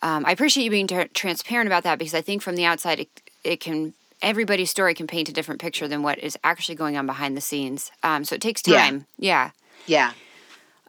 um, 0.00 0.24
I 0.24 0.30
appreciate 0.30 0.62
you 0.62 0.70
being 0.70 0.86
t- 0.86 1.08
transparent 1.12 1.66
about 1.66 1.82
that 1.82 1.98
because 1.98 2.14
I 2.14 2.20
think 2.20 2.40
from 2.40 2.54
the 2.54 2.64
outside, 2.64 3.00
it, 3.00 3.08
it 3.42 3.58
can 3.58 3.94
everybody's 4.22 4.70
story 4.70 4.94
can 4.94 5.08
paint 5.08 5.28
a 5.28 5.32
different 5.32 5.60
picture 5.60 5.88
than 5.88 6.04
what 6.04 6.20
is 6.20 6.38
actually 6.44 6.76
going 6.76 6.96
on 6.96 7.06
behind 7.06 7.36
the 7.36 7.40
scenes. 7.40 7.90
Um, 8.04 8.24
so 8.24 8.36
it 8.36 8.40
takes 8.40 8.62
time. 8.62 9.06
Yeah. 9.18 9.50
Yeah. 9.86 10.12
yeah. 10.12 10.12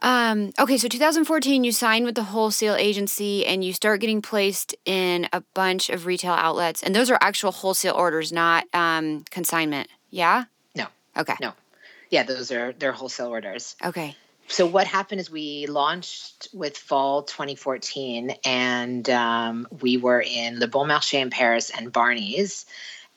Um, 0.02 0.50
okay, 0.58 0.76
so 0.76 0.88
2014, 0.88 1.62
you 1.62 1.70
sign 1.70 2.04
with 2.04 2.16
the 2.16 2.24
wholesale 2.24 2.74
agency 2.74 3.46
and 3.46 3.64
you 3.64 3.72
start 3.72 4.00
getting 4.00 4.20
placed 4.20 4.74
in 4.84 5.28
a 5.32 5.42
bunch 5.54 5.88
of 5.90 6.06
retail 6.06 6.32
outlets. 6.32 6.82
And 6.82 6.94
those 6.94 7.08
are 7.08 7.18
actual 7.20 7.52
wholesale 7.52 7.94
orders, 7.94 8.32
not 8.32 8.64
um, 8.74 9.24
consignment. 9.30 9.88
Yeah? 10.10 10.44
No. 10.74 10.86
Okay. 11.16 11.34
No. 11.40 11.52
Yeah, 12.10 12.24
those 12.24 12.50
are 12.50 12.72
they're 12.72 12.92
wholesale 12.92 13.28
orders. 13.28 13.76
Okay. 13.82 14.16
So 14.48 14.66
what 14.66 14.86
happened 14.86 15.20
is 15.20 15.30
we 15.30 15.66
launched 15.66 16.48
with 16.52 16.76
fall 16.76 17.22
2014, 17.22 18.34
and 18.44 19.08
um, 19.08 19.66
we 19.80 19.96
were 19.96 20.20
in 20.20 20.60
Le 20.60 20.66
Bon 20.66 20.86
Marché 20.86 21.22
in 21.22 21.30
Paris 21.30 21.70
and 21.70 21.90
Barney's 21.90 22.66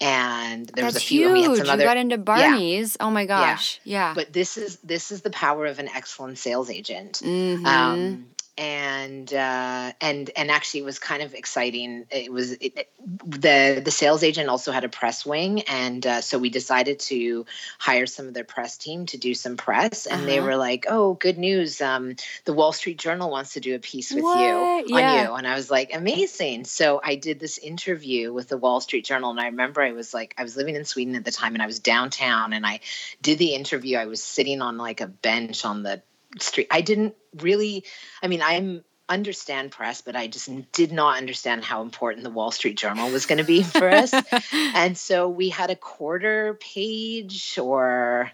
and 0.02 0.68
there 0.68 0.84
That's 0.84 0.96
was 0.96 1.04
a 1.04 1.06
few 1.06 1.28
huge. 1.28 1.34
we 1.34 1.44
had 1.44 1.58
some 1.58 1.70
other 1.70 1.84
you 1.84 1.90
got 1.90 1.98
into 1.98 2.18
Barney's. 2.18 2.98
Yeah. 3.00 3.06
Oh 3.06 3.12
my 3.12 3.26
gosh. 3.26 3.80
Yeah. 3.84 4.10
yeah. 4.10 4.14
But 4.14 4.34
this 4.34 4.58
is 4.58 4.78
this 4.78 5.12
is 5.12 5.22
the 5.22 5.30
power 5.30 5.66
of 5.66 5.80
an 5.80 5.88
excellent 5.88 6.38
sales 6.38 6.70
agent. 6.70 7.22
Mm-hmm. 7.24 7.66
Um, 7.66 8.28
and 8.58 9.34
uh, 9.34 9.92
and 10.00 10.32
and 10.36 10.50
actually 10.50 10.82
it 10.82 10.86
was 10.86 10.98
kind 11.00 11.22
of 11.22 11.34
exciting. 11.34 12.06
It 12.10 12.32
was 12.32 12.54
it, 12.54 12.78
it, 12.78 12.90
the 13.26 13.82
the 13.84 13.92
sales 13.92 14.24
agent 14.24 14.50
also 14.50 14.72
had 14.72 14.86
a 14.86 14.90
press 14.90 15.26
wing, 15.26 15.62
and 15.64 16.06
uh, 16.06 16.22
so 16.22 16.40
we 16.40 16.50
decided 16.50 17.00
to 17.02 17.46
hire 17.80 18.06
some 18.06 18.28
of 18.28 18.34
their 18.34 18.46
press 18.46 18.78
team 18.78 19.08
to 19.08 19.18
do 19.18 19.34
some 19.34 19.58
press, 19.58 20.06
and 20.06 20.22
uh-huh. 20.22 20.26
they 20.26 20.40
were 20.40 20.56
like, 20.56 20.86
"Oh, 20.88 21.16
good 21.16 21.38
news! 21.38 21.82
Um, 21.82 22.16
the 22.46 22.54
Wall 22.54 22.72
Street 22.72 22.98
Journal 22.98 23.30
wants 23.30 23.54
to 23.54 23.60
do 23.60 23.76
a 23.76 23.80
piece 23.80 24.14
with 24.14 24.24
what? 24.24 24.40
you 24.40 24.98
yeah. 24.98 25.20
on 25.20 25.26
you," 25.26 25.34
and 25.34 25.48
I 25.48 25.56
was 25.56 25.70
like, 25.70 25.94
"Amazing!" 25.94 26.64
So 26.64 27.02
I 27.04 27.16
did 27.16 27.42
this 27.42 27.58
interview 27.58 28.32
with 28.32 28.48
the 28.48 28.58
Wall 28.58 28.80
Street 28.80 29.04
Journal, 29.04 29.32
and 29.32 29.40
I 29.40 29.48
remember 29.48 29.82
I 29.82 29.92
was 29.92 30.14
like, 30.14 30.34
I 30.38 30.44
was 30.44 30.56
living 30.56 30.76
in 30.76 30.86
Sweden 30.86 31.16
at 31.16 31.26
the 31.26 31.32
time, 31.32 31.56
and 31.56 31.62
I 31.62 31.68
was 31.68 31.80
downtown, 31.80 32.54
and 32.54 32.66
I 32.66 32.80
did 33.22 33.38
the 33.38 33.54
interview. 33.54 33.98
I 33.98 34.06
was 34.06 34.24
sitting 34.24 34.62
on 34.62 34.78
like 34.78 35.02
a 35.02 35.08
bench 35.08 35.66
on 35.66 35.84
the 35.84 36.02
street. 36.40 36.68
I 36.72 36.82
didn't 36.82 37.16
really, 37.36 37.84
I 38.22 38.28
mean, 38.28 38.42
I'm 38.42 38.84
understand 39.08 39.72
press, 39.72 40.02
but 40.02 40.16
I 40.16 40.28
just 40.28 40.50
did 40.72 40.92
not 40.92 41.18
understand 41.18 41.64
how 41.64 41.82
important 41.82 42.24
the 42.24 42.32
Wall 42.32 42.52
Street 42.52 42.78
Journal 42.78 43.12
was 43.12 43.26
going 43.26 43.38
to 43.38 43.44
be 43.44 43.62
for 43.64 43.90
us. 43.90 44.14
and 44.52 44.98
so 44.98 45.30
we 45.30 45.50
had 45.50 45.70
a 45.70 45.76
quarter 45.76 46.56
page 46.56 47.58
or 47.60 48.32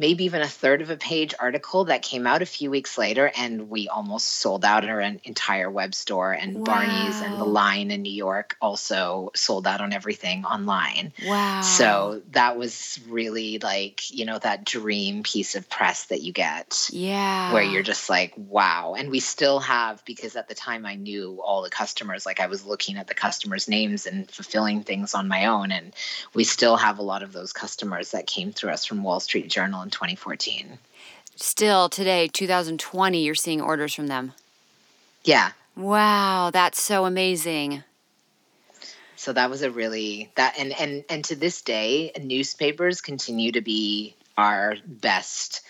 maybe 0.00 0.24
even 0.24 0.40
a 0.40 0.48
third 0.48 0.80
of 0.80 0.90
a 0.90 0.96
page 0.96 1.34
article 1.38 1.84
that 1.84 2.02
came 2.02 2.26
out 2.26 2.42
a 2.42 2.46
few 2.46 2.70
weeks 2.70 2.96
later 2.98 3.30
and 3.36 3.68
we 3.68 3.86
almost 3.88 4.26
sold 4.26 4.64
out 4.64 4.88
our 4.88 5.00
entire 5.00 5.70
web 5.70 5.94
store 5.94 6.32
and 6.32 6.54
wow. 6.54 6.64
barney's 6.64 7.20
and 7.20 7.38
the 7.38 7.44
line 7.44 7.90
in 7.90 8.02
new 8.02 8.12
york 8.12 8.56
also 8.60 9.30
sold 9.34 9.66
out 9.66 9.80
on 9.80 9.92
everything 9.92 10.44
online. 10.44 11.12
Wow. 11.24 11.60
so 11.60 12.22
that 12.30 12.56
was 12.56 12.98
really 13.08 13.58
like 13.58 14.10
you 14.10 14.24
know 14.24 14.38
that 14.38 14.64
dream 14.64 15.22
piece 15.22 15.54
of 15.54 15.68
press 15.68 16.06
that 16.06 16.22
you 16.22 16.32
get. 16.32 16.88
Yeah. 16.92 17.52
Where 17.52 17.62
you're 17.62 17.82
just 17.82 18.08
like 18.08 18.32
wow. 18.36 18.94
And 18.96 19.10
we 19.10 19.20
still 19.20 19.60
have 19.60 20.04
because 20.04 20.36
at 20.36 20.48
the 20.48 20.54
time 20.54 20.86
i 20.86 20.94
knew 20.94 21.40
all 21.44 21.62
the 21.62 21.70
customers 21.70 22.24
like 22.26 22.40
i 22.40 22.46
was 22.46 22.64
looking 22.64 22.96
at 22.96 23.06
the 23.06 23.14
customers 23.14 23.68
names 23.68 24.06
and 24.06 24.30
fulfilling 24.30 24.82
things 24.82 25.14
on 25.14 25.28
my 25.28 25.46
own 25.46 25.72
and 25.72 25.94
we 26.34 26.44
still 26.44 26.76
have 26.76 26.98
a 26.98 27.02
lot 27.02 27.22
of 27.22 27.32
those 27.32 27.52
customers 27.52 28.12
that 28.12 28.26
came 28.26 28.52
through 28.52 28.70
us 28.70 28.84
from 28.84 29.02
wall 29.02 29.20
street 29.20 29.48
journal 29.48 29.82
2014. 29.90 30.78
Still 31.36 31.88
today, 31.88 32.28
2020, 32.28 33.24
you're 33.24 33.34
seeing 33.34 33.60
orders 33.60 33.94
from 33.94 34.08
them. 34.08 34.32
Yeah. 35.24 35.52
Wow, 35.76 36.50
that's 36.52 36.82
so 36.82 37.04
amazing. 37.04 37.84
So 39.16 39.32
that 39.34 39.50
was 39.50 39.62
a 39.62 39.70
really 39.70 40.30
that 40.36 40.54
and 40.58 40.72
and 40.72 41.04
and 41.10 41.24
to 41.26 41.36
this 41.36 41.60
day, 41.60 42.10
newspapers 42.20 43.02
continue 43.02 43.52
to 43.52 43.60
be 43.60 44.16
our 44.36 44.76
best 44.86 45.62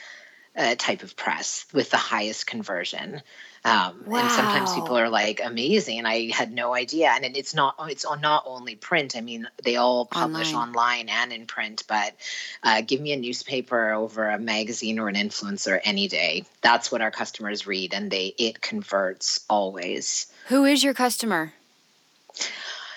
uh, 0.56 0.76
type 0.76 1.02
of 1.02 1.16
press 1.16 1.66
with 1.72 1.90
the 1.90 1.96
highest 1.96 2.46
conversion. 2.46 3.22
Um, 3.62 4.04
wow. 4.06 4.20
And 4.20 4.30
sometimes 4.30 4.74
people 4.74 4.96
are 4.96 5.10
like, 5.10 5.40
amazing. 5.44 6.06
I 6.06 6.30
had 6.30 6.52
no 6.52 6.74
idea. 6.74 7.10
And 7.14 7.24
it's 7.36 7.54
not, 7.54 7.74
it's 7.88 8.06
not 8.20 8.44
only 8.46 8.74
print. 8.74 9.16
I 9.16 9.20
mean, 9.20 9.46
they 9.62 9.76
all 9.76 10.06
publish 10.06 10.54
online, 10.54 10.68
online 10.68 11.08
and 11.10 11.32
in 11.32 11.46
print, 11.46 11.84
but 11.86 12.14
uh, 12.62 12.80
give 12.80 13.00
me 13.00 13.12
a 13.12 13.16
newspaper 13.18 13.92
over 13.92 14.30
a 14.30 14.38
magazine 14.38 14.98
or 14.98 15.08
an 15.08 15.14
influencer 15.14 15.78
any 15.84 16.08
day. 16.08 16.44
That's 16.62 16.90
what 16.90 17.02
our 17.02 17.10
customers 17.10 17.66
read 17.66 17.92
and 17.92 18.10
they, 18.10 18.34
it 18.38 18.62
converts 18.62 19.44
always. 19.50 20.32
Who 20.48 20.64
is 20.64 20.82
your 20.82 20.94
customer? 20.94 21.52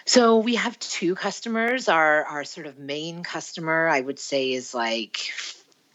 So 0.05 0.39
we 0.39 0.55
have 0.55 0.77
two 0.79 1.15
customers. 1.15 1.87
Our 1.87 2.25
our 2.25 2.43
sort 2.43 2.67
of 2.67 2.77
main 2.77 3.23
customer, 3.23 3.87
I 3.87 4.01
would 4.01 4.19
say, 4.19 4.51
is 4.51 4.73
like 4.73 5.17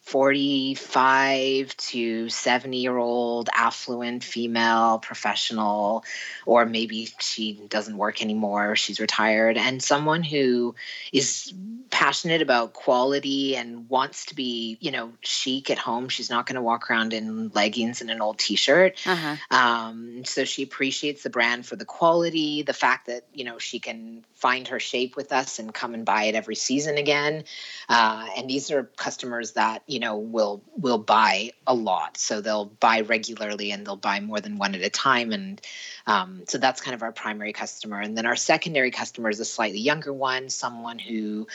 45 0.09 1.77
to 1.77 2.31
70 2.31 2.79
year 2.79 2.97
old 2.97 3.51
affluent 3.55 4.25
female 4.25 4.99
professional, 4.99 6.03
or 6.47 6.64
maybe 6.64 7.11
she 7.21 7.61
doesn't 7.68 7.99
work 7.99 8.23
anymore, 8.23 8.75
she's 8.75 9.01
retired, 9.01 9.59
and 9.59 9.83
someone 9.83 10.23
who 10.23 10.75
is 11.12 11.53
passionate 11.90 12.40
about 12.40 12.73
quality 12.73 13.55
and 13.55 13.90
wants 13.90 14.27
to 14.27 14.35
be, 14.35 14.79
you 14.81 14.92
know, 14.92 15.12
chic 15.21 15.68
at 15.68 15.79
home. 15.79 16.09
She's 16.09 16.31
not 16.31 16.47
going 16.47 16.57
to 16.57 16.62
walk 16.62 16.90
around 16.90 17.12
in 17.12 17.49
leggings 17.49 18.01
and 18.01 18.11
an 18.11 18.23
old 18.23 18.38
t 18.38 18.57
shirt. 18.57 18.97
Uh-huh. 19.07 19.37
Um, 19.51 20.25
so 20.25 20.47
she 20.47 20.62
appreciates 20.62 21.23
the 21.23 21.31
brand 21.31 21.66
for 21.66 21.77
the 21.77 21.85
quality, 21.85 22.62
the 22.62 22.73
fact 22.73 23.09
that, 23.09 23.27
you 23.35 23.44
know, 23.44 23.59
she 23.59 23.79
can 23.79 24.25
find 24.38 24.68
her 24.68 24.79
shape 24.79 25.16
with 25.16 25.33
us 25.33 25.59
and 25.59 25.74
come 25.74 25.94
and 25.94 26.05
buy 26.05 26.24
it 26.24 26.37
every 26.37 26.55
season 26.55 26.96
again. 26.96 27.42
Uh, 27.88 28.29
and 28.37 28.48
these 28.48 28.70
are 28.70 28.85
customers 28.96 29.53
that, 29.53 29.83
you 29.87 29.98
know, 29.98 30.16
will 30.16 30.62
will 30.77 30.98
buy 30.98 31.51
a 31.66 31.74
lot. 31.74 32.16
So 32.16 32.40
they'll 32.40 32.66
buy 32.66 33.01
regularly 33.01 33.72
and 33.72 33.85
they'll 33.85 33.96
buy 33.96 34.20
more 34.20 34.40
than 34.40 34.57
one 34.57 34.77
at 34.77 34.83
a 34.83 34.90
time. 34.90 35.33
And 35.33 35.61
um, 36.09 36.44
so 36.49 36.57
that's 36.57 36.81
kind 36.81 36.94
of 36.94 37.03
our 37.03 37.12
primary 37.12 37.53
customer. 37.53 38.01
And 38.01 38.16
then 38.16 38.25
our 38.25 38.35
secondary 38.35 38.90
customer 38.90 39.29
is 39.29 39.40
a 39.40 39.44
slightly 39.44 39.81
younger 39.81 40.11
one, 40.11 40.49
someone 40.49 40.99
who 40.99 41.47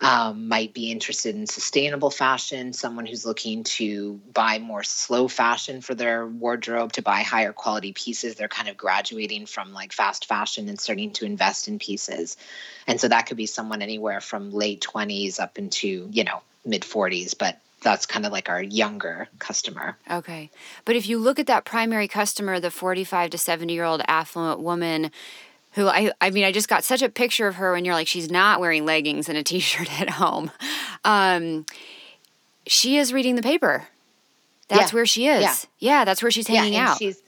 um, 0.00 0.46
might 0.46 0.72
be 0.72 0.92
interested 0.92 1.34
in 1.34 1.48
sustainable 1.48 2.10
fashion, 2.10 2.72
someone 2.72 3.04
who's 3.04 3.26
looking 3.26 3.64
to 3.64 4.20
buy 4.32 4.60
more 4.60 4.84
slow 4.84 5.26
fashion 5.26 5.80
for 5.80 5.96
their 5.96 6.24
wardrobe, 6.24 6.92
to 6.92 7.02
buy 7.02 7.22
higher 7.22 7.52
quality 7.52 7.92
pieces. 7.92 8.36
They're 8.36 8.46
kind 8.46 8.68
of 8.68 8.76
graduating 8.76 9.46
from 9.46 9.72
like 9.72 9.92
fast 9.92 10.26
fashion 10.26 10.68
and 10.68 10.78
starting 10.78 11.10
to 11.14 11.24
invest 11.24 11.66
in 11.66 11.80
pieces. 11.80 12.36
And 12.86 13.00
so 13.00 13.08
that 13.08 13.26
could 13.26 13.36
be 13.36 13.46
someone 13.46 13.82
anywhere 13.82 14.20
from 14.20 14.52
late 14.52 14.86
20s 14.88 15.40
up 15.40 15.58
into, 15.58 16.08
you 16.12 16.22
know, 16.22 16.42
mid 16.64 16.82
40s, 16.82 17.36
but 17.36 17.58
that's 17.82 18.06
kind 18.06 18.26
of 18.26 18.32
like 18.32 18.48
our 18.48 18.62
younger 18.62 19.28
customer. 19.38 19.96
Okay. 20.10 20.50
But 20.84 20.96
if 20.96 21.08
you 21.08 21.18
look 21.18 21.38
at 21.38 21.46
that 21.46 21.64
primary 21.64 22.08
customer, 22.08 22.58
the 22.58 22.70
45 22.70 23.30
to 23.30 23.38
70 23.38 23.72
year 23.72 23.84
old 23.84 24.02
affluent 24.08 24.60
woman 24.60 25.10
who 25.72 25.88
I, 25.88 26.10
I 26.22 26.30
mean, 26.30 26.44
I 26.44 26.52
just 26.52 26.68
got 26.68 26.84
such 26.84 27.02
a 27.02 27.08
picture 27.08 27.46
of 27.46 27.56
her 27.56 27.72
when 27.72 27.84
you're 27.84 27.94
like, 27.94 28.08
she's 28.08 28.30
not 28.30 28.60
wearing 28.60 28.86
leggings 28.86 29.28
and 29.28 29.36
a 29.36 29.42
t 29.44 29.60
shirt 29.60 30.00
at 30.00 30.10
home. 30.10 30.50
Um, 31.04 31.66
she 32.66 32.96
is 32.96 33.12
reading 33.12 33.36
the 33.36 33.42
paper. 33.42 33.84
That's 34.68 34.90
yeah. 34.92 34.96
where 34.96 35.06
she 35.06 35.28
is. 35.28 35.42
Yeah. 35.78 35.98
yeah. 35.98 36.04
that's 36.04 36.22
where 36.22 36.30
she's 36.30 36.48
hanging 36.48 36.72
yeah, 36.72 36.90
out. 36.90 36.98
She's, 36.98 37.22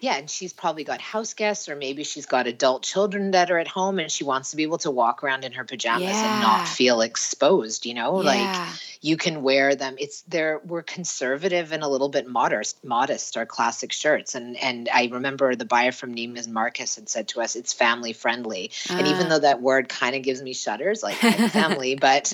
yeah, 0.00 0.16
and 0.16 0.30
she's 0.30 0.52
probably 0.52 0.84
got 0.84 1.00
house 1.00 1.34
guests, 1.34 1.68
or 1.68 1.74
maybe 1.74 2.04
she's 2.04 2.24
got 2.24 2.46
adult 2.46 2.84
children 2.84 3.32
that 3.32 3.50
are 3.50 3.58
at 3.58 3.66
home, 3.66 3.98
and 3.98 4.10
she 4.10 4.22
wants 4.22 4.52
to 4.52 4.56
be 4.56 4.62
able 4.62 4.78
to 4.78 4.90
walk 4.92 5.24
around 5.24 5.44
in 5.44 5.52
her 5.52 5.64
pajamas 5.64 6.08
and 6.08 6.40
not 6.40 6.68
feel 6.68 7.00
exposed. 7.00 7.84
You 7.84 7.94
know, 7.94 8.22
yeah. 8.22 8.28
like 8.28 8.68
you 9.00 9.16
can 9.16 9.42
wear 9.42 9.74
them. 9.74 9.96
It's 9.98 10.22
there. 10.22 10.60
We're 10.64 10.82
conservative 10.82 11.72
and 11.72 11.82
a 11.82 11.88
little 11.88 12.08
bit 12.08 12.28
modest. 12.28 12.84
Modest 12.84 13.36
our 13.36 13.46
classic 13.46 13.92
shirts, 13.92 14.36
and 14.36 14.56
and 14.56 14.88
I 14.92 15.08
remember 15.10 15.56
the 15.56 15.64
buyer 15.64 15.92
from 15.92 16.14
Neiman 16.14 16.48
Marcus 16.48 16.94
had 16.94 17.08
said 17.08 17.28
to 17.28 17.40
us, 17.40 17.56
"It's 17.56 17.72
family 17.72 18.12
friendly." 18.12 18.70
Uh. 18.88 18.98
And 18.98 19.06
even 19.08 19.26
ah. 19.26 19.28
though 19.30 19.38
that 19.40 19.60
word 19.60 19.88
kind 19.88 20.14
of 20.14 20.22
gives 20.22 20.40
me 20.40 20.52
shudders, 20.52 21.02
like 21.02 21.16
family, 21.50 21.96
but 21.96 22.32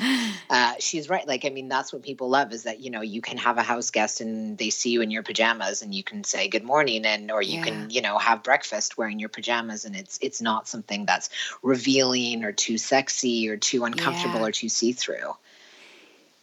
uh, 0.51 0.75
she's 0.79 1.09
right. 1.09 1.27
Like 1.27 1.47
I 1.47 1.49
mean, 1.49 1.69
that's 1.69 1.93
what 1.93 2.03
people 2.03 2.29
love 2.29 2.53
is 2.53 2.65
that 2.65 2.81
you 2.81 2.91
know 2.91 3.01
you 3.01 3.23
can 3.23 3.39
have 3.39 3.57
a 3.57 3.63
house 3.63 3.91
guest 3.91 4.21
and 4.21 4.59
they 4.59 4.69
see 4.69 4.91
you 4.91 5.01
in 5.01 5.11
your 5.11 5.23
pajamas, 5.23 5.81
and 5.81 5.95
you 5.95 6.03
can 6.03 6.25
say 6.25 6.49
good 6.49 6.65
morning, 6.65 7.07
and 7.07 7.31
or 7.31 7.43
you 7.43 7.55
you 7.55 7.61
yeah. 7.61 7.65
can 7.65 7.91
you 7.91 8.03
know 8.03 8.19
have 8.19 8.43
breakfast 8.43 8.99
wearing 8.99 9.19
your 9.19 9.29
pajamas 9.29 9.85
and 9.85 9.97
it's 9.97 10.19
it's 10.21 10.41
not 10.41 10.69
something 10.69 11.07
that's 11.07 11.31
revealing 11.63 12.45
or 12.45 12.53
too 12.53 12.79
sexy 12.79 13.49
or 13.49 13.57
too 13.57 13.85
uncomfortable 13.85 14.41
yeah. 14.41 14.47
or 14.47 14.53
too 14.53 14.69
see-through 14.69 15.35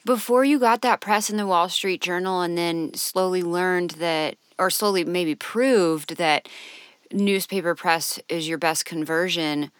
before 0.05 0.43
you 0.43 0.59
got 0.59 0.81
that 0.81 1.01
press 1.01 1.29
in 1.29 1.37
the 1.37 1.47
wall 1.47 1.69
street 1.69 2.01
journal 2.01 2.41
and 2.41 2.57
then 2.57 2.93
slowly 2.93 3.41
learned 3.41 3.91
that 3.91 4.35
or 4.57 4.69
slowly 4.69 5.03
maybe 5.03 5.35
proved 5.35 6.17
that 6.17 6.47
newspaper 7.11 7.75
press 7.75 8.19
is 8.29 8.47
your 8.47 8.57
best 8.57 8.85
conversion 8.85 9.71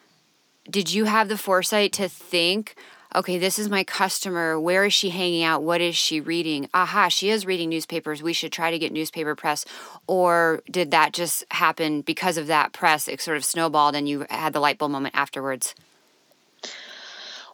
did 0.69 0.93
you 0.93 1.05
have 1.05 1.27
the 1.27 1.37
foresight 1.37 1.91
to 1.93 2.07
think 2.07 2.75
okay, 3.15 3.37
this 3.37 3.59
is 3.59 3.69
my 3.69 3.83
customer. 3.83 4.59
Where 4.59 4.85
is 4.85 4.93
she 4.93 5.09
hanging 5.09 5.43
out? 5.43 5.63
What 5.63 5.81
is 5.81 5.95
she 5.95 6.21
reading? 6.21 6.69
Aha, 6.73 7.09
she 7.09 7.29
is 7.29 7.45
reading 7.45 7.69
newspapers. 7.69 8.23
We 8.23 8.33
should 8.33 8.51
try 8.51 8.71
to 8.71 8.79
get 8.79 8.91
newspaper 8.91 9.35
press. 9.35 9.65
Or 10.07 10.61
did 10.69 10.91
that 10.91 11.13
just 11.13 11.43
happen 11.51 12.01
because 12.01 12.37
of 12.37 12.47
that 12.47 12.73
press? 12.73 13.07
It 13.07 13.21
sort 13.21 13.37
of 13.37 13.45
snowballed 13.45 13.95
and 13.95 14.07
you 14.07 14.25
had 14.29 14.53
the 14.53 14.59
light 14.59 14.77
bulb 14.77 14.91
moment 14.91 15.15
afterwards? 15.15 15.75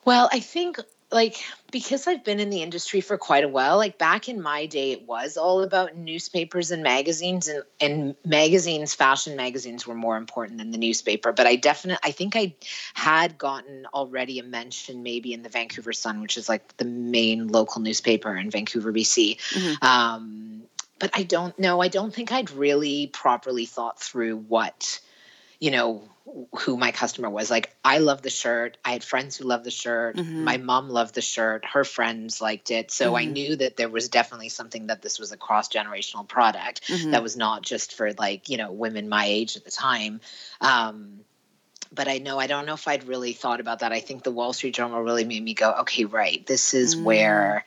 Well, 0.06 0.30
I 0.32 0.40
think 0.40 0.80
like 1.12 1.38
because 1.72 2.08
I've 2.08 2.24
been 2.24 2.40
in 2.40 2.50
the 2.50 2.62
industry 2.62 3.02
for 3.02 3.18
quite 3.18 3.44
a 3.44 3.48
while, 3.48 3.78
like 3.78 3.98
back 3.98 4.28
in 4.28 4.42
my 4.42 4.66
day, 4.66 4.92
it 4.92 5.08
was 5.08 5.38
all 5.38 5.64
about 5.64 5.96
newspapers 5.96 6.72
and 6.72 6.84
magazines, 6.84 7.48
and, 7.48 7.64
and 7.80 8.16
magazines, 8.26 8.94
fashion 8.94 9.36
magazines 9.36 9.88
were 9.88 9.96
more 9.96 10.18
important 10.18 10.58
than 10.60 10.72
the 10.72 10.78
newspaper. 10.78 11.32
But 11.32 11.48
I 11.48 11.56
definitely, 11.56 12.00
I 12.04 12.12
think 12.12 12.36
I 12.36 12.56
had 12.94 13.38
gotten 13.38 13.86
already 13.94 14.40
a 14.40 14.44
mention 14.44 15.04
maybe 15.04 15.34
in 15.34 15.44
the 15.44 15.50
Vancouver 15.50 15.94
Sun, 15.94 16.22
which 16.22 16.38
is 16.38 16.50
like 16.50 16.76
the 16.78 16.86
main 16.86 17.48
local 17.48 17.82
newspaper 17.82 18.36
in 18.36 18.50
Vancouver, 18.50 18.92
BC. 18.92 19.38
Mm-hmm. 19.38 19.86
Um, 19.86 20.64
but 21.00 21.12
I 21.14 21.24
don't 21.24 21.58
know. 21.60 21.82
I 21.82 21.88
don't 21.88 22.14
think 22.14 22.32
I'd 22.32 22.52
really 22.52 23.08
properly 23.08 23.66
thought 23.66 24.00
through 24.00 24.38
what 24.38 25.00
you 25.60 25.72
know, 25.72 26.04
who 26.60 26.78
my 26.78 26.92
customer 26.92 27.30
was. 27.30 27.50
Like, 27.50 27.76
I 27.84 28.00
love 28.00 28.22
the 28.22 28.30
shirt. 28.30 28.78
I 28.84 28.92
had 28.92 29.04
friends 29.04 29.38
who 29.38 29.46
loved 29.46 29.64
the 29.64 29.72
shirt. 29.72 30.18
Mm-hmm. 30.18 30.44
My 30.44 30.58
mom 30.58 30.90
loved 30.90 31.16
the 31.16 31.22
shirt. 31.22 31.66
Her 31.66 31.84
friends 31.84 32.42
liked 32.42 32.70
it. 32.70 32.92
So 32.92 33.08
mm-hmm. 33.08 33.16
I 33.16 33.26
knew 33.26 33.56
that 33.56 33.78
there 33.78 33.90
was 33.90 34.10
definitely 34.10 34.50
something 34.50 34.88
that 34.88 35.02
this 35.02 35.20
was 35.20 35.32
a 35.32 35.38
cross 35.38 35.70
generational 35.70 36.28
product 36.28 36.88
mm-hmm. 36.88 37.12
that 37.12 37.24
was 37.24 37.38
not 37.38 37.62
just 37.62 37.94
for 37.94 38.12
like, 38.14 38.50
you 38.50 38.58
know, 38.58 38.72
women 38.72 39.08
my 39.10 39.26
age 39.26 39.56
at 39.56 39.64
the 39.64 39.72
time. 39.72 40.20
Um, 40.60 41.22
but 41.94 42.10
I 42.10 42.18
know 42.18 42.38
I 42.38 42.48
don't 42.48 42.66
know 42.66 42.74
if 42.74 42.88
I'd 42.88 43.06
really 43.06 43.32
thought 43.32 43.62
about 43.62 43.80
that. 43.80 43.94
I 43.94 44.02
think 44.02 44.24
the 44.24 44.32
Wall 44.32 44.52
Street 44.52 44.76
Journal 44.76 45.02
really 45.02 45.24
made 45.24 45.42
me 45.42 45.54
go, 45.54 45.72
okay, 45.82 46.04
right, 46.04 46.46
this 46.46 46.74
is 46.74 46.96
mm. 46.96 47.04
where 47.04 47.66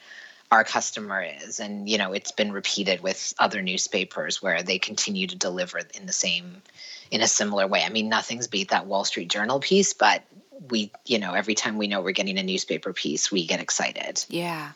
our 0.50 0.64
customer 0.64 1.24
is 1.44 1.60
and 1.60 1.88
you 1.88 1.96
know 1.96 2.12
it's 2.12 2.32
been 2.32 2.50
repeated 2.50 3.00
with 3.00 3.34
other 3.38 3.62
newspapers 3.62 4.42
where 4.42 4.64
they 4.64 4.80
continue 4.80 5.28
to 5.28 5.36
deliver 5.36 5.78
in 5.94 6.06
the 6.06 6.12
same 6.12 6.60
in 7.10 7.20
a 7.20 7.26
similar 7.26 7.66
way. 7.66 7.82
I 7.82 7.88
mean 7.90 8.08
nothing's 8.08 8.46
beat 8.46 8.70
that 8.70 8.86
wall 8.86 9.04
street 9.04 9.28
journal 9.28 9.60
piece 9.60 9.92
but 9.92 10.22
we 10.68 10.92
you 11.06 11.18
know 11.18 11.32
every 11.32 11.54
time 11.54 11.78
we 11.78 11.86
know 11.86 12.00
we're 12.00 12.12
getting 12.12 12.38
a 12.38 12.42
newspaper 12.42 12.92
piece 12.92 13.30
we 13.30 13.46
get 13.46 13.60
excited. 13.60 14.24
Yeah. 14.28 14.72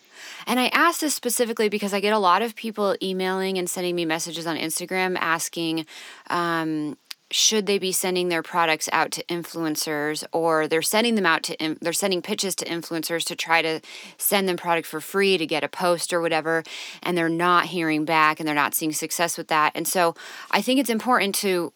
And 0.46 0.60
I 0.60 0.66
ask 0.68 1.00
this 1.00 1.14
specifically 1.14 1.68
because 1.68 1.94
I 1.94 2.00
get 2.00 2.12
a 2.12 2.18
lot 2.18 2.42
of 2.42 2.54
people 2.54 2.96
emailing 3.02 3.58
and 3.58 3.68
sending 3.68 3.94
me 3.94 4.04
messages 4.04 4.46
on 4.46 4.56
Instagram 4.56 5.16
asking, 5.18 5.86
um, 6.28 6.96
should 7.30 7.66
they 7.66 7.78
be 7.78 7.90
sending 7.90 8.28
their 8.28 8.42
products 8.42 8.88
out 8.92 9.10
to 9.10 9.24
influencers 9.24 10.24
or 10.32 10.68
they're 10.68 10.82
sending 10.82 11.14
them 11.14 11.26
out 11.26 11.42
to 11.42 11.76
they're 11.80 11.92
sending 11.92 12.22
pitches 12.22 12.54
to 12.54 12.64
influencers 12.66 13.24
to 13.24 13.34
try 13.34 13.60
to 13.60 13.80
send 14.18 14.48
them 14.48 14.56
product 14.56 14.86
for 14.86 15.00
free 15.00 15.36
to 15.36 15.46
get 15.46 15.64
a 15.64 15.68
post 15.68 16.12
or 16.12 16.20
whatever 16.20 16.62
and 17.02 17.16
they're 17.16 17.28
not 17.28 17.66
hearing 17.66 18.04
back 18.04 18.38
and 18.38 18.46
they're 18.46 18.54
not 18.54 18.74
seeing 18.74 18.92
success 18.92 19.36
with 19.36 19.48
that. 19.48 19.72
And 19.74 19.88
so 19.88 20.14
i 20.52 20.60
think 20.60 20.78
it's 20.78 20.90
important 20.90 21.34
to 21.36 21.72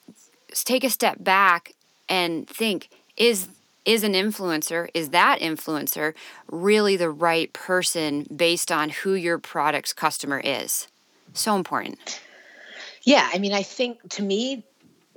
take 0.54 0.84
a 0.84 0.90
step 0.90 1.22
back 1.22 1.74
and 2.08 2.48
think 2.48 2.88
is 3.16 3.48
is 3.84 4.04
an 4.04 4.12
influencer 4.12 4.88
is 4.92 5.11
that 5.11 5.40
influencer 5.40 6.14
really 6.50 6.96
the 6.96 7.11
right 7.11 7.52
person 7.52 8.26
based 8.34 8.70
on 8.70 8.90
who 8.90 9.14
your 9.14 9.38
product's 9.38 9.94
customer 9.94 10.40
is? 10.44 10.88
So 11.32 11.56
important. 11.56 12.20
Yeah 13.02 13.30
i 13.32 13.38
mean 13.38 13.52
i 13.52 13.62
think 13.62 13.98
to 14.11 14.22
me 14.22 14.64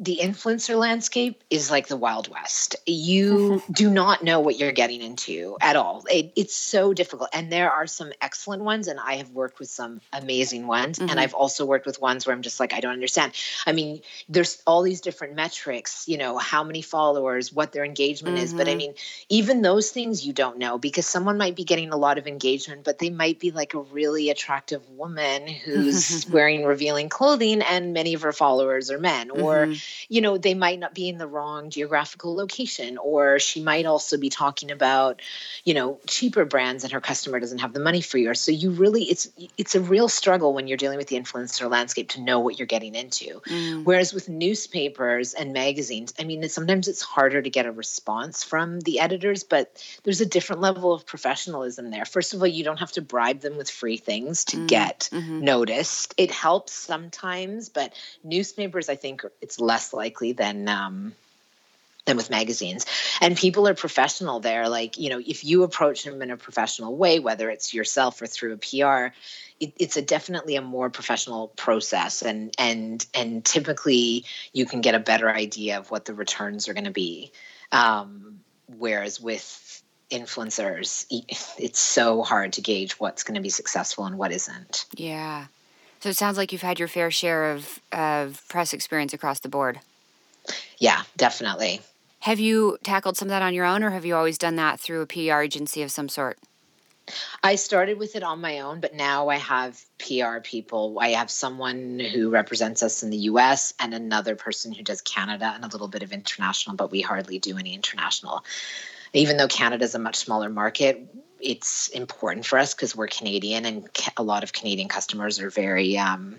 the 0.02 0.18
influencer 0.20 0.76
landscape 0.76 1.44
is 1.52 1.70
like 1.70 1.88
the 1.88 1.96
Wild 1.96 2.28
West. 2.28 2.76
You 2.88 3.62
do 3.72 3.88
not 3.88 4.24
know 4.24 4.40
what 4.40 4.58
you're 4.58 4.72
getting 4.72 5.00
into 5.00 5.58
at 5.62 5.76
all. 5.76 6.04
It, 6.10 6.34
it's 6.36 6.56
so 6.56 6.92
difficult. 6.92 7.30
And 7.34 7.52
there 7.52 7.72
are 7.72 7.86
some 7.86 8.12
excellent 8.20 8.64
ones, 8.64 8.88
and 8.88 9.00
I 9.00 9.18
have 9.18 9.30
worked 9.30 9.60
with 9.60 9.70
some 9.70 10.02
amazing 10.12 10.66
ones. 10.66 10.98
Mm-hmm. 10.98 11.12
And 11.12 11.20
I've 11.20 11.36
also 11.36 11.68
worked 11.68 11.86
with 11.86 12.02
ones 12.02 12.26
where 12.26 12.36
I'm 12.36 12.42
just 12.42 12.60
like, 12.60 12.74
I 12.74 12.80
don't 12.80 12.94
understand. 12.94 13.34
I 13.68 13.74
mean, 13.74 14.02
there's 14.28 14.64
all 14.66 14.82
these 14.82 15.02
different 15.02 15.36
metrics, 15.36 16.08
you 16.08 16.18
know, 16.18 16.40
how 16.40 16.64
many 16.64 16.82
followers, 16.82 17.54
what 17.54 17.72
their 17.72 17.86
engagement 17.86 18.38
mm-hmm. 18.38 18.46
is. 18.46 18.54
But 18.56 18.68
I 18.68 18.72
mm-hmm. 18.72 18.78
mean, 18.80 18.94
even 19.30 19.62
those 19.62 19.92
things 19.92 20.26
you 20.26 20.34
don't 20.34 20.58
know 20.58 20.80
because 20.80 21.06
someone 21.06 21.38
might 21.38 21.56
be 21.56 21.64
getting 21.64 21.94
a 21.94 21.98
lot 21.98 22.18
of 22.18 22.26
engagement, 22.26 22.86
but 22.86 22.98
they 22.98 23.12
might 23.12 23.38
be 23.38 23.52
like 23.52 23.76
a 23.76 23.82
really 23.82 24.32
attractive 24.32 24.82
woman 24.90 25.48
who's 25.48 26.26
wearing 26.32 26.64
revealing 26.64 27.08
clothing, 27.08 27.62
and 27.62 27.94
many 27.94 28.16
of 28.16 28.24
her 28.24 28.34
followers 28.34 28.90
are 28.90 28.98
men. 28.98 29.30
Or, 29.30 29.68
mm-hmm 29.68 29.91
you 30.10 30.22
know, 30.22 30.38
they 30.38 30.54
might 30.54 30.80
not 30.80 30.94
be 30.94 31.10
in 31.10 31.18
the 31.18 31.28
wrong 31.28 31.70
geographical 31.70 32.36
location, 32.36 32.98
or 32.98 33.40
she 33.40 33.62
might 33.62 33.86
also 33.86 34.18
be 34.18 34.30
talking 34.30 34.72
about, 34.72 35.22
you 35.64 35.74
know, 35.74 36.00
cheaper 36.08 36.46
brands 36.46 36.84
and 36.84 36.94
her 36.94 37.02
customer 37.02 37.40
doesn't 37.40 37.60
have 37.60 37.74
the 37.74 37.80
money 37.80 38.02
for 38.02 38.18
you. 38.18 38.34
So 38.34 38.52
you 38.52 38.72
really, 38.72 39.04
it's 39.04 39.30
it's 39.58 39.76
a 39.76 39.82
real 39.82 40.10
struggle 40.10 40.54
when 40.54 40.68
you're 40.68 40.78
dealing 40.78 40.98
with 40.98 41.08
the 41.08 41.20
influencer 41.20 41.70
landscape 41.70 42.10
to 42.10 42.22
know 42.22 42.40
what 42.40 42.60
you're 42.60 42.68
getting 42.68 42.96
into. 42.96 43.42
Mm. 43.48 43.84
Whereas 43.84 44.14
with 44.14 44.30
newspapers 44.30 45.34
and 45.34 45.54
magazines, 45.54 46.14
I 46.20 46.24
mean, 46.24 46.48
sometimes 46.50 46.88
it's 46.88 47.02
harder 47.02 47.42
to 47.42 47.50
get 47.50 47.66
a 47.66 47.72
response 47.72 48.44
from 48.44 48.80
the 48.82 49.00
editors, 49.00 49.44
but 49.44 49.84
there's 50.04 50.22
a 50.22 50.26
different 50.26 50.62
level 50.62 50.94
of 50.94 51.06
professionalism 51.06 51.90
there. 51.90 52.06
First 52.06 52.34
of 52.34 52.42
all, 52.42 52.48
you 52.48 52.64
don't 52.64 52.80
have 52.80 52.92
to 52.94 53.02
bribe 53.02 53.42
them 53.42 53.58
with 53.58 53.70
free 53.70 53.98
things 53.98 54.46
to 54.46 54.58
mm. 54.58 54.68
get 54.68 55.10
mm-hmm. 55.12 55.42
noticed. 55.44 56.14
It 56.18 56.32
helps 56.32 56.74
sometimes, 56.74 57.70
but 57.70 57.94
newspapers, 58.24 58.90
I 58.90 58.96
think, 58.96 59.24
it's 59.42 59.60
less 59.60 59.71
less 59.72 59.94
likely 59.94 60.34
than 60.34 60.68
um, 60.68 61.14
than 62.06 62.18
with 62.18 62.30
magazines. 62.30 62.86
And 63.22 63.38
people 63.38 63.68
are 63.70 63.74
professional 63.74 64.42
there. 64.42 64.68
Like, 64.68 64.98
you 64.98 65.10
know, 65.10 65.22
if 65.26 65.46
you 65.46 65.64
approach 65.64 66.04
them 66.04 66.22
in 66.22 66.30
a 66.30 66.38
professional 66.38 66.98
way, 66.98 67.20
whether 67.20 67.50
it's 67.50 67.74
yourself 67.74 68.22
or 68.22 68.28
through 68.28 68.54
a 68.54 68.58
PR, 68.58 69.16
it, 69.62 69.74
it's 69.78 69.96
a 69.96 70.02
definitely 70.02 70.58
a 70.58 70.62
more 70.62 70.90
professional 70.90 71.48
process. 71.48 72.22
And 72.22 72.54
and 72.58 73.06
and 73.14 73.46
typically 73.46 74.26
you 74.52 74.66
can 74.66 74.82
get 74.82 74.94
a 74.96 75.00
better 75.00 75.30
idea 75.30 75.78
of 75.78 75.90
what 75.90 76.04
the 76.04 76.14
returns 76.14 76.68
are 76.68 76.74
going 76.74 76.92
to 76.92 76.92
be. 76.92 77.32
Um, 77.72 78.42
whereas 78.78 79.22
with 79.22 79.82
influencers, 80.10 81.06
it's 81.10 81.80
so 81.80 82.22
hard 82.24 82.54
to 82.54 82.62
gauge 82.62 83.00
what's 83.00 83.24
going 83.24 83.36
to 83.36 83.42
be 83.42 83.50
successful 83.50 84.06
and 84.06 84.18
what 84.18 84.34
isn't. 84.34 84.86
Yeah. 84.96 85.46
So 86.02 86.10
it 86.10 86.18
sounds 86.18 86.36
like 86.36 86.52
you've 86.52 86.64
had 86.64 86.80
your 86.80 86.88
fair 86.88 87.12
share 87.12 87.52
of, 87.52 87.80
of 87.92 88.44
press 88.50 88.74
experience 88.74 89.14
across 89.14 89.40
the 89.40 89.50
board. 89.50 89.80
Yeah, 90.80 91.04
definitely. 91.16 91.82
Have 92.22 92.40
you 92.40 92.80
tackled 92.84 93.18
some 93.18 93.28
of 93.28 93.30
that 93.30 93.44
on 93.44 93.54
your 93.54 93.66
own, 93.66 93.84
or 93.84 93.92
have 93.92 94.04
you 94.04 94.16
always 94.16 94.40
done 94.40 94.56
that 94.56 94.80
through 94.80 95.02
a 95.02 95.06
PR 95.06 95.42
agency 95.42 95.84
of 95.84 95.92
some 95.92 96.10
sort? 96.10 96.40
I 97.44 97.56
started 97.56 98.00
with 98.00 98.16
it 98.16 98.24
on 98.24 98.42
my 98.42 98.62
own, 98.62 98.80
but 98.80 98.96
now 98.96 99.30
I 99.30 99.38
have 99.38 99.80
PR 100.00 100.40
people. 100.44 100.98
I 101.00 101.10
have 101.10 101.30
someone 101.30 102.00
who 102.00 102.30
represents 102.30 102.82
us 102.82 103.04
in 103.04 103.12
the 103.12 103.18
US 103.18 103.74
and 103.80 103.94
another 103.94 104.36
person 104.36 104.72
who 104.72 104.84
does 104.84 105.02
Canada 105.02 105.52
and 105.54 105.64
a 105.64 105.68
little 105.68 105.88
bit 105.88 106.04
of 106.04 106.12
international, 106.12 106.76
but 106.76 106.92
we 106.92 107.02
hardly 107.02 107.38
do 107.38 107.58
any 107.58 107.74
international. 107.74 108.44
Even 109.14 109.38
though 109.38 109.48
Canada 109.48 109.84
is 109.84 109.94
a 109.94 110.00
much 110.00 110.16
smaller 110.16 110.50
market, 110.50 111.08
it's 111.42 111.88
important 111.90 112.46
for 112.46 112.60
us 112.60 112.74
because 112.74 112.96
we're 112.96 113.08
Canadian 113.08 113.66
and 113.66 113.90
a 114.18 114.24
lot 114.24 114.44
of 114.44 114.54
Canadian 114.54 114.88
customers 114.88 115.40
are 115.40 115.50
very 115.50 115.98
um, 115.98 116.36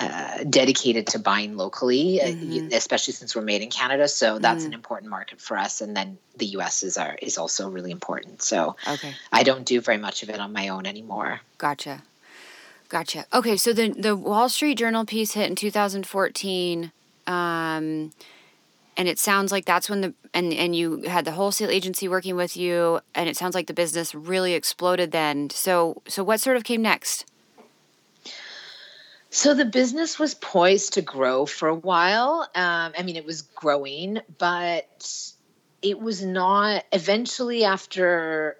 uh, 0.00 0.44
dedicated 0.44 1.08
to 1.08 1.18
buying 1.18 1.56
locally, 1.56 2.20
uh, 2.22 2.26
mm-hmm. 2.26 2.68
especially 2.72 3.14
since 3.14 3.34
we're 3.34 3.42
made 3.42 3.62
in 3.62 3.70
Canada. 3.70 4.06
So 4.06 4.38
that's 4.38 4.60
mm-hmm. 4.60 4.68
an 4.68 4.74
important 4.74 5.10
market 5.10 5.40
for 5.40 5.56
us. 5.56 5.80
And 5.80 5.96
then 5.96 6.18
the 6.36 6.46
U.S. 6.46 6.84
is 6.84 6.96
our 6.96 7.16
is 7.20 7.36
also 7.36 7.68
really 7.68 7.90
important. 7.90 8.42
So 8.42 8.76
okay. 8.86 9.14
I 9.32 9.42
don't 9.42 9.64
do 9.64 9.80
very 9.80 9.98
much 9.98 10.22
of 10.22 10.30
it 10.30 10.38
on 10.38 10.52
my 10.52 10.68
own 10.68 10.86
anymore. 10.86 11.40
Gotcha, 11.58 12.02
gotcha. 12.88 13.26
Okay, 13.32 13.56
so 13.56 13.72
the 13.72 13.88
the 13.88 14.14
Wall 14.14 14.48
Street 14.48 14.78
Journal 14.78 15.04
piece 15.04 15.32
hit 15.32 15.50
in 15.50 15.56
2014. 15.56 16.92
Um, 17.26 18.12
and 18.98 19.06
it 19.06 19.18
sounds 19.18 19.52
like 19.52 19.64
that's 19.64 19.88
when 19.88 20.00
the 20.00 20.14
and 20.34 20.52
and 20.52 20.74
you 20.74 21.02
had 21.02 21.24
the 21.24 21.30
wholesale 21.30 21.70
agency 21.70 22.08
working 22.08 22.34
with 22.34 22.56
you 22.56 23.00
and 23.14 23.28
it 23.28 23.36
sounds 23.36 23.54
like 23.54 23.68
the 23.68 23.72
business 23.72 24.14
really 24.14 24.54
exploded 24.54 25.12
then. 25.12 25.48
So 25.50 26.02
so 26.08 26.24
what 26.24 26.40
sort 26.40 26.56
of 26.56 26.64
came 26.64 26.82
next? 26.82 27.24
So 29.30 29.54
the 29.54 29.64
business 29.64 30.18
was 30.18 30.34
poised 30.34 30.94
to 30.94 31.02
grow 31.02 31.46
for 31.46 31.68
a 31.68 31.74
while. 31.74 32.50
Um, 32.54 32.92
i 32.98 33.02
mean 33.04 33.16
it 33.16 33.24
was 33.24 33.42
growing 33.42 34.18
but 34.36 35.32
it 35.80 36.00
was 36.00 36.24
not 36.24 36.84
eventually 36.92 37.64
after 37.64 38.56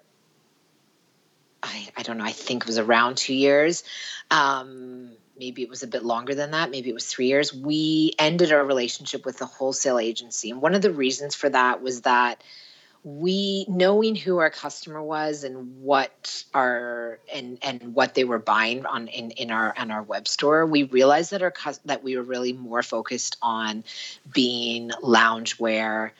I, 1.61 1.89
I 1.97 2.03
don't 2.03 2.17
know 2.17 2.23
i 2.23 2.31
think 2.31 2.63
it 2.63 2.67
was 2.67 2.77
around 2.77 3.17
two 3.17 3.33
years 3.33 3.83
um, 4.31 5.08
maybe 5.39 5.63
it 5.63 5.69
was 5.69 5.83
a 5.83 5.87
bit 5.87 6.03
longer 6.03 6.35
than 6.35 6.51
that, 6.51 6.69
maybe 6.69 6.89
it 6.89 6.93
was 6.93 7.07
three 7.07 7.27
years, 7.27 7.53
we 7.53 8.13
ended 8.19 8.51
our 8.51 8.63
relationship 8.63 9.25
with 9.25 9.37
the 9.39 9.45
wholesale 9.45 9.97
agency. 9.97 10.51
And 10.51 10.61
one 10.61 10.75
of 10.75 10.81
the 10.81 10.91
reasons 10.91 11.33
for 11.33 11.49
that 11.49 11.81
was 11.81 12.01
that 12.01 12.43
we 13.03 13.65
knowing 13.69 14.15
who 14.15 14.39
our 14.39 14.49
customer 14.49 15.01
was 15.01 15.45
and 15.45 15.81
what 15.81 16.43
our 16.53 17.19
and 17.33 17.57
and 17.61 17.95
what 17.95 18.13
they 18.13 18.25
were 18.25 18.39
buying 18.39 18.85
on 18.85 19.07
in, 19.07 19.31
in 19.31 19.51
our 19.51 19.73
on 19.77 19.89
our 19.89 20.03
web 20.03 20.27
store 20.27 20.65
we 20.65 20.83
realized 20.83 21.31
that 21.31 21.41
our 21.41 21.53
that 21.85 22.03
we 22.03 22.17
were 22.17 22.23
really 22.23 22.51
more 22.51 22.83
focused 22.83 23.37
on 23.41 23.85
being 24.33 24.89
loungewear 25.01 26.11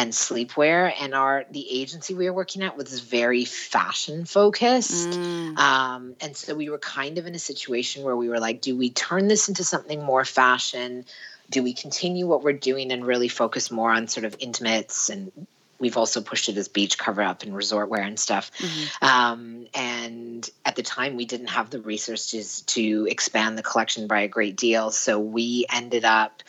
and 0.00 0.12
sleepwear 0.12 0.92
and 1.00 1.14
our 1.14 1.44
the 1.50 1.80
agency 1.80 2.14
we 2.14 2.24
were 2.26 2.32
working 2.32 2.62
at 2.62 2.76
was 2.76 3.00
very 3.00 3.44
fashion 3.44 4.24
focused 4.24 5.10
mm. 5.10 5.58
um, 5.58 6.14
and 6.20 6.36
so 6.36 6.54
we 6.54 6.70
were 6.70 6.78
kind 6.78 7.18
of 7.18 7.26
in 7.26 7.34
a 7.34 7.38
situation 7.38 8.02
where 8.02 8.16
we 8.16 8.28
were 8.28 8.40
like 8.40 8.60
do 8.60 8.76
we 8.76 8.90
turn 8.90 9.28
this 9.28 9.48
into 9.48 9.64
something 9.64 10.02
more 10.02 10.24
fashion? 10.24 11.04
Do 11.48 11.62
we 11.62 11.72
continue 11.72 12.26
what 12.26 12.42
we're 12.42 12.52
doing 12.52 12.92
and 12.92 13.04
really 13.04 13.28
focus 13.28 13.70
more 13.70 13.90
on 13.90 14.08
sort 14.08 14.24
of 14.24 14.36
intimates? 14.38 15.08
And 15.08 15.32
we've 15.78 15.96
also 15.96 16.20
pushed 16.20 16.48
it 16.48 16.56
as 16.56 16.68
beach 16.68 16.98
cover 16.98 17.22
up 17.22 17.42
and 17.42 17.54
resort 17.54 17.88
wear 17.88 18.02
and 18.02 18.18
stuff. 18.18 18.50
Mm-hmm. 18.58 19.04
um, 19.04 19.66
and 19.74 20.48
at 20.64 20.76
the 20.76 20.82
time 20.82 21.16
we 21.16 21.24
didn't 21.24 21.48
have 21.48 21.70
the 21.70 21.80
resources 21.80 22.62
to 22.62 23.06
expand 23.10 23.58
the 23.58 23.62
collection 23.62 24.06
by 24.06 24.20
a 24.20 24.28
great 24.28 24.56
deal. 24.56 24.90
So 24.90 25.18
we 25.18 25.66
ended 25.72 26.04
up 26.04 26.42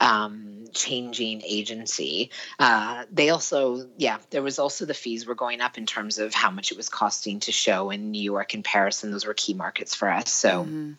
um, 0.00 0.64
changing 0.72 1.42
agency. 1.44 2.30
Uh, 2.58 3.04
they 3.10 3.30
also, 3.30 3.88
yeah, 3.96 4.18
there 4.30 4.42
was 4.42 4.58
also 4.58 4.84
the 4.84 4.94
fees 4.94 5.26
were 5.26 5.34
going 5.34 5.60
up 5.60 5.78
in 5.78 5.86
terms 5.86 6.18
of 6.18 6.34
how 6.34 6.50
much 6.50 6.70
it 6.70 6.76
was 6.76 6.88
costing 6.88 7.40
to 7.40 7.52
show 7.52 7.90
in 7.90 8.10
New 8.10 8.22
York 8.22 8.54
and 8.54 8.64
Paris, 8.64 9.04
and 9.04 9.12
those 9.12 9.26
were 9.26 9.34
key 9.34 9.54
markets 9.54 9.94
for 9.94 10.10
us. 10.10 10.30
So. 10.30 10.64
Mm-hmm 10.64 10.92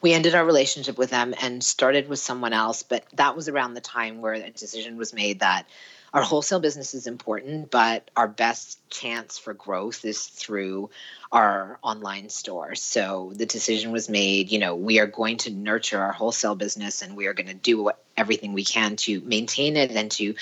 we 0.00 0.14
ended 0.14 0.34
our 0.34 0.44
relationship 0.44 0.96
with 0.96 1.10
them 1.10 1.34
and 1.40 1.62
started 1.62 2.08
with 2.08 2.18
someone 2.18 2.54
else. 2.54 2.82
But 2.82 3.04
that 3.14 3.36
was 3.36 3.48
around 3.48 3.74
the 3.74 3.80
time 3.82 4.20
where 4.20 4.32
a 4.32 4.50
decision 4.50 4.96
was 4.96 5.12
made 5.12 5.40
that 5.40 5.66
our 6.12 6.22
wholesale 6.22 6.60
business 6.60 6.94
is 6.94 7.06
important, 7.06 7.70
but 7.70 8.10
our 8.16 8.26
best 8.26 8.78
chance 8.90 9.38
for 9.38 9.54
growth 9.54 10.04
is 10.04 10.26
through 10.26 10.90
our 11.30 11.78
online 11.82 12.28
store. 12.28 12.74
So 12.74 13.32
the 13.34 13.46
decision 13.46 13.92
was 13.92 14.08
made, 14.08 14.50
you 14.50 14.58
know, 14.58 14.74
we 14.74 14.98
are 14.98 15.06
going 15.06 15.36
to 15.38 15.50
nurture 15.50 16.00
our 16.00 16.12
wholesale 16.12 16.56
business 16.56 17.02
and 17.02 17.16
we 17.16 17.26
are 17.26 17.34
going 17.34 17.46
to 17.46 17.54
do 17.54 17.90
everything 18.16 18.52
we 18.52 18.64
can 18.64 18.96
to 18.96 19.20
maintain 19.20 19.76
it 19.76 19.92
and 19.92 20.10
to, 20.12 20.34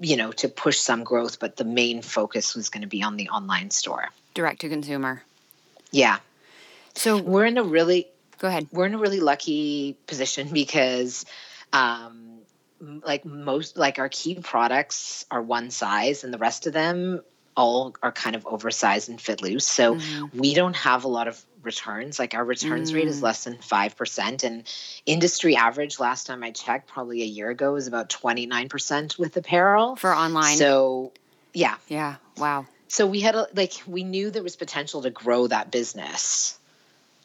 you 0.00 0.16
know, 0.16 0.32
to 0.32 0.48
push 0.48 0.78
some 0.78 1.04
growth, 1.04 1.38
but 1.38 1.56
the 1.56 1.64
main 1.64 2.00
focus 2.00 2.54
was 2.54 2.70
going 2.70 2.82
to 2.82 2.88
be 2.88 3.02
on 3.02 3.16
the 3.16 3.28
online 3.28 3.70
store. 3.70 4.08
Direct 4.32 4.62
to 4.62 4.68
consumer. 4.68 5.22
Yeah. 5.90 6.18
So 6.94 7.20
we're 7.20 7.44
in 7.44 7.58
a 7.58 7.62
really 7.62 8.08
go 8.38 8.48
ahead. 8.48 8.68
We're 8.72 8.86
in 8.86 8.94
a 8.94 8.98
really 8.98 9.20
lucky 9.20 9.96
position 10.06 10.48
because 10.52 11.26
um 11.72 12.29
like 12.80 13.24
most 13.24 13.76
like 13.76 13.98
our 13.98 14.08
key 14.08 14.36
products 14.36 15.26
are 15.30 15.42
one 15.42 15.70
size 15.70 16.24
and 16.24 16.32
the 16.32 16.38
rest 16.38 16.66
of 16.66 16.72
them 16.72 17.20
all 17.56 17.94
are 18.02 18.12
kind 18.12 18.36
of 18.36 18.46
oversized 18.46 19.08
and 19.08 19.20
fit 19.20 19.42
loose. 19.42 19.66
So 19.66 19.96
mm-hmm. 19.96 20.38
we 20.38 20.54
don't 20.54 20.76
have 20.76 21.04
a 21.04 21.08
lot 21.08 21.28
of 21.28 21.44
returns. 21.62 22.18
Like 22.18 22.34
our 22.34 22.44
returns 22.44 22.90
mm. 22.90 22.94
rate 22.94 23.08
is 23.08 23.20
mm. 23.20 23.24
less 23.24 23.44
than 23.44 23.56
5% 23.56 24.44
and 24.44 24.64
industry 25.04 25.56
average 25.56 26.00
last 26.00 26.26
time 26.26 26.42
i 26.42 26.52
checked 26.52 26.88
probably 26.88 27.22
a 27.22 27.26
year 27.26 27.50
ago 27.50 27.72
was 27.72 27.86
about 27.86 28.08
29% 28.08 29.18
with 29.18 29.36
apparel. 29.36 29.96
For 29.96 30.14
online. 30.14 30.56
So 30.56 31.12
yeah. 31.52 31.76
Yeah. 31.88 32.16
Wow. 32.38 32.66
So 32.88 33.06
we 33.06 33.20
had 33.20 33.34
a, 33.34 33.46
like 33.54 33.74
we 33.86 34.04
knew 34.04 34.30
there 34.30 34.42
was 34.42 34.56
potential 34.56 35.02
to 35.02 35.10
grow 35.10 35.46
that 35.46 35.70
business 35.70 36.58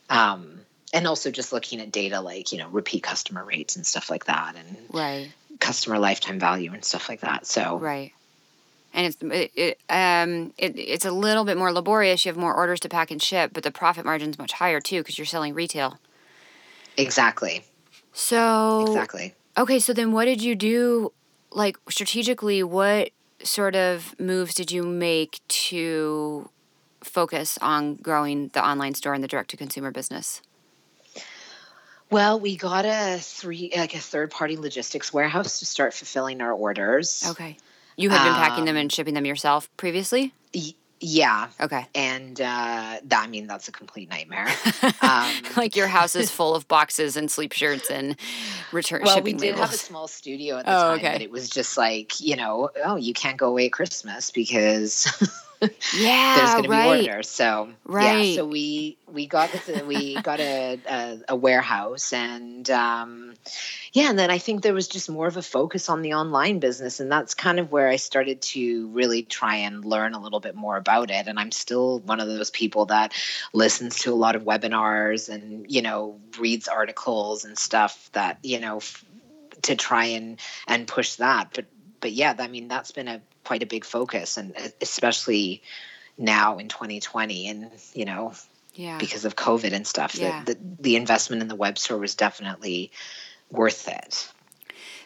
um 0.10 0.60
and 0.94 1.08
also 1.08 1.32
just 1.32 1.52
looking 1.52 1.82
at 1.82 1.92
data 1.92 2.22
like 2.22 2.52
you 2.52 2.60
know 2.60 2.70
repeat 2.70 3.04
customer 3.04 3.44
rates 3.44 3.76
and 3.76 3.86
stuff 3.88 4.10
like 4.10 4.26
that. 4.26 4.56
And 4.56 4.78
right 4.92 5.32
customer 5.60 6.00
lifetime 6.00 6.40
value 6.40 6.74
and 6.74 6.84
stuff 6.84 7.10
like 7.10 7.22
that. 7.22 7.46
So 7.46 7.78
right, 7.80 8.14
and 8.94 9.08
it's 9.08 9.18
it, 9.22 9.52
it, 9.56 9.80
um 9.90 10.54
it, 10.58 10.78
it's 10.78 11.06
a 11.06 11.12
little 11.12 11.46
bit 11.46 11.58
more 11.58 11.72
laborious. 11.72 12.26
You 12.26 12.30
have 12.30 12.38
more 12.38 12.54
orders 12.54 12.80
to 12.82 12.90
pack 12.90 13.12
and 13.12 13.22
ship, 13.22 13.52
but 13.54 13.64
the 13.64 13.72
profit 13.72 14.06
margin 14.06 14.30
is 14.30 14.38
much 14.38 14.54
higher 14.54 14.80
too 14.80 15.00
because 15.02 15.18
you're 15.18 15.26
selling 15.26 15.54
retail. 15.54 16.00
Exactly. 16.98 17.64
So 18.14 18.86
exactly. 18.88 19.34
Okay, 19.58 19.80
so 19.80 19.94
then 19.94 20.12
what 20.12 20.26
did 20.26 20.42
you 20.42 20.56
do? 20.56 21.12
Like 21.52 21.78
strategically, 21.90 22.64
what 22.64 23.12
sort 23.44 23.76
of 23.76 24.18
moves 24.20 24.54
did 24.54 24.72
you 24.72 24.84
make 24.84 25.40
to 25.48 26.50
focus 27.02 27.58
on 27.62 27.96
growing 27.96 28.50
the 28.50 28.66
online 28.66 28.94
store 28.96 29.14
and 29.14 29.24
the 29.24 29.28
direct 29.28 29.50
to 29.52 29.58
consumer 29.58 29.92
business? 29.92 30.42
Well, 32.10 32.40
we 32.40 32.56
got 32.56 32.86
a 32.86 33.18
three 33.20 33.72
like 33.76 33.96
a 33.96 34.00
third 34.00 34.32
party 34.32 34.58
logistics 34.58 35.12
warehouse 35.12 35.60
to 35.60 35.66
start 35.66 35.94
fulfilling 35.94 36.42
our 36.42 36.52
orders. 36.52 37.24
Okay. 37.28 37.58
You 37.98 38.10
had 38.10 38.24
been 38.26 38.34
packing 38.34 38.62
um, 38.62 38.66
them 38.66 38.78
and 38.78 38.92
shipping 38.92 39.14
them 39.14 39.26
yourself 39.26 39.70
previously? 39.78 40.34
Y- 40.54 40.74
yeah. 41.00 41.50
Okay. 41.60 41.86
And 41.94 42.40
uh, 42.40 42.98
that, 43.04 43.24
I 43.24 43.28
mean, 43.28 43.48
that's 43.48 43.68
a 43.68 43.72
complete 43.72 44.10
nightmare. 44.10 44.48
Um, 45.02 45.32
like 45.58 45.76
your 45.76 45.88
house 45.88 46.16
is 46.16 46.32
full 46.32 46.56
of 46.56 46.68
boxes 46.68 47.16
and 47.16 47.30
sleep 47.30 47.52
shirts 47.52 47.92
and 47.92 48.16
return 48.72 49.02
well, 49.04 49.16
shipping 49.16 49.36
we 49.36 49.42
did 49.42 49.52
labels. 49.54 49.70
have 49.70 49.74
a 49.74 49.78
small 49.78 50.08
studio 50.08 50.58
at 50.58 50.66
the 50.66 50.76
oh, 50.76 50.82
time, 50.82 50.98
okay. 50.98 51.12
but 51.12 51.22
it 51.22 51.30
was 51.30 51.50
just 51.50 51.78
like, 51.78 52.20
you 52.20 52.36
know, 52.36 52.70
oh, 52.84 52.96
you 52.96 53.14
can't 53.14 53.38
go 53.38 53.50
away 53.50 53.68
at 53.68 53.72
Christmas 53.72 54.32
because 54.32 55.08
yeah, 55.98 56.36
there's 56.38 56.52
going 56.52 56.64
to 56.64 56.70
right. 56.70 57.02
be 57.02 57.10
orders. 57.10 57.30
So 57.30 57.70
right. 57.86 58.22
yeah, 58.22 58.36
so 58.36 58.46
we 58.46 58.98
we 59.12 59.28
got 59.28 59.52
the, 59.52 59.84
we 59.86 60.22
got 60.22 60.40
a, 60.40 60.80
a, 60.90 61.20
a 61.30 61.36
warehouse 61.36 62.14
and 62.14 62.70
um, 62.70 63.34
yeah, 63.94 64.10
and 64.10 64.20
then 64.20 64.30
I 64.30 64.40
think 64.40 64.62
there 64.62 64.74
was 64.74 64.88
just 64.88 65.10
more 65.10 65.28
of 65.28 65.38
a 65.38 65.42
focus 65.42 65.88
on 65.88 66.02
the 66.02 66.16
online 66.16 66.60
business, 66.60 67.00
and 67.00 67.12
that's 67.12 67.34
kind 67.34 67.60
of 67.60 67.72
where 67.72 67.88
I 67.88 67.96
started 67.96 68.42
to 68.42 68.88
really 68.90 69.24
try 69.24 69.58
and 69.58 69.86
learn 69.86 70.14
a 70.14 70.22
little 70.22 70.40
bit 70.42 70.56
more 70.56 70.76
about 70.76 71.12
it. 71.12 71.28
And 71.28 71.40
I'm 71.40 71.52
still 71.52 72.00
one 72.00 72.20
of 72.20 72.28
those 72.28 72.50
people 72.50 72.88
that 72.88 73.14
listens 73.54 74.00
to 74.00 74.12
a 74.12 74.16
lot 74.16 74.36
of 74.36 74.44
webinars 74.44 75.30
and 75.30 75.72
you 75.72 75.82
know 75.82 76.20
reads 76.38 76.68
articles 76.68 77.46
and 77.46 77.58
stuff 77.58 78.10
that 78.14 78.40
you 78.44 78.60
know 78.60 78.78
f- 78.78 79.06
to 79.64 79.76
try 79.76 80.06
and 80.06 80.40
and 80.68 80.88
push 80.88 81.16
that. 81.16 81.52
But 81.54 81.66
but 82.06 82.12
yeah, 82.12 82.36
I 82.38 82.48
mean 82.48 82.68
that's 82.68 82.92
been 82.92 83.08
a 83.08 83.20
quite 83.44 83.64
a 83.64 83.66
big 83.66 83.84
focus, 83.84 84.38
and 84.38 84.54
especially 84.80 85.64
now 86.20 86.60
in 86.60 86.68
2020, 86.68 87.48
and 87.50 87.72
you 87.96 88.06
know, 88.06 88.32
yeah, 88.76 89.00
because 89.00 89.26
of 89.26 89.36
COVID 89.36 89.74
and 89.74 89.88
stuff, 89.88 90.14
yeah. 90.14 90.44
the, 90.44 90.54
the 90.54 90.60
the 90.82 90.96
investment 90.98 91.42
in 91.42 91.48
the 91.48 91.56
web 91.56 91.80
store 91.80 91.98
was 91.98 92.14
definitely 92.14 92.92
worth 93.50 93.88
it. 93.88 94.32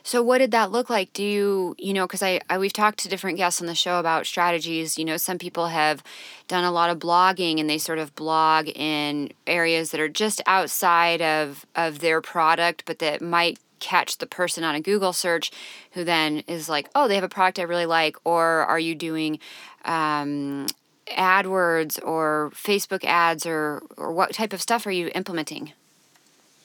So 0.04 0.22
what 0.22 0.40
did 0.40 0.52
that 0.52 0.74
look 0.74 0.90
like? 0.90 1.14
Do 1.14 1.24
you, 1.24 1.74
you 1.78 1.94
know, 1.94 2.06
because 2.06 2.22
I, 2.22 2.42
I 2.50 2.58
we've 2.58 2.74
talked 2.74 3.00
to 3.00 3.08
different 3.08 3.38
guests 3.38 3.62
on 3.62 3.68
the 3.68 3.76
show 3.76 3.98
about 3.98 4.26
strategies. 4.26 4.98
You 4.98 5.06
know, 5.06 5.16
some 5.16 5.38
people 5.38 5.68
have 5.68 6.04
done 6.50 6.66
a 6.66 6.72
lot 6.72 6.90
of 6.90 7.00
blogging 7.00 7.62
and 7.62 7.70
they 7.70 7.78
sort 7.78 8.00
of 8.00 8.14
blog 8.14 8.68
in 8.76 9.32
areas 9.48 9.92
that 9.92 10.02
are 10.02 10.10
just 10.10 10.42
outside 10.46 11.22
of 11.22 11.66
of 11.76 12.00
their 12.00 12.20
product, 12.20 12.84
but 12.86 13.00
that 13.00 13.22
might 13.22 13.58
catch 13.80 14.18
the 14.18 14.26
person 14.26 14.64
on 14.64 14.76
a 14.76 14.82
Google 14.82 15.14
search 15.14 15.52
who 15.92 16.04
then 16.04 16.44
is 16.48 16.70
like, 16.70 16.90
oh, 16.96 17.08
they 17.08 17.16
have 17.16 17.24
a 17.24 17.30
product 17.30 17.60
I 17.60 17.64
really 17.64 17.86
like, 17.86 18.18
or 18.24 18.44
are 18.66 18.80
you 18.80 18.96
doing 18.96 19.40
um, 19.86 20.68
AdWords 21.08 22.00
or 22.06 22.52
Facebook 22.54 23.04
ads, 23.04 23.46
or 23.46 23.82
or 23.98 24.12
what 24.12 24.34
type 24.34 24.54
of 24.54 24.62
stuff 24.62 24.86
are 24.86 24.92
you 24.92 25.10
implementing 25.16 25.74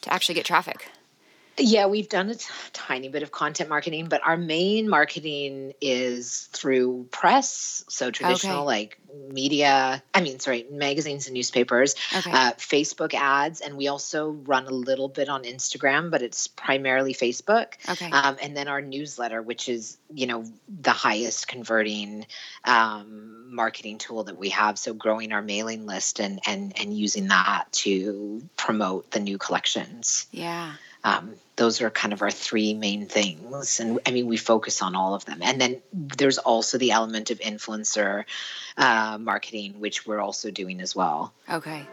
to 0.01 0.13
actually 0.13 0.35
get 0.35 0.45
traffic? 0.45 0.89
Yeah, 1.57 1.87
we've 1.87 2.09
done 2.09 2.29
a 2.29 2.35
t- 2.35 2.45
tiny 2.73 3.07
bit 3.07 3.23
of 3.23 3.31
content 3.31 3.69
marketing, 3.69 4.07
but 4.07 4.21
our 4.25 4.35
main 4.35 4.89
marketing 4.89 5.73
is 5.79 6.49
through 6.51 7.07
press, 7.11 7.85
so 7.87 8.11
traditional 8.11 8.57
okay. 8.57 8.65
like 8.65 8.99
media, 9.29 10.03
I 10.13 10.21
mean, 10.21 10.39
sorry, 10.39 10.65
magazines 10.69 11.27
and 11.27 11.33
newspapers, 11.33 11.95
okay. 12.13 12.31
uh, 12.31 12.51
Facebook 12.53 13.13
ads, 13.13 13.61
and 13.61 13.77
we 13.77 13.87
also 13.87 14.31
run 14.31 14.67
a 14.67 14.71
little 14.71 15.07
bit 15.07 15.29
on 15.29 15.43
Instagram, 15.43 16.11
but 16.11 16.21
it's 16.21 16.47
primarily 16.47 17.13
Facebook. 17.13 17.73
Okay. 17.87 18.11
Um, 18.11 18.35
and 18.41 18.57
then 18.57 18.67
our 18.67 18.81
newsletter, 18.81 19.41
which 19.41 19.69
is, 19.69 19.97
you 20.13 20.27
know, 20.27 20.45
the 20.67 20.91
highest 20.91 21.47
converting 21.47 22.25
um, 22.65 23.55
marketing 23.55 23.97
tool 23.97 24.25
that 24.25 24.37
we 24.37 24.49
have. 24.49 24.77
So 24.77 24.93
growing 24.93 25.31
our 25.31 25.41
mailing 25.41 25.85
list 25.85 26.19
and, 26.19 26.41
and, 26.45 26.73
and 26.79 26.93
using 26.93 27.29
that 27.29 27.71
to 27.71 28.41
promote 28.57 29.11
the 29.11 29.21
new 29.21 29.37
collections. 29.37 30.27
Yeah. 30.31 30.73
Um, 31.05 31.35
those 31.55 31.81
are 31.81 31.89
kind 31.89 32.13
of 32.13 32.21
our 32.21 32.31
three 32.31 32.73
main 32.73 33.07
things. 33.07 33.79
And 33.79 33.99
I 34.05 34.11
mean, 34.11 34.27
we 34.27 34.37
focus 34.37 34.81
on 34.81 34.95
all 34.95 35.13
of 35.13 35.25
them. 35.25 35.39
And 35.41 35.59
then 35.59 35.81
there's 35.93 36.37
also 36.37 36.77
the 36.77 36.91
element 36.91 37.31
of 37.31 37.39
influencer 37.39 38.25
uh, 38.77 39.17
marketing, 39.19 39.79
which 39.79 40.05
we're 40.05 40.19
also 40.19 40.51
doing 40.51 40.81
as 40.81 40.95
well. 40.95 41.33
Okay. 41.49 41.87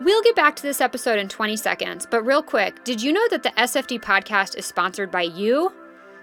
We'll 0.00 0.22
get 0.22 0.34
back 0.34 0.56
to 0.56 0.62
this 0.62 0.80
episode 0.80 1.20
in 1.20 1.28
20 1.28 1.56
seconds, 1.56 2.08
but 2.10 2.26
real 2.26 2.42
quick, 2.42 2.82
did 2.82 3.00
you 3.00 3.12
know 3.12 3.24
that 3.30 3.44
the 3.44 3.50
SFD 3.50 4.00
podcast 4.00 4.56
is 4.56 4.66
sponsored 4.66 5.12
by 5.12 5.22
you? 5.22 5.72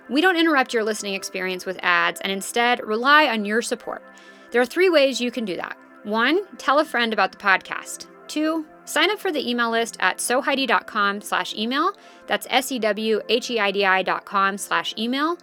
We 0.09 0.19
don't 0.19 0.35
interrupt 0.35 0.73
your 0.73 0.83
listening 0.83 1.13
experience 1.13 1.65
with 1.65 1.79
ads 1.81 2.19
and 2.19 2.31
instead 2.31 2.85
rely 2.85 3.27
on 3.27 3.45
your 3.45 3.61
support. 3.61 4.03
There 4.51 4.61
are 4.61 4.65
three 4.65 4.89
ways 4.89 5.21
you 5.21 5.31
can 5.31 5.45
do 5.45 5.55
that. 5.55 5.77
One, 6.03 6.45
tell 6.57 6.79
a 6.79 6.85
friend 6.85 7.13
about 7.13 7.31
the 7.31 7.37
podcast. 7.37 8.07
Two, 8.29 8.65
Sign 8.89 9.11
up 9.11 9.19
for 9.19 9.31
the 9.31 9.47
email 9.47 9.69
list 9.69 9.97
at 9.99 10.17
sewheidi.com 10.17 11.21
slash 11.21 11.53
email. 11.53 11.93
That's 12.25 12.47
S-E-W-H-E-I-D-I 12.49 14.01
dot 14.01 14.25
com 14.25 14.57
slash 14.57 14.95
email. 14.97 15.37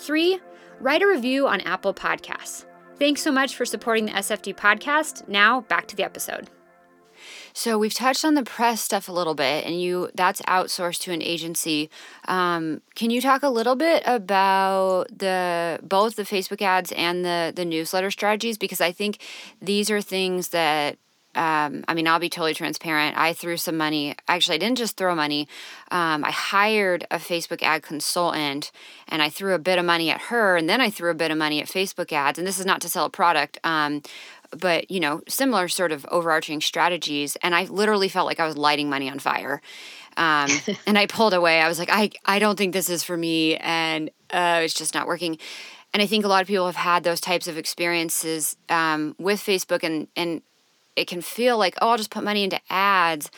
Three, 0.00 0.40
write 0.80 1.02
a 1.02 1.06
review 1.06 1.46
on 1.46 1.60
Apple 1.60 1.94
Podcasts. 1.94 2.64
Thanks 2.98 3.22
so 3.22 3.30
much 3.30 3.54
for 3.54 3.64
supporting 3.64 4.06
the 4.06 4.12
SFD 4.12 4.56
podcast. 4.56 5.28
Now 5.28 5.60
back 5.60 5.86
to 5.86 5.94
the 5.94 6.02
episode. 6.02 6.50
So 7.52 7.78
we've 7.78 7.94
touched 7.94 8.24
on 8.24 8.34
the 8.34 8.42
press 8.42 8.80
stuff 8.80 9.08
a 9.08 9.12
little 9.12 9.36
bit, 9.36 9.64
and 9.64 9.80
you 9.80 10.10
that's 10.16 10.42
outsourced 10.42 10.98
to 11.02 11.12
an 11.12 11.22
agency. 11.22 11.90
Um, 12.26 12.82
can 12.96 13.10
you 13.10 13.20
talk 13.20 13.44
a 13.44 13.48
little 13.48 13.76
bit 13.76 14.02
about 14.06 15.06
the 15.16 15.78
both 15.84 16.16
the 16.16 16.24
Facebook 16.24 16.62
ads 16.62 16.90
and 16.92 17.24
the 17.24 17.52
the 17.54 17.64
newsletter 17.64 18.10
strategies? 18.10 18.58
Because 18.58 18.80
I 18.80 18.90
think 18.90 19.18
these 19.62 19.88
are 19.88 20.02
things 20.02 20.48
that 20.48 20.98
um, 21.38 21.84
I 21.86 21.94
mean, 21.94 22.08
I'll 22.08 22.18
be 22.18 22.28
totally 22.28 22.52
transparent. 22.52 23.16
I 23.16 23.32
threw 23.32 23.56
some 23.56 23.76
money. 23.76 24.16
Actually, 24.26 24.56
I 24.56 24.58
didn't 24.58 24.76
just 24.76 24.96
throw 24.96 25.14
money. 25.14 25.46
Um, 25.92 26.24
I 26.24 26.32
hired 26.32 27.06
a 27.12 27.18
Facebook 27.18 27.62
ad 27.62 27.84
consultant 27.84 28.72
and 29.06 29.22
I 29.22 29.28
threw 29.28 29.54
a 29.54 29.58
bit 29.60 29.78
of 29.78 29.84
money 29.84 30.10
at 30.10 30.20
her 30.22 30.56
and 30.56 30.68
then 30.68 30.80
I 30.80 30.90
threw 30.90 31.12
a 31.12 31.14
bit 31.14 31.30
of 31.30 31.38
money 31.38 31.62
at 31.62 31.68
Facebook 31.68 32.12
ads. 32.12 32.38
And 32.38 32.46
this 32.46 32.58
is 32.58 32.66
not 32.66 32.80
to 32.80 32.88
sell 32.88 33.04
a 33.04 33.10
product, 33.10 33.56
um, 33.62 34.02
but, 34.50 34.90
you 34.90 34.98
know, 34.98 35.22
similar 35.28 35.68
sort 35.68 35.92
of 35.92 36.04
overarching 36.10 36.60
strategies. 36.60 37.36
And 37.36 37.54
I 37.54 37.64
literally 37.66 38.08
felt 38.08 38.26
like 38.26 38.40
I 38.40 38.46
was 38.46 38.56
lighting 38.56 38.90
money 38.90 39.08
on 39.08 39.20
fire. 39.20 39.62
Um, 40.16 40.50
and 40.88 40.98
I 40.98 41.06
pulled 41.06 41.34
away. 41.34 41.60
I 41.60 41.68
was 41.68 41.78
like, 41.78 41.90
I, 41.92 42.10
I 42.24 42.40
don't 42.40 42.58
think 42.58 42.72
this 42.72 42.90
is 42.90 43.04
for 43.04 43.16
me. 43.16 43.56
And 43.58 44.10
uh, 44.30 44.62
it's 44.64 44.74
just 44.74 44.92
not 44.92 45.06
working. 45.06 45.38
And 45.94 46.02
I 46.02 46.06
think 46.06 46.24
a 46.24 46.28
lot 46.28 46.42
of 46.42 46.48
people 46.48 46.66
have 46.66 46.74
had 46.74 47.04
those 47.04 47.20
types 47.20 47.46
of 47.46 47.56
experiences 47.56 48.56
um, 48.68 49.14
with 49.18 49.40
Facebook 49.40 49.84
and, 49.84 50.08
and 50.16 50.42
it 50.98 51.06
can 51.06 51.22
feel 51.22 51.56
like, 51.56 51.76
oh, 51.80 51.90
I'll 51.90 51.96
just 51.96 52.10
put 52.10 52.24
money 52.24 52.44
into 52.44 52.60
ads. 52.68 53.30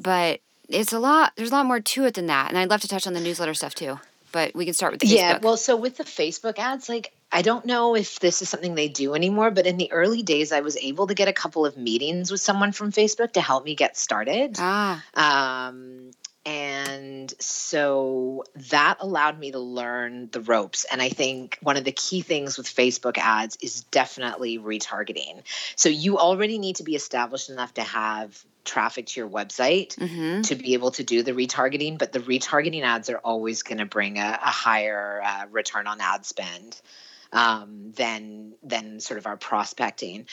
But 0.00 0.40
it's 0.68 0.92
a 0.92 0.98
lot. 0.98 1.32
There's 1.36 1.50
a 1.50 1.54
lot 1.54 1.66
more 1.66 1.80
to 1.80 2.04
it 2.04 2.14
than 2.14 2.26
that, 2.26 2.48
and 2.48 2.58
I'd 2.58 2.70
love 2.70 2.80
to 2.82 2.88
touch 2.88 3.06
on 3.06 3.12
the 3.12 3.20
newsletter 3.20 3.54
stuff 3.54 3.74
too. 3.74 3.98
But 4.30 4.54
we 4.54 4.64
can 4.64 4.72
start 4.72 4.92
with 4.92 5.00
the 5.02 5.08
yeah. 5.08 5.38
Facebook. 5.38 5.42
Well, 5.42 5.56
so 5.58 5.76
with 5.76 5.98
the 5.98 6.04
Facebook 6.04 6.58
ads, 6.58 6.88
like 6.88 7.12
I 7.30 7.42
don't 7.42 7.66
know 7.66 7.94
if 7.94 8.20
this 8.20 8.40
is 8.40 8.48
something 8.48 8.74
they 8.74 8.88
do 8.88 9.14
anymore, 9.14 9.50
but 9.50 9.66
in 9.66 9.76
the 9.76 9.90
early 9.92 10.22
days, 10.22 10.52
I 10.52 10.60
was 10.60 10.76
able 10.76 11.06
to 11.08 11.14
get 11.14 11.28
a 11.28 11.32
couple 11.32 11.66
of 11.66 11.76
meetings 11.76 12.30
with 12.30 12.40
someone 12.40 12.72
from 12.72 12.92
Facebook 12.92 13.32
to 13.32 13.40
help 13.40 13.64
me 13.64 13.74
get 13.74 13.96
started. 13.96 14.56
ah, 14.58 15.02
Um, 15.14 16.12
and 16.44 17.32
so 17.38 18.44
that 18.70 18.96
allowed 19.00 19.38
me 19.38 19.52
to 19.52 19.60
learn 19.60 20.28
the 20.32 20.40
ropes. 20.40 20.84
And 20.90 21.00
I 21.00 21.08
think 21.08 21.58
one 21.62 21.76
of 21.76 21.84
the 21.84 21.92
key 21.92 22.20
things 22.20 22.56
with 22.56 22.66
Facebook 22.66 23.16
ads 23.16 23.56
is 23.60 23.82
definitely 23.84 24.58
retargeting. 24.58 25.42
So 25.76 25.88
you 25.88 26.18
already 26.18 26.58
need 26.58 26.76
to 26.76 26.82
be 26.82 26.96
established 26.96 27.48
enough 27.48 27.74
to 27.74 27.82
have 27.82 28.44
traffic 28.64 29.06
to 29.06 29.20
your 29.20 29.28
website 29.28 29.96
mm-hmm. 29.96 30.42
to 30.42 30.54
be 30.54 30.74
able 30.74 30.90
to 30.92 31.04
do 31.04 31.22
the 31.22 31.32
retargeting, 31.32 31.98
but 31.98 32.12
the 32.12 32.20
retargeting 32.20 32.82
ads 32.82 33.08
are 33.08 33.18
always 33.18 33.62
going 33.62 33.78
to 33.78 33.86
bring 33.86 34.18
a, 34.18 34.38
a 34.42 34.50
higher 34.50 35.22
uh, 35.24 35.46
return 35.50 35.86
on 35.86 36.00
ad 36.00 36.24
spend 36.26 36.80
um, 37.32 37.92
than 37.96 38.54
than 38.62 39.00
sort 39.00 39.18
of 39.18 39.26
our 39.26 39.36
prospecting. 39.36 40.26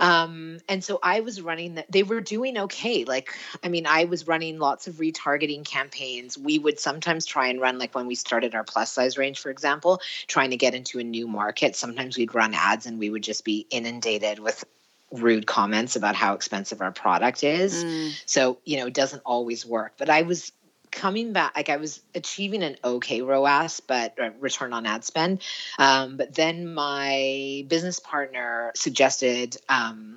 Um, 0.00 0.58
and 0.68 0.82
so 0.82 0.98
I 1.02 1.20
was 1.20 1.40
running 1.40 1.76
that. 1.76 1.90
They 1.90 2.02
were 2.02 2.20
doing 2.20 2.58
okay. 2.58 3.04
Like 3.04 3.34
I 3.62 3.68
mean, 3.68 3.86
I 3.86 4.04
was 4.04 4.26
running 4.26 4.58
lots 4.58 4.86
of 4.86 4.94
retargeting 4.94 5.64
campaigns. 5.64 6.36
We 6.36 6.58
would 6.58 6.80
sometimes 6.80 7.26
try 7.26 7.48
and 7.48 7.60
run 7.60 7.78
like 7.78 7.94
when 7.94 8.06
we 8.06 8.14
started 8.14 8.54
our 8.54 8.64
plus 8.64 8.92
size 8.92 9.16
range, 9.16 9.40
for 9.40 9.50
example, 9.50 10.00
trying 10.26 10.50
to 10.50 10.56
get 10.56 10.74
into 10.74 10.98
a 10.98 11.04
new 11.04 11.26
market. 11.26 11.76
Sometimes 11.76 12.16
we'd 12.16 12.34
run 12.34 12.54
ads 12.54 12.86
and 12.86 12.98
we 12.98 13.10
would 13.10 13.22
just 13.22 13.44
be 13.44 13.66
inundated 13.70 14.38
with 14.38 14.64
rude 15.12 15.46
comments 15.46 15.96
about 15.96 16.16
how 16.16 16.34
expensive 16.34 16.80
our 16.80 16.92
product 16.92 17.44
is. 17.44 17.84
Mm. 17.84 18.22
So, 18.26 18.58
you 18.64 18.78
know, 18.78 18.86
it 18.86 18.94
doesn't 18.94 19.22
always 19.24 19.64
work. 19.64 19.92
But 19.96 20.10
I 20.10 20.22
was 20.22 20.52
coming 20.96 21.32
back, 21.32 21.54
like 21.54 21.68
I 21.68 21.76
was 21.76 22.00
achieving 22.14 22.62
an 22.62 22.76
okay 22.82 23.20
ROAS, 23.20 23.80
but 23.80 24.18
uh, 24.18 24.30
return 24.40 24.72
on 24.72 24.86
ad 24.86 25.04
spend. 25.04 25.42
Um, 25.78 26.16
but 26.16 26.34
then 26.34 26.72
my 26.72 27.64
business 27.68 28.00
partner 28.00 28.72
suggested 28.74 29.56
um, 29.68 30.16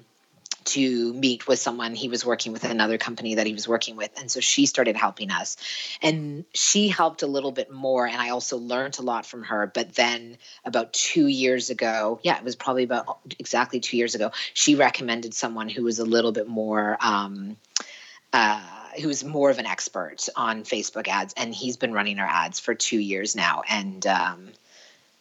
to 0.63 1.13
meet 1.13 1.47
with 1.47 1.59
someone. 1.59 1.95
He 1.95 2.07
was 2.07 2.25
working 2.25 2.53
with 2.53 2.63
another 2.63 2.97
company 2.97 3.35
that 3.35 3.45
he 3.45 3.53
was 3.53 3.67
working 3.67 3.97
with. 3.97 4.09
And 4.19 4.31
so 4.31 4.39
she 4.39 4.65
started 4.65 4.95
helping 4.95 5.31
us. 5.31 5.57
And 6.01 6.45
she 6.53 6.87
helped 6.87 7.23
a 7.23 7.27
little 7.27 7.51
bit 7.51 7.71
more. 7.71 8.07
And 8.07 8.17
I 8.17 8.29
also 8.29 8.57
learned 8.57 8.99
a 8.99 9.01
lot 9.01 9.25
from 9.25 9.43
her. 9.43 9.67
But 9.67 9.95
then 9.95 10.37
about 10.63 10.93
two 10.93 11.27
years 11.27 11.69
ago, 11.69 12.19
yeah, 12.23 12.37
it 12.37 12.43
was 12.43 12.55
probably 12.55 12.83
about 12.83 13.19
exactly 13.37 13.81
two 13.81 13.97
years 13.97 14.15
ago, 14.15 14.31
she 14.53 14.75
recommended 14.75 15.33
someone 15.33 15.67
who 15.67 15.83
was 15.83 15.99
a 15.99 16.05
little 16.05 16.31
bit 16.31 16.47
more. 16.47 16.97
Um, 17.01 17.57
uh, 18.31 18.78
who's 19.01 19.23
more 19.23 19.49
of 19.49 19.59
an 19.59 19.65
expert 19.65 20.27
on 20.35 20.63
Facebook 20.63 21.07
ads, 21.07 21.33
and 21.35 21.53
he's 21.53 21.77
been 21.77 21.93
running 21.93 22.19
our 22.19 22.27
ads 22.27 22.59
for 22.59 22.75
two 22.75 22.99
years 22.99 23.35
now, 23.35 23.63
and 23.69 24.05
um, 24.07 24.49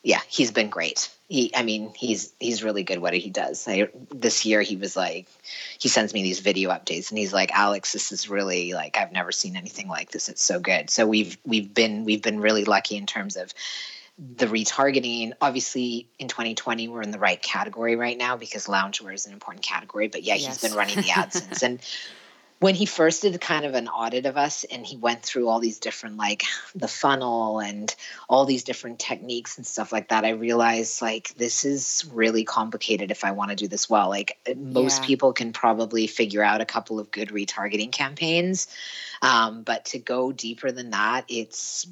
yeah, 0.03 0.21
he's 0.29 0.51
been 0.53 0.71
great. 0.71 1.11
He, 1.29 1.55
I 1.55 1.63
mean, 1.63 1.93
he's 1.95 2.33
he's 2.41 2.65
really 2.65 2.85
good 2.85 2.99
what 2.99 3.13
he 3.13 3.29
does. 3.31 3.69
I, 3.69 3.89
this 4.11 4.47
year, 4.47 4.63
he 4.63 4.77
was 4.77 4.97
like, 4.97 5.27
he 5.79 5.89
sends 5.89 6.15
me 6.15 6.23
these 6.23 6.41
video 6.41 6.71
updates, 6.71 7.11
and 7.11 7.19
he's 7.19 7.33
like, 7.33 7.53
Alex, 7.53 7.93
this 7.93 8.13
is 8.13 8.31
really 8.31 8.73
like 8.73 8.97
I've 8.97 9.13
never 9.13 9.33
seen 9.33 9.57
anything 9.57 9.89
like 9.89 10.11
this. 10.11 10.29
It's 10.29 10.43
so 10.43 10.61
good. 10.61 10.89
So 10.89 11.07
we've 11.07 11.37
we've 11.45 11.73
been 11.73 12.05
we've 12.05 12.23
been 12.23 12.41
really 12.41 12.65
lucky 12.65 12.97
in 12.97 13.07
terms 13.07 13.37
of 13.37 13.53
the 14.37 14.47
retargeting. 14.47 15.33
Obviously, 15.41 16.09
in 16.19 16.29
2020, 16.29 16.89
we're 16.89 17.03
in 17.03 17.11
the 17.11 17.19
right 17.19 17.41
category 17.41 17.95
right 17.95 18.17
now 18.17 18.37
because 18.37 18.67
loungewear 18.67 19.15
is 19.15 19.27
an 19.27 19.33
important 19.33 19.65
category. 19.65 20.09
But 20.09 20.23
yeah, 20.23 20.35
Yes. 20.35 20.61
he's 20.61 20.71
been 20.71 20.79
running 20.79 20.97
the 20.97 21.11
ads 21.11 21.43
since 21.43 21.63
and 21.63 21.81
when 22.61 22.75
he 22.75 22.87
first 22.87 23.23
did 23.23 23.41
kind 23.41 23.65
of 23.65 23.75
an 23.75 23.89
audit 23.89 24.27
of 24.27 24.37
us 24.37 24.65
and 24.65 24.85
he 24.85 24.97
went 24.97 25.23
through 25.23 25.49
all 25.49 25.61
these 25.61 25.79
different 25.79 26.17
like 26.17 26.45
the 26.75 26.89
funnel 26.89 27.61
and 27.61 27.95
all 28.29 28.45
these 28.45 28.65
different 28.65 28.99
techniques 28.99 29.57
and 29.57 29.67
stuff 29.67 29.93
like 29.93 30.09
that 30.09 30.25
i 30.25 30.31
realized 30.31 31.01
like 31.01 31.33
this 31.37 31.65
is 31.65 32.09
really 32.13 32.45
complicated 32.45 33.11
if 33.11 33.25
i 33.25 33.31
want 33.31 33.51
to 33.51 33.57
do 33.57 33.69
this 33.69 33.89
well. 33.89 34.09
Like 34.09 34.39
most 34.57 35.03
Yeah. 35.03 35.07
people 35.07 35.33
can 35.33 35.53
probably 35.53 36.07
figure 36.07 36.43
out 36.43 36.61
a 36.61 36.67
couple 36.67 36.99
of 36.99 37.11
good 37.11 37.29
retargeting 37.29 37.93
campaigns 37.93 38.67
um, 39.23 39.63
but 39.63 39.87
to 39.87 39.99
go 39.99 40.33
deeper 40.33 40.73
than 40.73 40.91
that 40.91 41.25
it's 41.29 41.87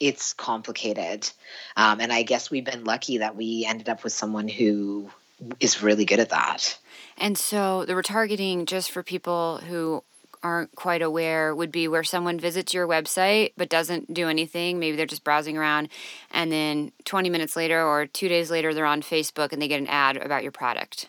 it's 0.00 0.32
complicated. 0.32 1.30
Um, 1.76 2.00
and 2.00 2.12
i 2.12 2.22
guess 2.22 2.50
we've 2.50 2.64
been 2.64 2.84
lucky 2.84 3.18
that 3.18 3.36
we 3.36 3.64
ended 3.68 3.88
up 3.88 4.04
with 4.04 4.12
someone 4.12 4.48
who 4.48 5.10
is 5.60 5.82
really 5.82 6.04
good 6.04 6.20
at 6.20 6.30
that. 6.30 6.78
And 7.18 7.36
so 7.36 7.84
the 7.84 7.92
retargeting, 7.94 8.66
just 8.66 8.90
for 8.90 9.02
people 9.02 9.58
who 9.68 10.02
aren't 10.42 10.74
quite 10.74 11.02
aware, 11.02 11.54
would 11.54 11.72
be 11.72 11.88
where 11.88 12.04
someone 12.04 12.38
visits 12.38 12.74
your 12.74 12.86
website 12.86 13.52
but 13.56 13.68
doesn't 13.68 14.12
do 14.12 14.28
anything. 14.28 14.78
Maybe 14.78 14.96
they're 14.96 15.06
just 15.06 15.24
browsing 15.24 15.56
around, 15.56 15.88
and 16.30 16.50
then 16.50 16.92
20 17.04 17.30
minutes 17.30 17.56
later 17.56 17.82
or 17.82 18.06
two 18.06 18.28
days 18.28 18.50
later, 18.50 18.74
they're 18.74 18.86
on 18.86 19.02
Facebook 19.02 19.52
and 19.52 19.60
they 19.60 19.68
get 19.68 19.80
an 19.80 19.88
ad 19.88 20.16
about 20.16 20.42
your 20.42 20.52
product. 20.52 21.08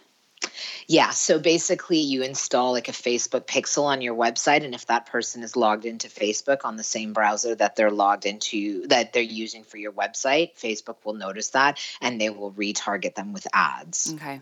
Yeah, 0.87 1.11
so 1.11 1.39
basically 1.39 1.99
you 1.99 2.23
install 2.23 2.73
like 2.73 2.89
a 2.89 2.93
Facebook 2.93 3.45
pixel 3.45 3.83
on 3.83 4.01
your 4.01 4.15
website 4.15 4.63
and 4.63 4.73
if 4.75 4.87
that 4.87 5.05
person 5.05 5.43
is 5.43 5.55
logged 5.55 5.85
into 5.85 6.07
Facebook 6.07 6.65
on 6.65 6.75
the 6.75 6.83
same 6.83 7.13
browser 7.13 7.55
that 7.55 7.75
they're 7.75 7.91
logged 7.91 8.25
into 8.25 8.87
that 8.87 9.13
they're 9.13 9.23
using 9.23 9.63
for 9.63 9.77
your 9.77 9.91
website, 9.91 10.55
Facebook 10.57 10.97
will 11.03 11.13
notice 11.13 11.49
that 11.49 11.79
and 12.01 12.19
they 12.19 12.29
will 12.29 12.51
retarget 12.51 13.15
them 13.15 13.33
with 13.33 13.47
ads. 13.53 14.13
Okay. 14.15 14.41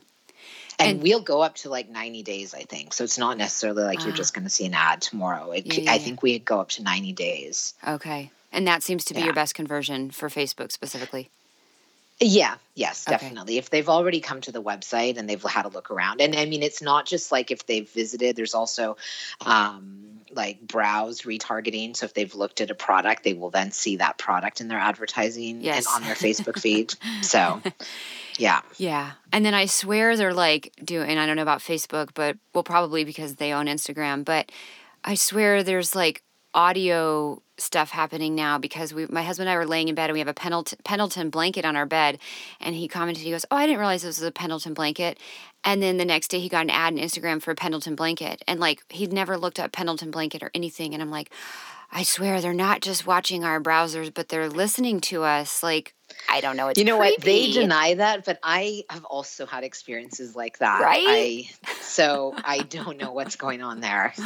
And, 0.82 0.90
And- 0.92 1.04
we'll 1.04 1.22
go 1.22 1.42
up 1.42 1.56
to 1.58 1.70
like 1.70 1.90
90 1.90 2.24
days, 2.24 2.54
I 2.54 2.64
think. 2.64 2.94
So 2.94 3.04
it's 3.04 3.18
not 3.18 3.38
necessarily 3.38 3.84
like 3.84 4.02
you're 4.02 4.14
Ah. 4.14 4.16
just 4.16 4.34
going 4.34 4.44
to 4.46 4.50
see 4.50 4.66
an 4.66 4.74
ad 4.74 5.02
tomorrow. 5.02 5.52
It, 5.52 5.66
Yeah, 5.66 5.82
yeah, 5.82 5.94
I 5.94 5.98
think 6.00 6.22
we 6.22 6.40
go 6.40 6.60
up 6.60 6.70
to 6.70 6.84
90 6.84 7.14
days. 7.14 7.74
Okay. 7.88 8.32
And 8.52 8.68
that 8.68 8.84
seems 8.84 9.06
to 9.06 9.14
be 9.14 9.22
your 9.22 9.34
best 9.34 9.56
conversion 9.56 10.12
for 10.12 10.28
Facebook 10.30 10.72
specifically. 10.72 11.30
Yeah, 12.20 12.56
yes, 12.76 13.06
Okay. 13.08 13.18
definitely. 13.18 13.58
If 13.58 13.70
they've 13.72 13.90
already 13.90 14.20
come 14.20 14.42
to 14.42 14.52
the 14.52 14.62
website 14.62 15.18
and 15.18 15.28
they've 15.30 15.42
had 15.42 15.66
a 15.66 15.70
look 15.70 15.90
around, 15.90 16.22
and 16.22 16.36
I 16.36 16.46
mean, 16.46 16.62
it's 16.62 16.82
not 16.82 17.06
just 17.08 17.32
like 17.32 17.50
if 17.50 17.66
they've 17.66 17.90
visited, 17.90 18.36
there's 18.36 18.54
also 18.54 18.96
um, 19.46 20.20
like 20.34 20.62
browse 20.62 21.22
retargeting. 21.22 21.96
So 21.98 22.06
if 22.06 22.14
they've 22.14 22.34
looked 22.36 22.62
at 22.62 22.70
a 22.70 22.76
product, 22.76 23.24
they 23.24 23.34
will 23.34 23.50
then 23.50 23.72
see 23.72 23.96
that 23.98 24.18
product 24.18 24.62
in 24.62 24.68
their 24.68 24.78
advertising 24.78 25.62
Yes. 25.62 25.88
and 25.88 25.96
on 25.96 26.04
their 26.04 26.16
Facebook 26.16 26.60
feed. 26.60 26.94
So, 27.24 27.62
yeah. 28.38 28.62
Yeah. 28.78 29.12
And 29.32 29.46
then 29.46 29.54
I 29.54 29.66
swear 29.66 30.16
they're 30.16 30.34
like 30.34 30.74
doing, 30.84 31.18
I 31.18 31.26
don't 31.26 31.36
know 31.36 31.42
about 31.42 31.60
Facebook, 31.60 32.10
but 32.14 32.38
well, 32.54 32.64
probably 32.64 33.04
because 33.04 33.36
they 33.36 33.54
own 33.54 33.68
Instagram, 33.68 34.26
but 34.26 34.52
I 35.04 35.16
swear 35.16 35.64
there's 35.64 35.96
like 35.96 36.24
audio 36.54 37.42
stuff 37.58 37.92
happening 37.92 38.36
now 38.36 38.58
because 38.58 38.94
we, 38.94 39.06
my 39.08 39.24
husband 39.24 39.48
and 39.48 39.56
I 39.56 39.58
were 39.58 39.68
laying 39.68 39.88
in 39.88 39.96
bed 39.96 40.10
and 40.10 40.14
we 40.14 40.20
have 40.20 40.28
a 40.28 40.34
Pendleton, 40.34 40.80
Pendleton 40.84 41.30
blanket 41.30 41.64
on 41.64 41.76
our 41.76 41.86
bed. 41.86 42.20
And 42.60 42.76
he 42.76 42.88
commented, 42.88 43.24
he 43.24 43.32
goes, 43.32 43.46
Oh, 43.52 43.56
I 43.56 43.66
didn't 43.66 43.80
realize 43.80 44.02
this 44.02 44.20
was 44.20 44.28
a 44.28 44.32
Pendleton 44.32 44.74
blanket. 44.74 45.18
And 45.64 45.82
then 45.82 45.98
the 45.98 46.06
next 46.06 46.30
day 46.30 46.40
he 46.40 46.50
got 46.50 46.64
an 46.66 46.70
ad 46.72 46.94
on 46.94 47.00
Instagram 47.00 47.42
for 47.42 47.52
a 47.52 47.56
Pendleton 47.56 47.96
blanket. 47.96 48.44
And 48.48 48.60
like 48.60 48.84
he'd 48.92 49.14
never 49.14 49.38
looked 49.38 49.60
up 49.60 49.72
Pendleton 49.72 50.12
blanket 50.12 50.44
or 50.44 50.52
anything. 50.54 50.94
And 50.94 51.02
I'm 51.02 51.12
like, 51.12 51.32
I 51.92 52.04
swear 52.04 52.40
they're 52.40 52.54
not 52.54 52.82
just 52.82 53.06
watching 53.06 53.44
our 53.44 53.60
browsers, 53.62 54.14
but 54.14 54.30
they're 54.30 54.50
listening 54.50 55.02
to 55.02 55.24
us. 55.24 55.62
Like, 55.62 55.94
I 56.30 56.42
don't 56.42 56.58
know. 56.58 56.68
It's 56.70 56.80
you 56.80 56.86
know 56.86 56.98
what? 56.98 57.22
They 57.22 57.52
deny 57.52 57.96
that, 57.96 58.26
but 58.26 58.40
I 58.44 58.84
have 58.90 59.06
also 59.06 59.46
had 59.46 59.64
experiences 59.64 60.36
like 60.36 60.60
that. 60.60 60.82
Right? 60.82 61.06
I, 61.08 61.50
so 61.82 62.34
I 62.38 62.60
don't 62.60 62.98
know 62.98 63.12
what's 63.12 63.36
going 63.36 63.62
on 63.62 63.80
there. 63.82 64.14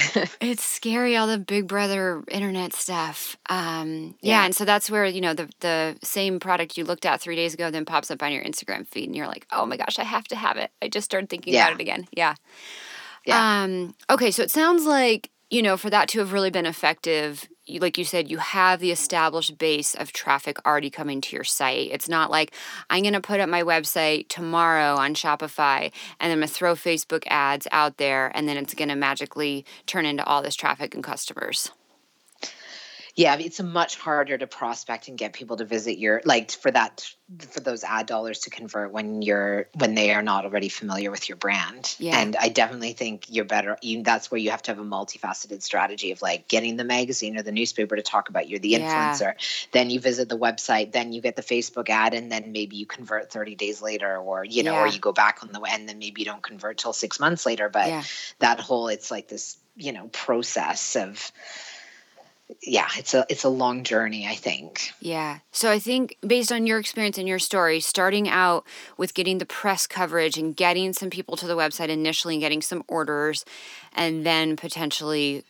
it's 0.40 0.64
scary 0.64 1.16
all 1.16 1.26
the 1.26 1.38
big 1.38 1.66
brother 1.66 2.24
internet 2.28 2.72
stuff 2.72 3.36
um 3.50 4.14
yeah. 4.22 4.40
Yeah. 4.40 4.44
and 4.46 4.56
so 4.56 4.64
that's 4.64 4.90
where 4.90 5.04
you 5.04 5.20
know 5.20 5.34
the 5.34 5.48
the 5.60 5.96
same 6.02 6.40
product 6.40 6.78
you 6.78 6.84
looked 6.84 7.04
at 7.04 7.20
three 7.20 7.36
days 7.36 7.52
ago 7.54 7.70
then 7.70 7.84
pops 7.84 8.10
up 8.10 8.22
on 8.22 8.32
your 8.32 8.42
instagram 8.42 8.86
feed 8.86 9.08
and 9.08 9.14
you're 9.16 9.26
like 9.26 9.46
oh 9.52 9.66
my 9.66 9.76
gosh 9.76 9.98
i 9.98 10.04
have 10.04 10.24
to 10.28 10.36
have 10.36 10.56
it 10.56 10.70
i 10.80 10.88
just 10.88 11.04
started 11.04 11.28
thinking 11.28 11.52
Yeah. 11.52 11.66
about 11.68 11.80
it 11.80 11.82
again 11.82 12.08
yeah 12.12 12.34
Yeah. 13.26 13.62
um 13.64 13.94
okay 14.08 14.30
so 14.30 14.42
it 14.42 14.50
sounds 14.50 14.84
like 14.86 15.30
you 15.50 15.60
know 15.62 15.76
for 15.76 15.90
that 15.90 16.08
to 16.10 16.18
have 16.20 16.32
really 16.32 16.50
been 16.50 16.66
effective 16.66 17.46
like 17.78 17.98
you 17.98 18.04
said 18.04 18.30
you 18.30 18.38
have 18.38 18.80
the 18.80 18.90
established 18.90 19.58
base 19.58 19.94
of 19.94 20.12
traffic 20.12 20.66
already 20.66 20.90
coming 20.90 21.20
to 21.20 21.36
your 21.36 21.44
site. 21.44 21.90
It's 21.92 22.08
not 22.08 22.30
like 22.30 22.52
i'm 22.88 23.02
going 23.02 23.14
to 23.14 23.20
put 23.20 23.40
up 23.40 23.48
my 23.48 23.62
website 23.62 24.28
tomorrow 24.28 24.96
on 24.96 25.14
shopify 25.14 25.92
and 26.18 26.32
i'm 26.32 26.38
going 26.38 26.48
to 26.48 26.54
throw 26.54 26.74
facebook 26.74 27.24
ads 27.26 27.66
out 27.72 27.96
there 27.98 28.32
and 28.34 28.48
then 28.48 28.56
it's 28.56 28.74
going 28.74 28.88
to 28.88 28.96
magically 28.96 29.64
turn 29.86 30.06
into 30.06 30.24
all 30.24 30.42
this 30.42 30.54
traffic 30.54 30.94
and 30.94 31.04
customers 31.04 31.70
Yeah, 33.20 33.36
it's 33.38 33.60
much 33.60 33.96
harder 33.96 34.38
to 34.38 34.46
prospect 34.46 35.08
and 35.08 35.18
get 35.18 35.34
people 35.34 35.56
to 35.58 35.64
visit 35.66 35.98
your 35.98 36.22
like 36.24 36.50
for 36.50 36.70
that 36.70 37.06
for 37.38 37.60
those 37.60 37.84
ad 37.84 38.06
dollars 38.06 38.40
to 38.40 38.50
convert 38.50 38.92
when 38.92 39.20
you're 39.22 39.68
when 39.74 39.94
they 39.94 40.12
are 40.14 40.22
not 40.22 40.44
already 40.44 40.70
familiar 40.70 41.10
with 41.10 41.28
your 41.28 41.36
brand. 41.36 41.94
Yeah. 41.98 42.18
And 42.18 42.34
I 42.34 42.48
definitely 42.48 42.94
think 42.94 43.26
you're 43.28 43.44
better. 43.44 43.76
You, 43.82 44.02
that's 44.02 44.30
where 44.30 44.38
you 44.38 44.50
have 44.50 44.62
to 44.62 44.70
have 44.70 44.78
a 44.78 44.84
multifaceted 44.84 45.62
strategy 45.62 46.12
of 46.12 46.22
like 46.22 46.48
getting 46.48 46.76
the 46.76 46.84
magazine 46.84 47.36
or 47.36 47.42
the 47.42 47.52
newspaper 47.52 47.94
to 47.94 48.02
talk 48.02 48.30
about 48.30 48.48
you're 48.48 48.58
the 48.58 48.70
Yeah. 48.70 49.12
influencer. 49.12 49.34
Then 49.70 49.90
you 49.90 50.00
visit 50.00 50.28
the 50.28 50.38
website. 50.38 50.92
Then 50.92 51.12
you 51.12 51.20
get 51.20 51.36
the 51.36 51.42
Facebook 51.42 51.90
ad, 51.90 52.14
and 52.14 52.32
then 52.32 52.52
maybe 52.52 52.76
you 52.76 52.86
convert 52.86 53.30
30 53.30 53.54
days 53.54 53.82
later, 53.82 54.16
or 54.16 54.44
you 54.44 54.62
know, 54.62 54.76
or 54.76 54.86
you 54.86 54.98
go 54.98 55.12
back 55.12 55.42
on 55.42 55.52
the 55.52 55.60
and 55.60 55.88
then 55.88 55.98
maybe 55.98 56.22
you 56.22 56.24
don't 56.24 56.42
convert 56.42 56.78
till 56.78 56.94
six 56.94 57.20
months 57.20 57.44
later. 57.44 57.68
But 57.68 57.88
yeah 57.88 58.02
that 58.40 58.60
whole 58.60 58.88
it's 58.88 59.10
like 59.10 59.28
this 59.28 59.56
you 59.76 59.92
know 59.92 60.08
process 60.08 60.96
of 60.96 61.30
yeah, 62.62 62.88
it's 62.96 63.14
a 63.14 63.24
it's 63.28 63.44
a 63.44 63.48
long 63.48 63.84
journey, 63.84 64.26
I 64.26 64.34
think. 64.34 64.92
Yeah. 65.00 65.38
So 65.52 65.70
I 65.70 65.78
think 65.78 66.16
based 66.26 66.52
on 66.52 66.66
your 66.66 66.78
experience 66.78 67.18
and 67.18 67.28
your 67.28 67.38
story, 67.38 67.80
starting 67.80 68.28
out 68.28 68.64
with 68.96 69.14
getting 69.14 69.38
the 69.38 69.46
press 69.46 69.86
coverage 69.86 70.36
and 70.38 70.56
getting 70.56 70.92
some 70.92 71.10
people 71.10 71.36
to 71.36 71.46
the 71.46 71.56
website 71.56 71.88
initially 71.88 72.34
and 72.34 72.40
getting 72.40 72.62
some 72.62 72.84
orders 72.88 73.44
and 73.92 74.24
then 74.26 74.56
potentially 74.56 75.44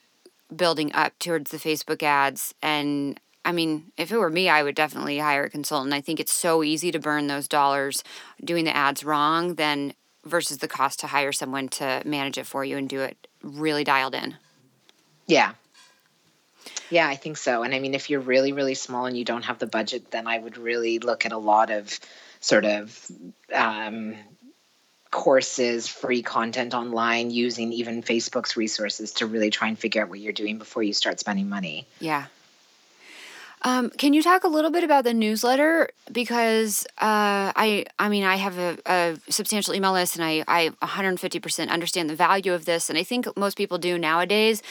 building 0.54 0.92
up 0.94 1.18
towards 1.18 1.50
the 1.50 1.58
Facebook 1.58 2.02
ads 2.02 2.54
and 2.62 3.18
I 3.42 3.52
mean, 3.52 3.92
if 3.96 4.12
it 4.12 4.18
were 4.18 4.28
me, 4.28 4.50
I 4.50 4.62
would 4.62 4.74
definitely 4.74 5.18
hire 5.18 5.44
a 5.44 5.50
consultant. 5.50 5.94
I 5.94 6.02
think 6.02 6.20
it's 6.20 6.32
so 6.32 6.62
easy 6.62 6.92
to 6.92 6.98
burn 6.98 7.26
those 7.26 7.48
dollars 7.48 8.04
doing 8.44 8.66
the 8.66 8.76
ads 8.76 9.02
wrong 9.02 9.54
than 9.54 9.94
versus 10.26 10.58
the 10.58 10.68
cost 10.68 11.00
to 11.00 11.06
hire 11.06 11.32
someone 11.32 11.68
to 11.68 12.02
manage 12.04 12.36
it 12.36 12.46
for 12.46 12.64
you 12.64 12.76
and 12.76 12.86
do 12.86 13.00
it 13.00 13.26
really 13.42 13.82
dialed 13.82 14.14
in. 14.14 14.36
Yeah, 15.26 15.52
yeah, 16.90 17.08
I 17.08 17.16
think 17.16 17.36
so. 17.36 17.62
And 17.62 17.74
I 17.74 17.78
mean, 17.78 17.94
if 17.94 18.10
you're 18.10 18.20
really, 18.20 18.52
really 18.52 18.74
small 18.74 19.06
and 19.06 19.16
you 19.16 19.24
don't 19.24 19.44
have 19.44 19.58
the 19.58 19.66
budget, 19.66 20.10
then 20.10 20.26
I 20.26 20.38
would 20.38 20.58
really 20.58 20.98
look 20.98 21.24
at 21.24 21.32
a 21.32 21.38
lot 21.38 21.70
of 21.70 21.98
sort 22.40 22.64
of 22.64 23.10
um, 23.54 24.16
courses, 25.10 25.88
free 25.88 26.22
content 26.22 26.74
online, 26.74 27.30
using 27.30 27.72
even 27.72 28.02
Facebook's 28.02 28.56
resources 28.56 29.12
to 29.14 29.26
really 29.26 29.50
try 29.50 29.68
and 29.68 29.78
figure 29.78 30.02
out 30.02 30.08
what 30.08 30.20
you're 30.20 30.32
doing 30.32 30.58
before 30.58 30.82
you 30.82 30.92
start 30.92 31.20
spending 31.20 31.48
money. 31.48 31.86
Yeah. 32.00 32.26
Um, 33.62 33.90
can 33.90 34.14
you 34.14 34.22
talk 34.22 34.44
a 34.44 34.48
little 34.48 34.70
bit 34.70 34.84
about 34.84 35.04
the 35.04 35.12
newsletter? 35.12 35.90
Because 36.10 36.86
uh, 36.98 37.52
I, 37.54 37.84
I 37.98 38.08
mean, 38.08 38.24
I 38.24 38.36
have 38.36 38.58
a, 38.58 38.78
a, 38.86 39.16
substantial 39.28 39.74
email 39.74 39.92
list, 39.92 40.16
and 40.16 40.24
I, 40.24 40.44
I 40.48 40.70
150% 40.82 41.68
understand 41.68 42.08
the 42.08 42.16
value 42.16 42.54
of 42.54 42.64
this, 42.64 42.88
and 42.88 42.98
I 42.98 43.02
think 43.02 43.26
most 43.36 43.58
people 43.58 43.76
do 43.76 43.98
nowadays. 43.98 44.62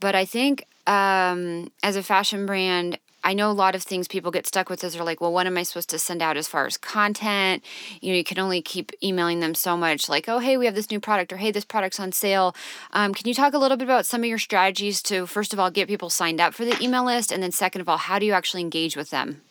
But 0.00 0.16
I 0.16 0.24
think 0.24 0.66
um, 0.88 1.70
as 1.84 1.94
a 1.94 2.02
fashion 2.02 2.44
brand, 2.44 2.98
I 3.24 3.34
know 3.34 3.50
a 3.50 3.52
lot 3.52 3.74
of 3.74 3.82
things 3.82 4.08
people 4.08 4.30
get 4.30 4.46
stuck 4.46 4.68
with 4.68 4.82
is 4.82 4.94
they're 4.94 5.04
like, 5.04 5.20
well, 5.20 5.32
what 5.32 5.46
am 5.46 5.56
I 5.56 5.62
supposed 5.62 5.90
to 5.90 5.98
send 5.98 6.22
out 6.22 6.36
as 6.36 6.48
far 6.48 6.66
as 6.66 6.76
content? 6.76 7.62
You 8.00 8.12
know, 8.12 8.16
you 8.16 8.24
can 8.24 8.38
only 8.38 8.60
keep 8.62 8.92
emailing 9.02 9.40
them 9.40 9.54
so 9.54 9.76
much, 9.76 10.08
like, 10.08 10.28
oh, 10.28 10.38
hey, 10.38 10.56
we 10.56 10.66
have 10.66 10.74
this 10.74 10.90
new 10.90 11.00
product, 11.00 11.32
or 11.32 11.36
hey, 11.36 11.50
this 11.50 11.64
product's 11.64 12.00
on 12.00 12.12
sale. 12.12 12.54
Um, 12.92 13.14
can 13.14 13.28
you 13.28 13.34
talk 13.34 13.54
a 13.54 13.58
little 13.58 13.76
bit 13.76 13.84
about 13.84 14.06
some 14.06 14.22
of 14.22 14.26
your 14.26 14.38
strategies 14.38 15.02
to, 15.02 15.26
first 15.26 15.52
of 15.52 15.60
all, 15.60 15.70
get 15.70 15.88
people 15.88 16.10
signed 16.10 16.40
up 16.40 16.54
for 16.54 16.64
the 16.64 16.80
email 16.82 17.04
list? 17.04 17.32
And 17.32 17.42
then, 17.42 17.52
second 17.52 17.80
of 17.80 17.88
all, 17.88 17.98
how 17.98 18.18
do 18.18 18.26
you 18.26 18.32
actually 18.32 18.62
engage 18.62 18.96
with 18.96 19.10
them? 19.10 19.42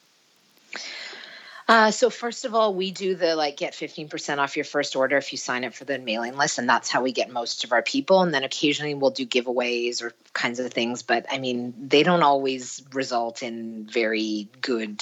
Uh, 1.71 1.89
so 1.89 2.09
first 2.09 2.43
of 2.43 2.53
all, 2.53 2.75
we 2.75 2.91
do 2.91 3.15
the 3.15 3.33
like 3.33 3.55
get 3.55 3.71
15% 3.71 4.39
off 4.39 4.57
your 4.57 4.65
first 4.65 4.97
order 4.97 5.15
if 5.15 5.31
you 5.31 5.37
sign 5.37 5.63
up 5.63 5.73
for 5.73 5.85
the 5.85 5.97
mailing 5.97 6.35
list. 6.35 6.59
And 6.59 6.67
that's 6.67 6.89
how 6.91 7.01
we 7.01 7.13
get 7.13 7.31
most 7.31 7.63
of 7.63 7.71
our 7.71 7.81
people. 7.81 8.21
And 8.21 8.33
then 8.33 8.43
occasionally 8.43 8.93
we'll 8.93 9.11
do 9.11 9.25
giveaways 9.25 10.01
or 10.01 10.11
kinds 10.33 10.59
of 10.59 10.73
things. 10.73 11.01
But 11.01 11.27
I 11.31 11.37
mean, 11.37 11.73
they 11.87 12.03
don't 12.03 12.23
always 12.23 12.83
result 12.91 13.41
in 13.41 13.87
very 13.89 14.49
good, 14.59 15.01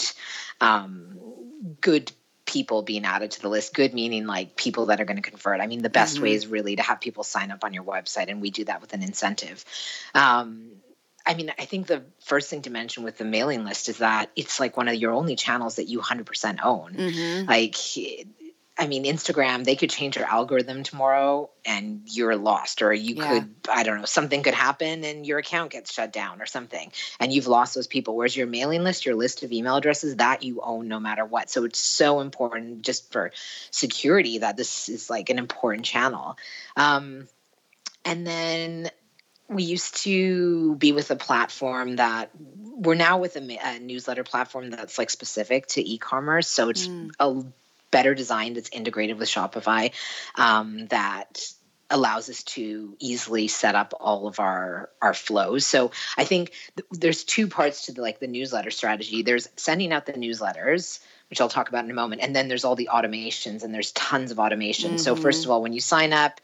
um, 0.62 1.18
good 1.82 2.12
people 2.46 2.84
being 2.84 3.04
added 3.04 3.32
to 3.32 3.42
the 3.42 3.50
list 3.50 3.76
good 3.76 3.94
meaning 3.94 4.26
like 4.26 4.56
people 4.56 4.88
that 4.88 5.00
are 5.00 5.06
going 5.06 5.22
to 5.22 5.30
convert 5.30 5.62
i 5.62 5.68
mean 5.68 5.84
the 5.84 5.90
best 5.90 6.16
mm-hmm. 6.16 6.24
way 6.24 6.34
is 6.34 6.48
really 6.48 6.76
to 6.76 6.82
have 6.82 7.00
people 7.00 7.24
sign 7.24 7.52
up 7.52 7.64
on 7.64 7.76
your 7.76 7.84
website 7.84 8.28
and 8.28 8.42
we 8.42 8.50
do 8.50 8.66
that 8.66 8.82
with 8.82 8.92
an 8.94 9.04
incentive 9.04 9.64
um, 10.16 10.72
I 11.30 11.36
mean, 11.36 11.54
I 11.60 11.66
think 11.66 11.86
the 11.86 12.02
first 12.22 12.50
thing 12.50 12.64
to 12.64 12.72
mention 12.72 13.04
with 13.04 13.20
the 13.20 13.24
mailing 13.24 13.64
list 13.64 13.88
is 13.88 14.00
that 14.00 14.32
it's 14.36 14.60
like 14.60 14.76
one 14.76 14.88
of 14.88 14.96
your 14.96 15.12
only 15.12 15.36
channels 15.36 15.76
that 15.76 15.88
you 15.88 16.00
100% 16.00 16.58
own. 16.64 16.94
Mm-hmm. 16.94 17.48
Like, 17.48 17.76
I 18.76 18.88
mean, 18.88 19.04
Instagram, 19.04 19.64
they 19.64 19.76
could 19.76 19.92
change 19.92 20.16
their 20.16 20.26
algorithm 20.26 20.82
tomorrow 20.82 21.52
and 21.64 22.02
you're 22.06 22.36
lost, 22.36 22.82
or 22.82 22.92
you 22.92 23.14
yeah. 23.14 23.42
could, 23.42 23.56
I 23.70 23.84
don't 23.84 24.00
know, 24.00 24.06
something 24.06 24.42
could 24.42 24.56
happen 24.56 25.04
and 25.04 25.24
your 25.24 25.38
account 25.38 25.72
gets 25.72 25.94
shut 25.94 26.12
down 26.12 26.42
or 26.42 26.48
something, 26.48 26.92
and 27.20 27.32
you've 27.32 27.46
lost 27.46 27.76
those 27.76 27.86
people. 27.86 28.16
Whereas 28.16 28.36
your 28.36 28.48
mailing 28.48 28.84
list, 28.84 29.06
your 29.06 29.14
list 29.16 29.44
of 29.44 29.52
email 29.52 29.76
addresses, 29.76 30.16
that 30.16 30.42
you 30.42 30.62
own 30.64 30.88
no 30.88 31.00
matter 31.00 31.26
what. 31.26 31.52
So 31.52 31.64
it's 31.64 31.78
so 31.78 32.22
important 32.22 32.82
just 32.82 33.12
for 33.12 33.32
security 33.70 34.40
that 34.40 34.58
this 34.58 34.90
is 34.90 35.12
like 35.12 35.30
an 35.30 35.38
important 35.38 35.86
channel. 35.86 36.40
Um, 36.76 37.28
and 38.04 38.26
then 38.26 38.90
we 39.50 39.64
used 39.64 40.04
to 40.04 40.76
be 40.76 40.92
with 40.92 41.10
a 41.12 41.16
platform 41.16 41.98
that 41.98 42.30
we're 42.38 42.96
now 42.96 43.18
with 43.18 43.36
a, 43.36 43.60
a 43.64 43.80
newsletter 43.80 44.24
platform 44.24 44.70
that's 44.70 44.98
like 44.98 45.10
specific 45.10 45.68
to 45.68 45.88
e-commerce 45.88 46.48
so 46.48 46.70
it's 46.70 46.88
mm. 46.88 47.12
a 47.20 47.44
better 47.92 48.14
designed 48.14 48.58
it's 48.58 48.70
integrated 48.70 49.18
with 49.18 49.28
shopify 49.28 49.92
um, 50.36 50.86
that 50.88 51.42
allows 51.90 52.30
us 52.30 52.44
to 52.44 52.96
easily 53.00 53.48
set 53.48 53.74
up 53.74 53.96
all 54.00 54.28
of 54.28 54.40
our 54.40 54.90
our 55.02 55.14
flows 55.14 55.66
so 55.66 55.92
i 56.18 56.24
think 56.24 56.52
th- 56.78 56.88
there's 56.92 57.24
two 57.24 57.48
parts 57.48 57.88
to 57.88 57.92
the 57.94 58.02
like 58.02 58.20
the 58.20 58.28
newsletter 58.28 58.70
strategy 58.70 59.24
there's 59.24 59.50
sending 59.56 59.92
out 59.92 60.06
the 60.06 60.14
newsletters 60.14 61.00
which 61.32 61.42
i'll 61.42 61.50
talk 61.50 61.68
about 61.68 61.84
in 61.84 61.90
a 61.90 61.96
moment 61.96 62.22
and 62.22 62.36
then 62.36 62.48
there's 62.48 62.64
all 62.64 62.76
the 62.76 62.90
automations 62.94 63.64
and 63.64 63.74
there's 63.74 63.92
tons 63.94 64.30
of 64.30 64.38
automation 64.38 64.92
mm-hmm. 64.92 64.98
so 65.00 65.16
first 65.16 65.46
of 65.46 65.52
all 65.52 65.64
when 65.64 65.74
you 65.74 65.82
sign 65.82 66.14
up 66.14 66.40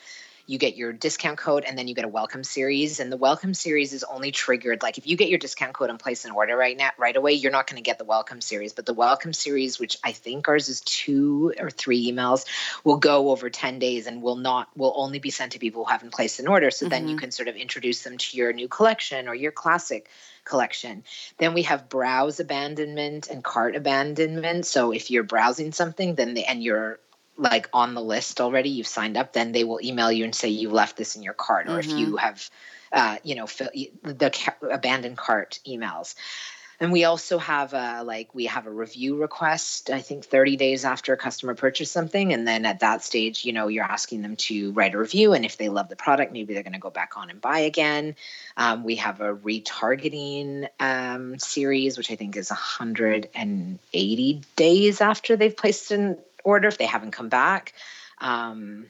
you 0.48 0.58
get 0.58 0.76
your 0.76 0.93
discount 0.93 1.38
code 1.38 1.64
and 1.64 1.78
then 1.78 1.88
you 1.88 1.96
get 1.96 2.06
a 2.06 2.10
welcome 2.10 2.43
series 2.43 3.00
and 3.00 3.12
the 3.12 3.18
welcome 3.18 3.54
series 3.54 3.93
is 3.93 4.04
only 4.04 4.32
triggered 4.32 4.82
like 4.84 4.98
if 4.98 5.08
you 5.08 5.18
get 5.18 5.30
your 5.30 5.39
discount 5.39 5.74
code 5.74 5.89
and 5.89 6.00
place 6.00 6.26
an 6.26 6.32
order 6.32 6.56
right 6.56 6.78
now 6.78 6.89
right 6.98 7.16
away 7.16 7.34
you're 7.34 7.52
not 7.52 7.68
going 7.68 7.78
to 7.78 7.84
get 7.84 7.98
the 7.98 8.06
welcome 8.06 8.41
series 8.41 8.74
but 8.74 8.86
the 8.86 8.93
welcome 8.93 9.34
series 9.34 9.80
which 9.80 9.98
i 10.04 10.12
think 10.12 10.48
ours 10.48 10.70
is 10.70 10.82
two 10.82 11.54
or 11.60 11.70
three 11.70 12.12
emails 12.12 12.46
will 12.84 12.98
go 12.98 13.30
over 13.32 13.50
10 13.50 13.80
days 13.80 14.08
and 14.08 14.22
will 14.22 14.36
not 14.36 14.68
will 14.78 14.93
only 14.96 15.20
be 15.20 15.32
sent 15.32 15.54
to 15.54 15.60
people 15.60 15.84
who 15.84 15.91
haven't 15.91 16.14
placed 16.14 16.39
an 16.39 16.48
order 16.48 16.70
so 16.70 16.86
mm-hmm. 16.86 16.91
then 16.91 17.08
you 17.08 17.16
mm-hmm. 17.16 17.22
can 17.22 17.32
sort 17.32 17.48
of 17.48 17.56
introduce 17.56 18.04
them 18.04 18.18
to 18.18 18.38
your 18.38 18.54
new 18.54 18.68
collection 18.68 19.28
or 19.28 19.36
your 19.36 19.52
classic 19.52 20.10
collection. 20.46 21.04
Then 21.38 21.54
we 21.54 21.64
have 21.64 21.89
browse 21.89 22.39
abandonment 22.39 23.28
and 23.30 23.43
cart 23.43 23.76
abandonment. 23.76 24.66
So 24.66 24.91
if 24.91 25.12
you're 25.12 25.24
browsing 25.24 25.72
something, 25.72 26.16
then 26.16 26.36
the, 26.36 26.46
and 26.46 26.64
you're 26.64 27.00
like 27.38 27.70
on 27.74 27.94
the 27.94 28.02
list 28.02 28.42
already, 28.42 28.70
you've 28.70 28.88
signed 28.88 29.18
up, 29.18 29.34
then 29.34 29.52
they 29.52 29.64
will 29.64 29.82
email 29.82 30.12
you 30.12 30.24
and 30.24 30.34
say 30.34 30.50
you 30.50 30.70
left 30.70 30.98
this 30.98 31.16
in 31.16 31.24
your 31.24 31.34
cart, 31.34 31.68
or 31.68 31.72
mm-hmm. 31.72 31.80
if 31.80 31.98
you 31.98 32.08
mm-hmm. 32.08 32.18
have, 32.18 32.50
uh, 32.92 33.18
you 33.24 33.36
know, 33.36 33.48
fill, 33.48 33.70
the 34.04 34.32
ca- 34.34 34.56
abandoned 34.70 35.18
cart 35.18 35.60
emails. 35.68 36.16
And 36.80 36.92
we 36.92 37.06
also 37.06 37.38
have 37.38 37.74
a 37.74 38.04
like 38.04 38.36
we 38.36 38.48
have 38.48 38.68
a 38.68 38.72
review 38.72 39.16
request. 39.16 39.90
I 39.90 40.02
think 40.02 40.26
30 40.26 40.58
days 40.58 40.84
after 40.84 41.14
a 41.14 41.18
customer 41.18 41.56
purchased 41.56 41.94
something, 41.94 42.34
and 42.34 42.46
then 42.46 42.66
at 42.66 42.82
that 42.82 43.04
stage, 43.04 43.46
you 43.46 43.54
know, 43.54 43.68
you're 43.68 43.86
asking 43.86 44.22
them 44.22 44.36
to 44.36 44.74
write 44.74 44.94
a 44.94 44.98
review, 44.98 45.34
and 45.34 45.46
if 45.46 45.56
they 45.56 45.70
love 45.70 45.88
the 45.88 45.96
product, 45.96 46.34
maybe 46.34 46.54
they're 46.54 46.64
going 46.64 46.74
to 46.74 46.80
go 46.80 46.90
back 46.90 47.16
on 47.16 47.30
and 47.30 47.40
buy 47.40 47.60
again. 47.60 48.16
Um, 48.58 48.84
we 48.84 48.98
have 48.98 49.22
a 49.22 49.34
retargeting 49.34 50.68
um, 50.80 51.40
series, 51.40 51.98
which 51.98 52.12
I 52.12 52.16
think 52.16 52.36
is 52.36 52.50
180 52.50 54.42
days 54.58 55.02
after 55.02 55.38
they've 55.38 55.56
placed 55.56 55.92
an 55.92 56.18
order 56.46 56.70
if 56.70 56.78
they 56.78 56.86
haven't 56.86 57.12
come 57.12 57.28
back. 57.28 57.74
Um, 58.20 58.86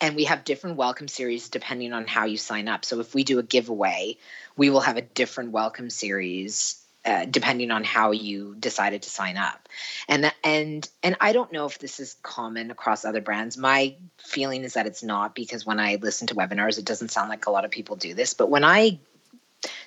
and 0.00 0.14
we 0.14 0.24
have 0.24 0.44
different 0.44 0.76
welcome 0.76 1.08
series 1.08 1.48
depending 1.48 1.92
on 1.92 2.06
how 2.06 2.26
you 2.26 2.36
sign 2.36 2.68
up. 2.68 2.84
So 2.84 3.00
if 3.00 3.14
we 3.14 3.24
do 3.24 3.38
a 3.38 3.42
giveaway, 3.42 4.18
we 4.56 4.70
will 4.70 4.80
have 4.80 4.96
a 4.96 5.02
different 5.02 5.52
welcome 5.52 5.90
series 5.90 6.84
uh, 7.04 7.24
depending 7.24 7.70
on 7.70 7.84
how 7.84 8.10
you 8.10 8.54
decided 8.58 9.02
to 9.02 9.10
sign 9.10 9.36
up. 9.36 9.68
And 10.08 10.32
and 10.44 10.88
and 11.02 11.16
I 11.20 11.32
don't 11.32 11.52
know 11.52 11.64
if 11.64 11.78
this 11.78 12.00
is 12.00 12.16
common 12.22 12.70
across 12.70 13.04
other 13.04 13.20
brands. 13.20 13.56
My 13.56 13.96
feeling 14.18 14.62
is 14.64 14.74
that 14.74 14.86
it's 14.86 15.02
not 15.02 15.34
because 15.34 15.64
when 15.64 15.80
I 15.80 15.96
listen 16.00 16.26
to 16.26 16.34
webinars, 16.34 16.78
it 16.78 16.84
doesn't 16.84 17.10
sound 17.10 17.30
like 17.30 17.46
a 17.46 17.50
lot 17.50 17.64
of 17.64 17.70
people 17.70 17.96
do 17.96 18.14
this. 18.14 18.34
But 18.34 18.50
when 18.50 18.64
I 18.64 18.98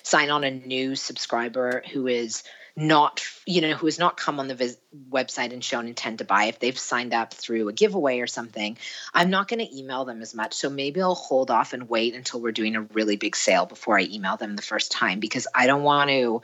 sign 0.02 0.30
on 0.30 0.42
a 0.42 0.50
new 0.50 0.96
subscriber 0.96 1.82
who 1.92 2.06
is 2.06 2.42
not 2.74 3.22
you 3.44 3.60
know 3.60 3.74
who 3.74 3.86
has 3.86 3.98
not 3.98 4.16
come 4.16 4.40
on 4.40 4.48
the 4.48 4.54
vis- 4.54 4.78
website 5.10 5.52
and 5.52 5.62
shown 5.62 5.88
intent 5.88 6.18
to 6.18 6.24
buy 6.24 6.44
if 6.44 6.58
they've 6.58 6.78
signed 6.78 7.12
up 7.12 7.34
through 7.34 7.68
a 7.68 7.72
giveaway 7.72 8.20
or 8.20 8.26
something 8.26 8.78
i'm 9.12 9.30
not 9.30 9.46
going 9.48 9.58
to 9.58 9.76
email 9.78 10.04
them 10.04 10.22
as 10.22 10.34
much. 10.34 10.54
So 10.54 10.70
maybe 10.70 11.02
i'll 11.02 11.14
hold 11.14 11.50
off 11.50 11.72
and 11.74 11.88
wait 11.88 12.14
until 12.14 12.40
we're 12.40 12.52
doing 12.52 12.76
a 12.76 12.82
really 12.82 13.16
big 13.16 13.36
sale 13.36 13.66
before 13.66 13.98
i 13.98 14.02
email 14.02 14.36
them 14.36 14.56
the 14.56 14.62
first 14.62 14.90
time 14.90 15.20
because 15.20 15.46
i 15.54 15.66
don't 15.66 15.82
want 15.82 16.10
to 16.10 16.42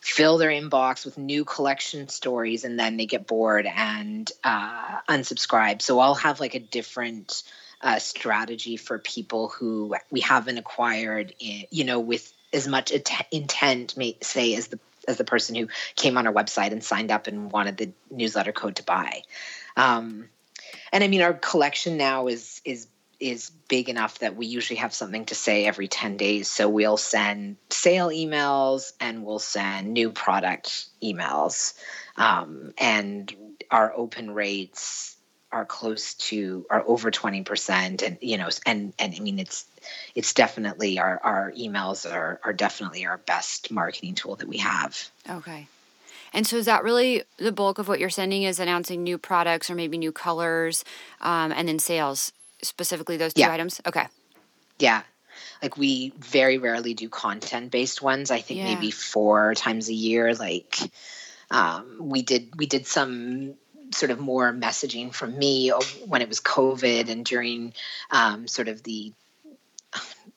fill 0.00 0.38
their 0.38 0.50
inbox 0.50 1.04
with 1.04 1.16
new 1.16 1.44
collection 1.44 2.08
stories 2.08 2.64
and 2.64 2.78
then 2.78 2.98
they 2.98 3.06
get 3.06 3.26
bored 3.26 3.64
and 3.64 4.30
uh, 4.44 5.00
unsubscribe. 5.08 5.80
So 5.82 5.98
i'll 5.98 6.14
have 6.14 6.40
like 6.40 6.54
a 6.54 6.60
different 6.60 7.42
uh, 7.80 7.98
strategy 7.98 8.76
for 8.76 8.98
people 8.98 9.48
who 9.48 9.96
we 10.10 10.20
haven't 10.20 10.58
acquired 10.58 11.34
in, 11.40 11.64
you 11.70 11.84
know 11.84 12.00
with 12.00 12.32
as 12.52 12.68
much 12.68 12.92
intent 13.32 13.96
may 13.96 14.16
say 14.22 14.54
as 14.54 14.68
the 14.68 14.78
as 15.04 15.16
the 15.16 15.24
person 15.24 15.54
who 15.54 15.68
came 15.96 16.18
on 16.18 16.26
our 16.26 16.32
website 16.32 16.72
and 16.72 16.82
signed 16.82 17.10
up 17.10 17.26
and 17.26 17.50
wanted 17.50 17.76
the 17.76 17.92
newsletter 18.10 18.52
code 18.52 18.76
to 18.76 18.82
buy. 18.82 19.22
Um, 19.76 20.28
and 20.92 21.04
I 21.04 21.08
mean, 21.08 21.22
our 21.22 21.34
collection 21.34 21.96
now 21.96 22.28
is 22.28 22.60
is 22.64 22.88
is 23.20 23.50
big 23.68 23.88
enough 23.88 24.18
that 24.18 24.36
we 24.36 24.46
usually 24.46 24.76
have 24.76 24.92
something 24.92 25.24
to 25.26 25.34
say 25.34 25.66
every 25.66 25.88
10 25.88 26.16
days. 26.16 26.48
So 26.48 26.68
we'll 26.68 26.96
send 26.96 27.56
sale 27.70 28.08
emails 28.08 28.92
and 29.00 29.24
we'll 29.24 29.38
send 29.38 29.92
new 29.92 30.10
product 30.10 30.86
emails. 31.02 31.74
Um, 32.16 32.74
and 32.76 33.34
our 33.70 33.92
open 33.96 34.32
rates 34.32 35.13
are 35.54 35.64
close 35.64 36.14
to 36.14 36.66
are 36.68 36.82
over 36.86 37.12
20% 37.12 38.02
and 38.02 38.18
you 38.20 38.36
know 38.36 38.48
and 38.66 38.92
and 38.98 39.14
i 39.14 39.20
mean 39.20 39.38
it's 39.38 39.66
it's 40.14 40.34
definitely 40.34 40.98
our 40.98 41.20
our 41.22 41.52
emails 41.52 42.10
are 42.10 42.40
are 42.42 42.52
definitely 42.52 43.06
our 43.06 43.18
best 43.18 43.70
marketing 43.70 44.14
tool 44.14 44.36
that 44.36 44.48
we 44.48 44.58
have. 44.58 45.10
Okay. 45.28 45.68
And 46.32 46.46
so 46.46 46.56
is 46.56 46.66
that 46.66 46.82
really 46.82 47.22
the 47.36 47.52
bulk 47.52 47.78
of 47.78 47.86
what 47.86 48.00
you're 48.00 48.10
sending 48.10 48.42
is 48.42 48.58
announcing 48.58 49.04
new 49.04 49.18
products 49.18 49.70
or 49.70 49.76
maybe 49.76 49.96
new 49.96 50.10
colors 50.10 50.84
um, 51.20 51.52
and 51.52 51.68
then 51.68 51.78
sales 51.78 52.32
specifically 52.60 53.16
those 53.16 53.34
two 53.34 53.42
yeah. 53.42 53.52
items? 53.52 53.80
Okay. 53.86 54.06
Yeah. 54.80 55.02
Like 55.62 55.76
we 55.76 56.12
very 56.18 56.58
rarely 56.58 56.94
do 56.94 57.08
content 57.08 57.70
based 57.70 58.02
ones. 58.02 58.32
I 58.32 58.40
think 58.40 58.58
yeah. 58.58 58.74
maybe 58.74 58.90
four 58.90 59.54
times 59.54 59.88
a 59.88 59.94
year 59.94 60.34
like 60.34 60.76
um, 61.50 61.98
we 62.00 62.22
did 62.22 62.52
we 62.56 62.66
did 62.66 62.86
some 62.86 63.54
sort 63.94 64.10
of 64.10 64.18
more 64.18 64.52
messaging 64.52 65.12
from 65.12 65.38
me 65.38 65.70
when 66.06 66.22
it 66.22 66.28
was 66.28 66.40
covid 66.40 67.08
and 67.08 67.24
during 67.24 67.72
um, 68.10 68.46
sort 68.46 68.68
of 68.68 68.82
the 68.82 69.12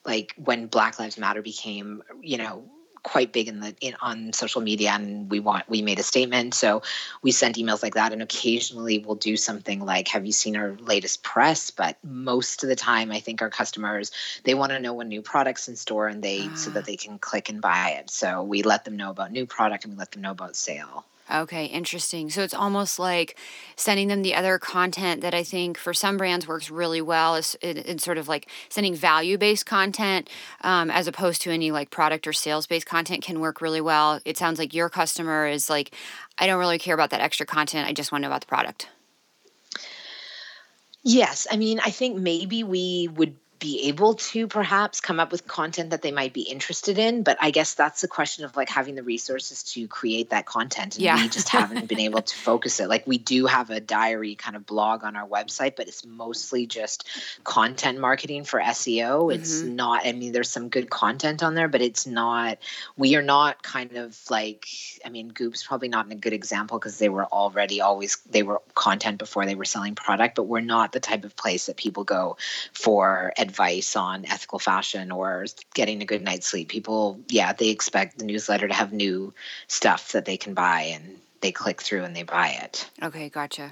like 0.05 0.33
when 0.37 0.67
black 0.67 0.99
lives 0.99 1.17
matter 1.17 1.41
became 1.41 2.03
you 2.21 2.37
know 2.37 2.63
quite 3.07 3.31
big 3.31 3.47
in 3.47 3.61
the 3.61 3.73
in, 3.79 3.95
on 4.01 4.33
social 4.33 4.59
media 4.59 4.91
and 4.91 5.31
we 5.31 5.39
want 5.39 5.67
we 5.69 5.81
made 5.81 5.97
a 5.97 6.03
statement. 6.03 6.53
So 6.53 6.81
we 7.21 7.31
sent 7.31 7.55
emails 7.55 7.81
like 7.81 7.93
that 7.95 8.11
and 8.11 8.21
occasionally 8.21 8.99
we'll 8.99 9.15
do 9.15 9.37
something 9.37 9.79
like 9.79 10.09
have 10.09 10.25
you 10.25 10.33
seen 10.33 10.57
our 10.57 10.75
latest 10.81 11.23
press? 11.23 11.71
But 11.71 11.97
most 12.03 12.63
of 12.63 12.69
the 12.69 12.75
time 12.75 13.11
i 13.11 13.19
think 13.19 13.41
our 13.41 13.49
customers 13.49 14.11
they 14.43 14.53
want 14.53 14.71
to 14.71 14.79
know 14.79 14.93
when 14.93 15.07
new 15.07 15.21
products 15.21 15.67
in 15.67 15.75
store 15.75 16.07
and 16.07 16.21
they 16.21 16.49
so 16.55 16.69
that 16.71 16.83
ah. 16.83 16.85
they 16.85 16.97
can 16.97 17.17
click 17.17 17.49
and 17.49 17.61
buy 17.61 17.91
it. 17.91 18.09
So 18.09 18.43
we 18.43 18.61
let 18.61 18.83
them 18.83 18.97
know 18.97 19.09
about 19.09 19.31
new 19.31 19.45
product 19.45 19.85
and 19.85 19.93
we 19.93 19.97
let 19.97 20.11
them 20.11 20.21
know 20.21 20.31
about 20.31 20.55
sale 20.55 21.05
Okay, 21.29 21.65
interesting. 21.65 22.29
So 22.29 22.41
it's 22.41 22.53
almost 22.53 22.99
like 22.99 23.37
sending 23.75 24.07
them 24.07 24.21
the 24.21 24.33
other 24.33 24.57
content 24.57 25.21
that 25.21 25.33
I 25.33 25.43
think 25.43 25.77
for 25.77 25.93
some 25.93 26.15
brands 26.15 26.47
works 26.47 26.69
really 26.69 27.01
well. 27.01 27.35
Is 27.35 27.57
it's 27.61 28.03
sort 28.03 28.17
of 28.17 28.29
like 28.29 28.49
sending 28.69 28.95
value 28.95 29.37
based 29.37 29.65
content 29.65 30.29
um, 30.61 30.89
as 30.89 31.05
opposed 31.05 31.41
to 31.41 31.51
any 31.51 31.69
like 31.71 31.89
product 31.89 32.27
or 32.27 32.33
sales 32.33 32.65
based 32.65 32.85
content 32.85 33.23
can 33.23 33.41
work 33.41 33.59
really 33.59 33.81
well. 33.81 34.21
It 34.23 34.37
sounds 34.37 34.57
like 34.57 34.73
your 34.73 34.89
customer 34.89 35.47
is 35.47 35.69
like, 35.69 35.93
I 36.37 36.47
don't 36.47 36.59
really 36.59 36.79
care 36.79 36.93
about 36.93 37.09
that 37.09 37.19
extra 37.19 37.45
content. 37.45 37.89
I 37.89 37.93
just 37.93 38.11
want 38.11 38.21
to 38.21 38.27
know 38.27 38.31
about 38.31 38.41
the 38.41 38.47
product. 38.47 38.87
Yes, 41.03 41.47
I 41.49 41.57
mean, 41.57 41.79
I 41.79 41.91
think 41.91 42.17
maybe 42.17 42.63
we 42.63 43.09
would 43.13 43.35
be 43.59 43.87
able 43.87 44.13
to 44.15 44.47
perhaps 44.47 45.01
come 45.01 45.19
up 45.19 45.31
with 45.31 45.47
content 45.47 45.89
that 45.89 46.01
they 46.01 46.11
might 46.11 46.33
be 46.33 46.41
interested 46.41 46.97
in 46.97 47.23
but 47.23 47.37
i 47.41 47.49
guess 47.49 47.73
that's 47.73 48.01
the 48.01 48.07
question 48.07 48.45
of 48.45 48.55
like 48.55 48.69
having 48.69 48.95
the 48.95 49.03
resources 49.03 49.63
to 49.63 49.87
create 49.87 50.29
that 50.29 50.45
content 50.45 50.95
and 50.95 51.03
yeah. 51.03 51.15
we 51.15 51.27
just 51.27 51.49
haven't 51.49 51.87
been 51.87 51.99
able 51.99 52.21
to 52.21 52.35
focus 52.47 52.79
it 52.79 52.87
like 52.87 53.05
we 53.07 53.17
do 53.17 53.45
have 53.45 53.69
a 53.69 53.79
diary 53.79 54.35
kind 54.35 54.55
of 54.55 54.65
blog 54.65 55.03
on 55.03 55.15
our 55.15 55.27
website 55.27 55.75
but 55.75 55.87
it's 55.87 56.05
mostly 56.05 56.65
just 56.67 57.07
content 57.43 57.99
marketing 57.99 58.43
for 58.43 58.59
seo 58.59 59.33
it's 59.33 59.61
mm-hmm. 59.61 59.75
not 59.75 60.05
i 60.05 60.11
mean 60.11 60.31
there's 60.31 60.49
some 60.49 60.69
good 60.69 60.89
content 60.89 61.41
on 61.41 61.55
there 61.55 61.67
but 61.67 61.81
it's 61.81 62.05
not 62.05 62.57
we 62.95 63.15
are 63.15 63.23
not 63.23 63.63
kind 63.63 63.95
of 63.97 64.17
like 64.29 64.67
i 65.05 65.09
mean 65.09 65.31
goop's 65.31 65.65
probably 65.65 65.87
not 65.87 66.11
a 66.11 66.15
good 66.15 66.33
example 66.33 66.77
because 66.77 66.97
they 66.99 67.09
were 67.09 67.25
already 67.25 67.81
always 67.81 68.17
they 68.29 68.43
were 68.43 68.61
content 68.75 69.17
before 69.17 69.45
they 69.45 69.55
were 69.55 69.65
selling 69.65 69.95
product 69.95 70.35
but 70.35 70.43
we're 70.43 70.59
not 70.59 70.91
the 70.91 70.99
type 70.99 71.23
of 71.23 71.35
place 71.35 71.65
that 71.65 71.77
people 71.77 72.03
go 72.03 72.37
for 72.71 73.33
advice 73.47 73.95
on 73.95 74.25
ethical 74.25 74.59
fashion 74.59 75.11
or 75.11 75.45
getting 75.73 76.01
a 76.01 76.05
good 76.05 76.21
night's 76.21 76.47
sleep. 76.47 76.69
People, 76.69 77.19
yeah, 77.29 77.53
they 77.53 77.69
expect 77.69 78.19
the 78.19 78.25
newsletter 78.25 78.67
to 78.67 78.73
have 78.73 78.91
new 78.91 79.33
stuff 79.67 80.11
that 80.11 80.25
they 80.25 80.37
can 80.37 80.53
buy 80.53 80.81
and 80.93 81.19
they 81.41 81.51
click 81.51 81.81
through 81.81 82.03
and 82.03 82.15
they 82.15 82.23
buy 82.23 82.49
it. 82.61 82.89
Okay, 83.01 83.29
gotcha. 83.29 83.71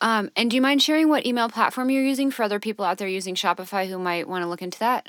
Um, 0.00 0.30
and 0.36 0.50
do 0.50 0.56
you 0.56 0.62
mind 0.62 0.82
sharing 0.82 1.08
what 1.08 1.26
email 1.26 1.48
platform 1.48 1.90
you're 1.90 2.02
using 2.02 2.30
for 2.30 2.42
other 2.42 2.58
people 2.58 2.84
out 2.84 2.98
there 2.98 3.08
using 3.08 3.34
Shopify 3.34 3.88
who 3.88 3.98
might 3.98 4.28
want 4.28 4.42
to 4.42 4.48
look 4.48 4.62
into 4.62 4.78
that? 4.80 5.08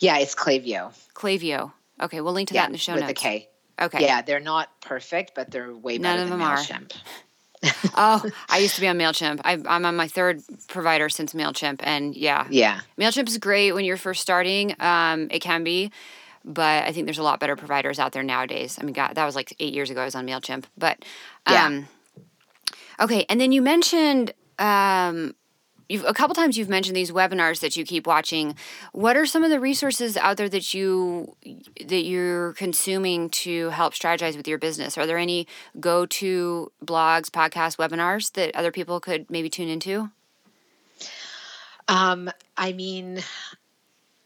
Yeah, 0.00 0.18
it's 0.18 0.34
Klaviyo. 0.34 0.92
Klaviyo. 1.14 1.72
Okay, 2.00 2.20
we'll 2.20 2.32
link 2.32 2.48
to 2.48 2.54
yeah, 2.54 2.62
that 2.62 2.66
in 2.66 2.72
the 2.72 2.78
show 2.78 2.94
with 2.94 3.02
notes. 3.02 3.10
With 3.10 3.18
a 3.18 3.20
K. 3.20 3.48
Okay. 3.80 4.02
Yeah, 4.02 4.22
they're 4.22 4.40
not 4.40 4.80
perfect, 4.80 5.32
but 5.34 5.50
they're 5.50 5.74
way 5.74 5.98
None 5.98 6.16
better 6.16 6.30
than 6.30 6.38
MailChimp. 6.38 6.94
Are. 6.94 7.00
oh, 7.96 8.24
I 8.48 8.58
used 8.58 8.74
to 8.74 8.80
be 8.80 8.88
on 8.88 8.98
MailChimp. 8.98 9.40
I, 9.44 9.52
am 9.52 9.84
on 9.84 9.96
my 9.96 10.08
third 10.08 10.42
provider 10.68 11.08
since 11.08 11.32
MailChimp. 11.32 11.80
And 11.82 12.16
yeah. 12.16 12.46
Yeah. 12.50 12.80
MailChimp 12.98 13.28
is 13.28 13.38
great 13.38 13.72
when 13.72 13.84
you're 13.84 13.96
first 13.96 14.20
starting. 14.20 14.74
Um, 14.80 15.28
it 15.30 15.40
can 15.40 15.64
be. 15.64 15.90
But 16.44 16.84
I 16.84 16.92
think 16.92 17.06
there's 17.06 17.18
a 17.18 17.22
lot 17.22 17.38
better 17.38 17.54
providers 17.54 18.00
out 18.00 18.12
there 18.12 18.24
nowadays. 18.24 18.78
I 18.80 18.84
mean, 18.84 18.94
God, 18.94 19.14
that 19.14 19.24
was 19.24 19.36
like 19.36 19.54
eight 19.60 19.72
years 19.72 19.90
ago 19.90 20.02
I 20.02 20.04
was 20.04 20.16
on 20.16 20.26
MailChimp. 20.26 20.64
But 20.76 21.04
um, 21.46 21.86
yeah. 22.16 22.24
okay. 23.04 23.24
And 23.28 23.40
then 23.40 23.52
you 23.52 23.62
mentioned 23.62 24.32
um, 24.58 25.34
you've 25.92 26.04
a 26.04 26.14
couple 26.14 26.34
times 26.34 26.56
you've 26.56 26.68
mentioned 26.68 26.96
these 26.96 27.10
webinars 27.10 27.60
that 27.60 27.76
you 27.76 27.84
keep 27.84 28.06
watching. 28.06 28.56
What 28.92 29.16
are 29.16 29.26
some 29.26 29.44
of 29.44 29.50
the 29.50 29.60
resources 29.60 30.16
out 30.16 30.36
there 30.36 30.48
that 30.48 30.74
you 30.74 31.36
that 31.86 32.04
you're 32.04 32.54
consuming 32.54 33.30
to 33.30 33.68
help 33.70 33.94
strategize 33.94 34.36
with 34.36 34.48
your 34.48 34.58
business? 34.58 34.96
Are 34.96 35.06
there 35.06 35.18
any 35.18 35.46
go-to 35.78 36.72
blogs, 36.84 37.30
podcasts, 37.30 37.76
webinars 37.76 38.32
that 38.32 38.54
other 38.56 38.72
people 38.72 38.98
could 39.00 39.30
maybe 39.30 39.50
tune 39.50 39.68
into? 39.68 40.10
Um, 41.88 42.30
I 42.56 42.72
mean, 42.72 43.20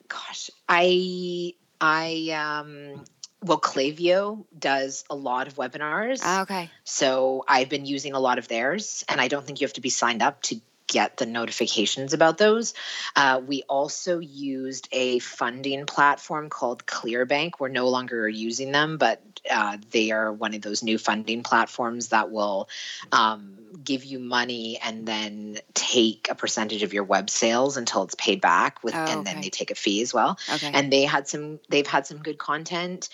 gosh, 0.09 0.51
I 0.69 1.55
I 1.81 2.31
um 2.31 3.05
well 3.43 3.61
Klaviyo 3.61 4.45
does 4.57 5.05
a 5.11 5.17
lot 5.17 5.47
of 5.49 5.57
webinars. 5.57 6.21
Ah, 6.23 6.43
okay. 6.43 6.71
So 6.85 7.45
I've 7.49 7.69
been 7.69 7.87
using 7.87 8.13
a 8.13 8.21
lot 8.21 8.39
of 8.39 8.49
theirs 8.49 9.05
and 9.09 9.21
I 9.21 9.29
don't 9.29 9.45
think 9.45 9.61
you 9.61 9.67
have 9.67 9.75
to 9.75 9.81
be 9.81 9.91
signed 9.91 10.23
up 10.23 10.43
to 10.43 10.61
get 10.87 11.17
the 11.17 11.27
notifications 11.27 12.13
about 12.13 12.39
those. 12.39 12.75
Uh, 13.15 13.41
we 13.45 13.63
also 13.69 14.19
used 14.19 14.89
a 14.93 15.19
funding 15.19 15.87
platform 15.87 16.49
called 16.49 16.87
Clearbanc. 16.87 17.53
We're 17.59 17.69
no 17.69 17.89
longer 17.89 18.29
using 18.29 18.73
them, 18.73 18.97
but 18.97 19.21
uh, 19.51 19.79
they 19.91 20.11
are 20.13 20.33
one 20.33 20.55
of 20.55 20.63
those 20.63 20.83
new 20.83 20.99
funding 20.99 21.43
platforms 21.43 22.09
that 22.09 22.31
will 22.31 22.69
um, 23.13 23.57
give 23.83 24.05
you 24.05 24.19
money 24.19 24.79
and 24.83 25.07
then 25.07 25.59
take 25.75 26.29
a 26.31 26.35
percentage 26.35 26.83
of 26.83 26.93
your 26.93 27.05
web 27.05 27.31
sales 27.31 27.77
until 27.77 28.05
it's 28.05 28.15
paid 28.15 28.41
back 28.41 28.83
with, 28.85 28.95
oh, 28.95 28.99
and 28.99 29.21
okay. 29.21 29.33
then 29.33 29.41
they 29.43 29.51
take 29.51 29.71
a 29.71 29.75
fee 29.75 30.03
as 30.03 30.15
well. 30.15 30.39
Okay. 30.53 30.71
And 30.73 30.93
they 30.93 31.03
had 31.03 31.29
some, 31.29 31.61
they've 31.69 31.87
had 31.87 32.07
some 32.07 32.19
good 32.19 32.39
content, 32.39 33.09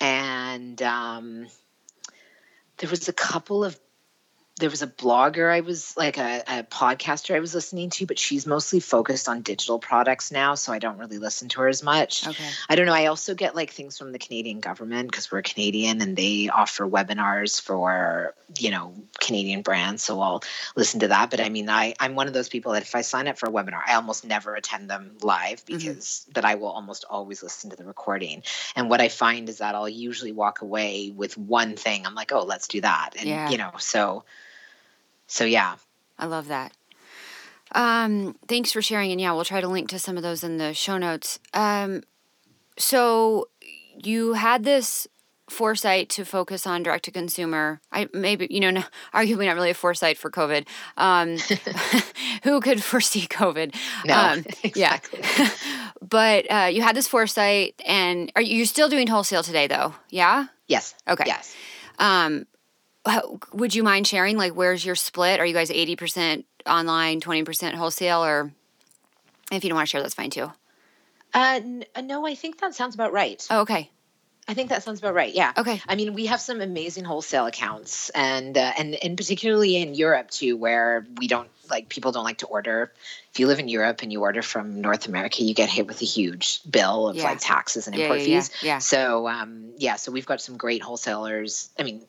and 0.00 0.80
um, 0.82 1.46
there 2.78 2.90
was 2.90 3.08
a 3.08 3.12
couple 3.12 3.64
of 3.64 3.78
there 4.58 4.70
was 4.70 4.80
a 4.80 4.86
blogger 4.86 5.52
I 5.52 5.60
was 5.60 5.94
like 5.96 6.16
a, 6.16 6.42
a, 6.46 6.62
podcaster 6.62 7.34
I 7.34 7.40
was 7.40 7.54
listening 7.54 7.90
to, 7.90 8.06
but 8.06 8.18
she's 8.18 8.46
mostly 8.46 8.80
focused 8.80 9.28
on 9.28 9.42
digital 9.42 9.78
products 9.78 10.32
now, 10.32 10.54
so 10.54 10.72
I 10.72 10.78
don't 10.78 10.96
really 10.96 11.18
listen 11.18 11.48
to 11.50 11.60
her 11.60 11.68
as 11.68 11.82
much. 11.82 12.26
Okay. 12.26 12.48
I 12.68 12.74
don't 12.74 12.86
know. 12.86 12.94
I 12.94 13.06
also 13.06 13.34
get 13.34 13.54
like 13.54 13.70
things 13.70 13.98
from 13.98 14.12
the 14.12 14.18
Canadian 14.18 14.60
government 14.60 15.10
because 15.10 15.30
we're 15.30 15.42
Canadian 15.42 16.00
and 16.00 16.16
they 16.16 16.48
offer 16.48 16.88
webinars 16.88 17.60
for 17.60 18.34
you 18.58 18.70
know 18.70 18.94
Canadian 19.20 19.60
brands, 19.60 20.02
so 20.02 20.20
I'll 20.20 20.42
listen 20.74 21.00
to 21.00 21.08
that. 21.08 21.30
But 21.30 21.40
I 21.40 21.50
mean, 21.50 21.68
I 21.68 21.94
I'm 22.00 22.14
one 22.14 22.26
of 22.26 22.32
those 22.32 22.48
people 22.48 22.72
that 22.72 22.82
if 22.82 22.94
I 22.94 23.02
sign 23.02 23.28
up 23.28 23.36
for 23.36 23.50
a 23.50 23.52
webinar, 23.52 23.82
I 23.86 23.94
almost 23.94 24.24
never 24.24 24.54
attend 24.54 24.88
them 24.88 25.18
live 25.20 25.64
mm-hmm. 25.66 25.76
because 25.76 25.96
mm-hmm. 25.96 26.32
but 26.32 26.46
I 26.46 26.54
will 26.54 26.68
almost 26.68 27.04
always 27.10 27.42
listen 27.42 27.70
to 27.70 27.76
the 27.76 27.84
recording. 27.84 28.42
And 28.74 28.88
what 28.88 29.02
I 29.02 29.08
find 29.08 29.50
is 29.50 29.58
that 29.58 29.74
I'll 29.74 29.88
usually 29.88 30.32
walk 30.32 30.62
away 30.62 31.12
with 31.14 31.36
one 31.36 31.76
thing. 31.76 32.06
I'm 32.06 32.14
like, 32.14 32.32
oh, 32.32 32.44
let's 32.44 32.68
do 32.68 32.80
that, 32.80 33.10
and 33.18 33.28
yeah. 33.28 33.50
you 33.50 33.58
know, 33.58 33.72
so 33.78 34.24
so 35.26 35.44
yeah. 35.44 35.76
I 36.18 36.26
love 36.26 36.48
that. 36.48 36.72
Um, 37.72 38.36
thanks 38.48 38.72
for 38.72 38.80
sharing 38.80 39.10
and 39.10 39.20
yeah 39.20 39.32
we'll 39.32 39.44
try 39.44 39.60
to 39.60 39.68
link 39.68 39.88
to 39.90 39.98
some 39.98 40.16
of 40.16 40.22
those 40.22 40.44
in 40.44 40.56
the 40.56 40.72
show 40.72 40.98
notes. 40.98 41.38
Um, 41.52 42.02
so 42.78 43.48
you 44.02 44.34
had 44.34 44.64
this 44.64 45.06
foresight 45.48 46.08
to 46.10 46.24
focus 46.24 46.66
on 46.66 46.82
direct 46.82 47.04
to 47.04 47.12
consumer 47.12 47.80
i 47.92 48.08
maybe 48.12 48.48
you 48.50 48.58
know 48.58 48.70
no, 48.70 48.82
arguably 49.14 49.46
not 49.46 49.54
really 49.54 49.70
a 49.70 49.74
foresight 49.74 50.18
for 50.18 50.30
covid. 50.30 50.66
Um, 50.96 51.36
who 52.42 52.60
could 52.60 52.82
foresee 52.82 53.26
covid? 53.28 53.74
No, 54.04 54.14
um, 54.14 54.44
exactly. 54.62 55.20
yeah 55.22 55.48
but 56.08 56.50
uh, 56.50 56.66
you 56.66 56.82
had 56.82 56.96
this 56.96 57.08
foresight 57.08 57.80
and 57.84 58.30
are 58.36 58.42
you 58.42 58.64
still 58.66 58.88
doing 58.88 59.06
wholesale 59.06 59.42
today 59.42 59.66
though? 59.66 59.94
Yeah? 60.10 60.46
Yes. 60.68 60.94
Okay. 61.08 61.24
Yes. 61.26 61.54
Um, 61.98 62.46
would 63.52 63.74
you 63.74 63.82
mind 63.82 64.06
sharing 64.06 64.36
like 64.36 64.52
where's 64.54 64.84
your 64.84 64.94
split 64.94 65.40
are 65.40 65.46
you 65.46 65.54
guys 65.54 65.70
80% 65.70 66.44
online 66.66 67.20
20% 67.20 67.74
wholesale 67.74 68.24
or 68.24 68.52
if 69.52 69.62
you 69.64 69.70
don't 69.70 69.76
want 69.76 69.88
to 69.88 69.90
share 69.90 70.02
that's 70.02 70.14
fine 70.14 70.30
too 70.30 70.50
uh, 71.34 71.60
n- 71.62 71.84
uh, 71.94 72.00
no 72.00 72.26
i 72.26 72.34
think 72.34 72.60
that 72.60 72.74
sounds 72.74 72.94
about 72.94 73.12
right 73.12 73.46
oh, 73.50 73.60
okay 73.60 73.90
I 74.48 74.54
think 74.54 74.68
that 74.68 74.84
sounds 74.84 75.00
about 75.00 75.14
right. 75.14 75.34
Yeah. 75.34 75.52
Okay. 75.56 75.82
I 75.88 75.96
mean, 75.96 76.14
we 76.14 76.26
have 76.26 76.40
some 76.40 76.60
amazing 76.60 77.04
wholesale 77.04 77.46
accounts, 77.46 78.10
and 78.10 78.56
uh, 78.56 78.72
and 78.78 78.94
and 78.94 79.16
particularly 79.16 79.76
in 79.76 79.94
Europe 79.94 80.30
too, 80.30 80.56
where 80.56 81.04
we 81.18 81.26
don't 81.26 81.48
like 81.68 81.88
people 81.88 82.12
don't 82.12 82.22
like 82.22 82.38
to 82.38 82.46
order. 82.46 82.92
If 83.32 83.40
you 83.40 83.48
live 83.48 83.58
in 83.58 83.68
Europe 83.68 84.02
and 84.02 84.12
you 84.12 84.20
order 84.20 84.42
from 84.42 84.80
North 84.80 85.08
America, 85.08 85.42
you 85.42 85.52
get 85.52 85.68
hit 85.68 85.88
with 85.88 86.00
a 86.00 86.04
huge 86.04 86.60
bill 86.70 87.08
of 87.08 87.16
yeah. 87.16 87.24
like 87.24 87.38
taxes 87.40 87.88
and 87.88 87.96
import 87.96 88.20
yeah, 88.20 88.26
yeah, 88.26 88.40
fees. 88.40 88.50
Yeah, 88.62 88.78
So 88.78 89.26
um, 89.26 89.72
yeah, 89.78 89.96
so 89.96 90.12
we've 90.12 90.26
got 90.26 90.40
some 90.40 90.56
great 90.56 90.80
wholesalers. 90.80 91.68
I 91.76 91.82
mean, 91.82 92.02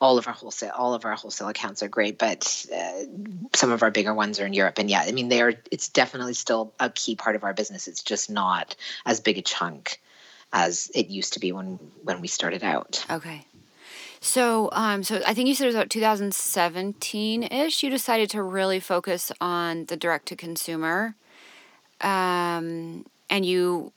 all 0.00 0.18
of 0.18 0.26
our 0.26 0.34
wholesale 0.34 0.72
all 0.74 0.94
of 0.94 1.04
our 1.04 1.14
wholesale 1.14 1.48
accounts 1.48 1.82
are 1.82 1.88
great 1.88 2.18
but 2.18 2.66
uh, 2.74 3.02
some 3.54 3.70
of 3.70 3.82
our 3.82 3.90
bigger 3.90 4.12
ones 4.12 4.38
are 4.40 4.46
in 4.46 4.52
europe. 4.52 4.78
And 4.78 4.90
yeah 4.90 5.00
i 5.00 5.12
mean 5.12 5.28
they 5.28 5.40
are 5.42 5.54
it's 5.70 5.88
definitely 5.88 6.34
still 6.34 6.72
a 6.78 6.90
key 6.90 7.16
part 7.16 7.36
of 7.36 7.44
our 7.44 7.54
business. 7.54 7.88
It's 7.88 8.02
just 8.02 8.30
not 8.30 8.76
as 9.04 9.20
big 9.20 9.38
a 9.38 9.42
chunk 9.42 10.00
as 10.52 10.90
it 10.94 11.08
used 11.08 11.34
to 11.34 11.40
be 11.40 11.52
when 11.52 11.78
when 12.02 12.20
we 12.20 12.28
started 12.28 12.62
out. 12.62 13.04
Okay. 13.10 13.46
So 14.20 14.68
um 14.72 15.02
so 15.02 15.20
i 15.26 15.34
think 15.34 15.48
you 15.48 15.54
said 15.54 15.64
it 15.64 15.68
was 15.68 15.76
about 15.76 15.88
2017ish 15.88 17.82
you 17.82 17.90
decided 17.90 18.30
to 18.30 18.42
really 18.42 18.80
focus 18.80 19.32
on 19.40 19.86
the 19.86 19.96
direct 19.96 20.26
to 20.26 20.36
consumer 20.36 21.14
um 22.00 23.04
and 23.30 23.44
you 23.44 23.92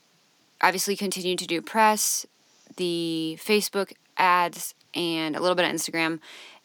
obviously 0.61 0.95
continued 0.95 1.39
to 1.39 1.47
do 1.47 1.61
press 1.61 2.25
the 2.77 3.37
facebook 3.41 3.93
ads 4.17 4.75
and 4.93 5.35
a 5.35 5.39
little 5.39 5.55
bit 5.55 5.65
of 5.65 5.71
Instagram 5.71 6.19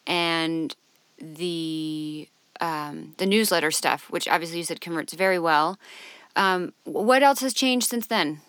and 0.07 0.75
the 1.19 2.27
um, 2.61 3.15
the 3.17 3.25
newsletter 3.25 3.71
stuff, 3.71 4.09
which 4.09 4.27
obviously 4.27 4.59
you 4.59 4.63
said 4.63 4.81
converts 4.81 5.13
very 5.13 5.39
well. 5.39 5.77
Um, 6.35 6.73
what 6.83 7.23
else 7.23 7.41
has 7.41 7.53
changed 7.53 7.87
since 7.87 8.07
then? 8.07 8.41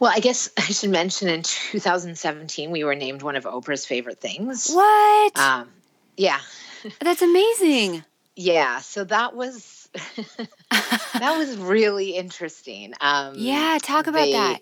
Well, 0.00 0.12
I 0.14 0.20
guess 0.20 0.50
I 0.58 0.62
should 0.62 0.90
mention 0.90 1.28
in 1.28 1.42
2017 1.42 2.70
we 2.70 2.84
were 2.84 2.94
named 2.94 3.22
one 3.22 3.36
of 3.36 3.44
Oprah's 3.44 3.86
favorite 3.86 4.20
things. 4.20 4.70
What? 4.70 5.38
Um, 5.38 5.68
yeah. 6.16 6.40
That's 7.00 7.22
amazing. 7.22 8.04
yeah. 8.36 8.80
So 8.80 9.04
that 9.04 9.34
was 9.34 9.88
that 10.70 11.36
was 11.38 11.56
really 11.56 12.10
interesting. 12.10 12.94
Um, 13.00 13.34
yeah, 13.36 13.78
talk 13.80 14.06
about 14.06 14.24
they, 14.24 14.32
that. 14.32 14.60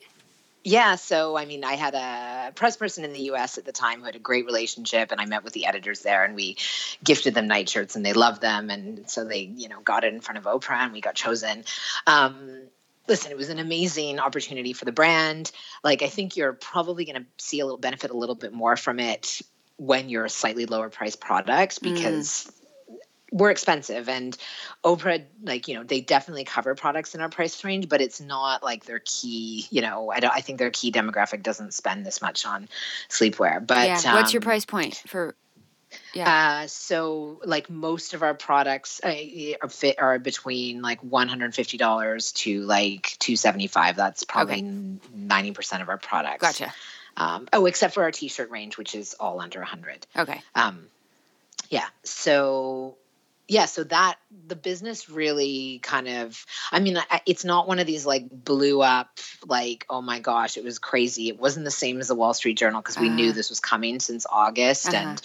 Yeah, 0.64 0.94
so 0.94 1.36
I 1.36 1.44
mean, 1.44 1.64
I 1.64 1.74
had 1.74 1.94
a 1.94 2.52
press 2.52 2.76
person 2.76 3.04
in 3.04 3.12
the 3.12 3.30
US 3.32 3.58
at 3.58 3.64
the 3.64 3.72
time 3.72 4.00
who 4.00 4.06
had 4.06 4.14
a 4.14 4.20
great 4.20 4.46
relationship, 4.46 5.10
and 5.10 5.20
I 5.20 5.26
met 5.26 5.42
with 5.42 5.52
the 5.52 5.66
editors 5.66 6.00
there, 6.00 6.24
and 6.24 6.36
we 6.36 6.56
gifted 7.02 7.34
them 7.34 7.48
nightshirts, 7.48 7.96
and 7.96 8.06
they 8.06 8.12
loved 8.12 8.40
them. 8.40 8.70
And 8.70 9.08
so 9.10 9.24
they, 9.24 9.40
you 9.40 9.68
know, 9.68 9.80
got 9.80 10.04
it 10.04 10.14
in 10.14 10.20
front 10.20 10.38
of 10.38 10.44
Oprah, 10.44 10.84
and 10.84 10.92
we 10.92 11.00
got 11.00 11.14
chosen. 11.14 11.64
Um, 12.06 12.62
listen, 13.08 13.32
it 13.32 13.36
was 13.36 13.48
an 13.48 13.58
amazing 13.58 14.20
opportunity 14.20 14.72
for 14.72 14.84
the 14.84 14.92
brand. 14.92 15.50
Like, 15.82 16.02
I 16.02 16.08
think 16.08 16.36
you're 16.36 16.52
probably 16.52 17.04
going 17.06 17.22
to 17.22 17.26
see 17.38 17.58
a 17.58 17.64
little 17.64 17.78
benefit 17.80 18.12
a 18.12 18.16
little 18.16 18.36
bit 18.36 18.52
more 18.52 18.76
from 18.76 19.00
it 19.00 19.42
when 19.78 20.08
you're 20.08 20.24
a 20.24 20.30
slightly 20.30 20.66
lower 20.66 20.90
price 20.90 21.16
product 21.16 21.80
mm. 21.80 21.94
because. 21.94 22.46
Mm 22.50 22.58
we're 23.32 23.50
expensive 23.50 24.08
and 24.08 24.36
oprah 24.84 25.24
like 25.42 25.66
you 25.66 25.74
know 25.74 25.82
they 25.82 26.00
definitely 26.00 26.44
cover 26.44 26.74
products 26.74 27.14
in 27.14 27.20
our 27.20 27.30
price 27.30 27.64
range 27.64 27.88
but 27.88 28.00
it's 28.00 28.20
not 28.20 28.62
like 28.62 28.84
their 28.84 29.00
key 29.04 29.66
you 29.70 29.80
know 29.80 30.10
i 30.10 30.20
don't 30.20 30.34
i 30.34 30.40
think 30.40 30.58
their 30.58 30.70
key 30.70 30.92
demographic 30.92 31.42
doesn't 31.42 31.74
spend 31.74 32.06
this 32.06 32.20
much 32.20 32.46
on 32.46 32.68
sleepwear 33.08 33.66
but 33.66 33.86
yeah. 33.86 34.14
what's 34.14 34.28
um, 34.28 34.32
your 34.32 34.42
price 34.42 34.64
point 34.64 35.02
for 35.06 35.34
yeah. 36.14 36.62
Uh, 36.62 36.66
so 36.68 37.40
like 37.44 37.68
most 37.68 38.14
of 38.14 38.22
our 38.22 38.32
products 38.32 39.00
uh, 39.04 39.14
are 39.60 39.68
fit 39.68 40.00
are 40.00 40.18
between 40.18 40.80
like 40.80 41.02
one 41.02 41.28
hundred 41.28 41.46
and 41.46 41.54
fifty 41.54 41.76
dollars 41.76 42.32
to 42.32 42.62
like 42.62 43.16
two 43.18 43.36
seventy 43.36 43.66
five. 43.66 43.96
That's 43.96 44.24
probably 44.24 44.62
ninety 44.62 45.50
okay. 45.50 45.54
percent 45.54 45.82
of 45.82 45.90
our 45.90 45.98
products. 45.98 46.40
Gotcha. 46.40 46.72
Um, 47.16 47.46
oh, 47.52 47.66
except 47.66 47.92
for 47.94 48.04
our 48.04 48.10
t 48.10 48.28
shirt 48.28 48.50
range, 48.50 48.78
which 48.78 48.94
is 48.94 49.14
all 49.20 49.40
under 49.40 49.60
a 49.60 49.66
hundred. 49.66 50.06
Okay. 50.16 50.40
Um, 50.54 50.86
yeah. 51.68 51.86
So 52.04 52.96
yeah 53.48 53.66
so 53.66 53.84
that 53.84 54.16
the 54.46 54.56
business 54.56 55.08
really 55.08 55.78
kind 55.82 56.08
of 56.08 56.46
i 56.70 56.80
mean 56.80 56.98
it's 57.26 57.44
not 57.44 57.68
one 57.68 57.78
of 57.78 57.86
these 57.86 58.06
like 58.06 58.28
blew 58.30 58.82
up 58.82 59.18
like 59.46 59.84
oh 59.90 60.00
my 60.02 60.20
gosh 60.20 60.56
it 60.56 60.64
was 60.64 60.78
crazy 60.78 61.28
it 61.28 61.38
wasn't 61.38 61.64
the 61.64 61.70
same 61.70 61.98
as 62.00 62.08
the 62.08 62.14
wall 62.14 62.34
street 62.34 62.56
journal 62.56 62.80
because 62.80 62.98
we 62.98 63.08
uh 63.08 63.14
knew 63.14 63.26
uh-huh. 63.26 63.34
this 63.34 63.50
was 63.50 63.60
coming 63.60 64.00
since 64.00 64.26
august 64.30 64.88
uh-huh. 64.88 64.96
and 64.96 65.22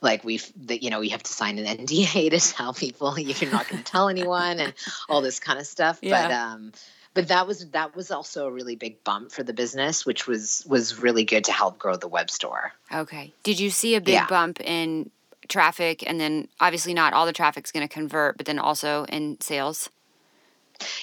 like 0.00 0.24
we've 0.24 0.50
that 0.66 0.82
you 0.82 0.90
know 0.90 1.00
you 1.00 1.10
have 1.10 1.22
to 1.22 1.32
sign 1.32 1.58
an 1.58 1.78
nda 1.86 2.30
to 2.30 2.52
tell 2.52 2.74
people 2.74 3.18
you're 3.18 3.50
not 3.50 3.68
going 3.68 3.82
to 3.82 3.90
tell 3.90 4.08
anyone 4.08 4.60
and 4.60 4.74
all 5.08 5.20
this 5.20 5.40
kind 5.40 5.58
of 5.58 5.66
stuff 5.66 5.98
yeah. 6.02 6.22
but 6.22 6.34
um 6.34 6.72
but 7.14 7.28
that 7.28 7.46
was 7.46 7.68
that 7.70 7.96
was 7.96 8.10
also 8.10 8.46
a 8.46 8.50
really 8.50 8.76
big 8.76 9.02
bump 9.02 9.32
for 9.32 9.42
the 9.42 9.52
business 9.52 10.06
which 10.06 10.26
was 10.26 10.64
was 10.68 10.98
really 10.98 11.24
good 11.24 11.44
to 11.44 11.52
help 11.52 11.78
grow 11.78 11.96
the 11.96 12.08
web 12.08 12.30
store 12.30 12.72
okay 12.92 13.32
did 13.42 13.58
you 13.58 13.70
see 13.70 13.94
a 13.94 14.00
big 14.00 14.14
yeah. 14.14 14.26
bump 14.26 14.60
in 14.60 15.10
traffic 15.48 16.08
and 16.08 16.20
then 16.20 16.48
obviously 16.60 16.94
not 16.94 17.12
all 17.12 17.26
the 17.26 17.32
traffic's 17.32 17.72
going 17.72 17.86
to 17.86 17.92
convert 17.92 18.36
but 18.36 18.46
then 18.46 18.58
also 18.58 19.04
in 19.04 19.40
sales 19.40 19.90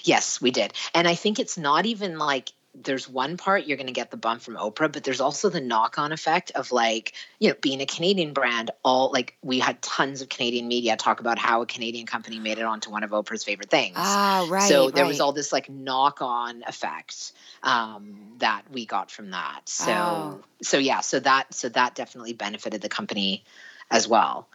yes 0.03 0.41
we 0.41 0.51
did 0.51 0.73
and 0.93 1.07
i 1.07 1.15
think 1.15 1.39
it's 1.39 1.57
not 1.57 1.85
even 1.85 2.17
like 2.17 2.51
there's 2.83 3.07
one 3.07 3.37
part 3.37 3.65
you're 3.65 3.77
going 3.77 3.87
to 3.87 3.93
get 3.93 4.11
the 4.11 4.17
bump 4.17 4.41
from 4.41 4.55
Oprah, 4.55 4.91
but 4.91 5.03
there's 5.03 5.21
also 5.21 5.49
the 5.49 5.61
knock 5.61 5.97
on 5.97 6.11
effect 6.11 6.51
of 6.51 6.71
like, 6.71 7.13
you 7.39 7.49
know, 7.49 7.55
being 7.61 7.81
a 7.81 7.85
Canadian 7.85 8.33
brand. 8.33 8.71
All 8.83 9.11
like 9.11 9.37
we 9.41 9.59
had 9.59 9.81
tons 9.81 10.21
of 10.21 10.29
Canadian 10.29 10.67
media 10.67 10.97
talk 10.97 11.19
about 11.19 11.37
how 11.37 11.61
a 11.61 11.65
Canadian 11.65 12.05
company 12.05 12.39
made 12.39 12.57
it 12.57 12.65
onto 12.65 12.89
one 12.89 13.03
of 13.03 13.11
Oprah's 13.11 13.43
favorite 13.43 13.69
things. 13.69 13.95
Ah, 13.97 14.45
right. 14.49 14.67
So 14.67 14.89
there 14.89 15.03
right. 15.03 15.09
was 15.09 15.19
all 15.19 15.31
this 15.31 15.53
like 15.53 15.69
knock 15.69 16.21
on 16.21 16.63
effect 16.67 17.33
um, 17.63 18.33
that 18.39 18.63
we 18.71 18.85
got 18.85 19.09
from 19.09 19.31
that. 19.31 19.61
So, 19.65 19.91
oh. 19.91 20.43
so 20.61 20.77
yeah, 20.77 21.01
so 21.01 21.19
that, 21.21 21.53
so 21.53 21.69
that 21.69 21.95
definitely 21.95 22.33
benefited 22.33 22.81
the 22.81 22.89
company 22.89 23.43
as 23.91 24.07
well. 24.07 24.47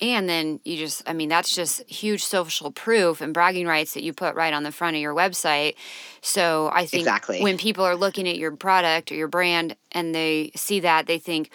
And 0.00 0.28
then 0.28 0.60
you 0.64 0.76
just, 0.76 1.02
I 1.08 1.12
mean, 1.12 1.28
that's 1.28 1.54
just 1.54 1.88
huge 1.90 2.24
social 2.24 2.70
proof 2.70 3.20
and 3.20 3.34
bragging 3.34 3.66
rights 3.66 3.94
that 3.94 4.04
you 4.04 4.12
put 4.12 4.36
right 4.36 4.54
on 4.54 4.62
the 4.62 4.70
front 4.70 4.94
of 4.94 5.02
your 5.02 5.14
website. 5.14 5.74
So 6.20 6.70
I 6.72 6.86
think 6.86 7.02
exactly. 7.02 7.42
when 7.42 7.58
people 7.58 7.84
are 7.84 7.96
looking 7.96 8.28
at 8.28 8.36
your 8.36 8.54
product 8.54 9.10
or 9.10 9.16
your 9.16 9.26
brand 9.26 9.74
and 9.90 10.14
they 10.14 10.52
see 10.54 10.78
that, 10.80 11.06
they 11.08 11.18
think, 11.18 11.50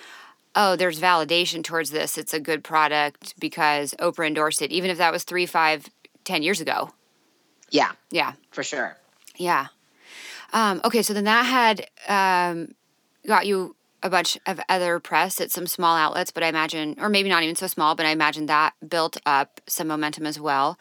oh, 0.55 0.75
there's 0.75 0.99
validation 0.99 1.63
towards 1.63 1.91
this. 1.91 2.17
It's 2.17 2.33
a 2.33 2.39
good 2.39 2.65
product 2.65 3.33
because 3.39 3.93
Oprah 3.99 4.27
endorsed 4.27 4.61
it, 4.61 4.71
even 4.71 4.89
if 4.89 4.97
that 4.97 5.13
was 5.13 5.23
three, 5.23 5.45
five, 5.45 5.89
ten 6.25 6.43
years 6.43 6.59
ago. 6.59 6.91
Yeah. 7.69 7.93
Yeah. 8.11 8.33
For 8.51 8.63
sure. 8.63 8.97
Yeah. 9.37 9.67
Um, 10.51 10.81
okay, 10.85 11.01
so 11.01 11.13
then 11.13 11.23
that 11.23 11.43
had 11.43 11.87
um, 12.07 12.75
got 13.25 13.47
you 13.47 13.75
a 14.03 14.09
bunch 14.09 14.37
of 14.45 14.59
other 14.67 14.99
press 14.99 15.39
at 15.39 15.49
some 15.49 15.65
small 15.65 15.95
outlets, 15.95 16.29
but 16.29 16.43
I 16.43 16.47
imagine, 16.47 16.95
or 16.99 17.09
maybe 17.09 17.29
not 17.29 17.41
even 17.41 17.55
so 17.55 17.67
small, 17.67 17.95
but 17.95 18.05
I 18.05 18.09
imagine 18.09 18.45
that 18.47 18.73
built 18.87 19.17
up 19.25 19.61
some 19.65 19.87
momentum 19.87 20.25
as 20.25 20.39
well. 20.39 20.77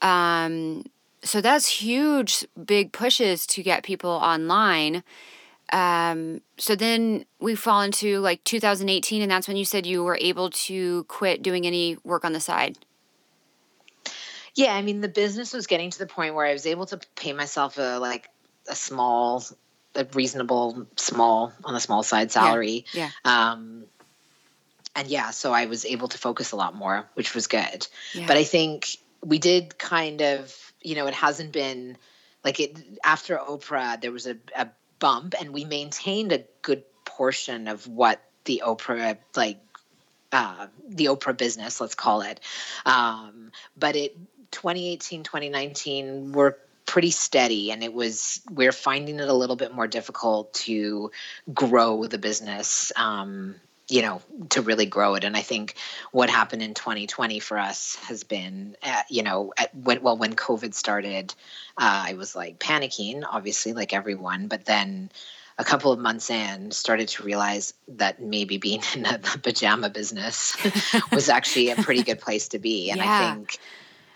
Um, 0.00 0.84
so 1.22 1.40
that's 1.40 1.68
huge, 1.68 2.44
big 2.64 2.92
pushes 2.92 3.46
to 3.48 3.62
get 3.62 3.82
people 3.82 4.10
online. 4.10 5.04
Um, 5.72 6.40
so 6.56 6.74
then 6.74 7.26
we 7.38 7.54
fall 7.54 7.82
into 7.82 8.20
like 8.20 8.42
2018, 8.44 9.22
and 9.22 9.30
that's 9.30 9.46
when 9.46 9.56
you 9.56 9.64
said 9.64 9.86
you 9.86 10.02
were 10.02 10.18
able 10.20 10.50
to 10.50 11.04
quit 11.04 11.42
doing 11.42 11.66
any 11.66 11.98
work 12.02 12.24
on 12.24 12.32
the 12.32 12.40
side. 12.40 12.78
Yeah, 14.54 14.74
I 14.74 14.82
mean, 14.82 15.00
the 15.00 15.08
business 15.08 15.52
was 15.52 15.66
getting 15.66 15.90
to 15.90 15.98
the 15.98 16.06
point 16.06 16.34
where 16.34 16.46
I 16.46 16.52
was 16.52 16.66
able 16.66 16.86
to 16.86 17.00
pay 17.16 17.32
myself 17.32 17.76
a 17.76 17.98
like 17.98 18.28
a 18.68 18.74
small 18.74 19.44
a 19.94 20.06
reasonable 20.12 20.86
small 20.96 21.52
on 21.64 21.74
the 21.74 21.80
small 21.80 22.02
side 22.02 22.30
salary. 22.30 22.84
Yeah. 22.92 23.10
yeah. 23.24 23.52
Um, 23.52 23.84
and 24.96 25.08
yeah, 25.08 25.30
so 25.30 25.52
I 25.52 25.66
was 25.66 25.84
able 25.84 26.08
to 26.08 26.18
focus 26.18 26.52
a 26.52 26.56
lot 26.56 26.74
more, 26.74 27.04
which 27.14 27.34
was 27.34 27.46
good. 27.46 27.86
Yeah. 28.14 28.26
But 28.26 28.36
I 28.36 28.44
think 28.44 28.96
we 29.24 29.38
did 29.38 29.76
kind 29.78 30.22
of, 30.22 30.72
you 30.82 30.94
know, 30.94 31.06
it 31.06 31.14
hasn't 31.14 31.52
been 31.52 31.96
like 32.44 32.60
it 32.60 32.78
after 33.02 33.36
Oprah, 33.36 34.00
there 34.00 34.12
was 34.12 34.26
a, 34.26 34.36
a 34.54 34.68
bump, 34.98 35.34
and 35.38 35.52
we 35.52 35.64
maintained 35.64 36.32
a 36.32 36.44
good 36.62 36.84
portion 37.04 37.68
of 37.68 37.86
what 37.88 38.20
the 38.44 38.62
Oprah 38.64 39.16
like 39.34 39.58
uh, 40.30 40.66
the 40.88 41.06
Oprah 41.06 41.36
business, 41.36 41.80
let's 41.80 41.94
call 41.94 42.20
it. 42.22 42.40
Um, 42.84 43.50
but 43.76 43.96
it 43.96 44.16
2018, 44.50 45.24
2019 45.24 46.32
were 46.32 46.58
pretty 46.86 47.10
steady 47.10 47.70
and 47.70 47.82
it 47.82 47.92
was 47.92 48.40
we're 48.50 48.72
finding 48.72 49.18
it 49.18 49.28
a 49.28 49.32
little 49.32 49.56
bit 49.56 49.74
more 49.74 49.86
difficult 49.86 50.52
to 50.52 51.10
grow 51.52 52.04
the 52.06 52.18
business 52.18 52.92
um, 52.96 53.54
you 53.88 54.02
know 54.02 54.20
to 54.50 54.62
really 54.62 54.86
grow 54.86 55.14
it 55.14 55.24
and 55.24 55.36
i 55.36 55.40
think 55.40 55.74
what 56.12 56.30
happened 56.30 56.62
in 56.62 56.74
2020 56.74 57.38
for 57.40 57.58
us 57.58 57.96
has 57.96 58.24
been 58.24 58.76
uh, 58.82 59.02
you 59.08 59.22
know 59.22 59.52
at, 59.58 59.74
when, 59.74 60.02
well 60.02 60.16
when 60.16 60.34
covid 60.34 60.74
started 60.74 61.34
uh, 61.76 62.04
i 62.08 62.14
was 62.14 62.34
like 62.34 62.58
panicking 62.58 63.22
obviously 63.28 63.72
like 63.72 63.92
everyone 63.92 64.46
but 64.48 64.64
then 64.64 65.10
a 65.56 65.64
couple 65.64 65.92
of 65.92 65.98
months 65.98 66.30
in 66.30 66.70
started 66.70 67.08
to 67.08 67.22
realize 67.22 67.74
that 67.88 68.20
maybe 68.20 68.58
being 68.58 68.82
in 68.94 69.02
the 69.02 69.40
pajama 69.42 69.90
business 69.90 70.56
was 71.12 71.28
actually 71.28 71.70
a 71.70 71.76
pretty 71.76 72.02
good 72.02 72.20
place 72.20 72.48
to 72.48 72.58
be 72.58 72.90
and 72.90 73.00
yeah. 73.00 73.06
i 73.06 73.34
think 73.34 73.58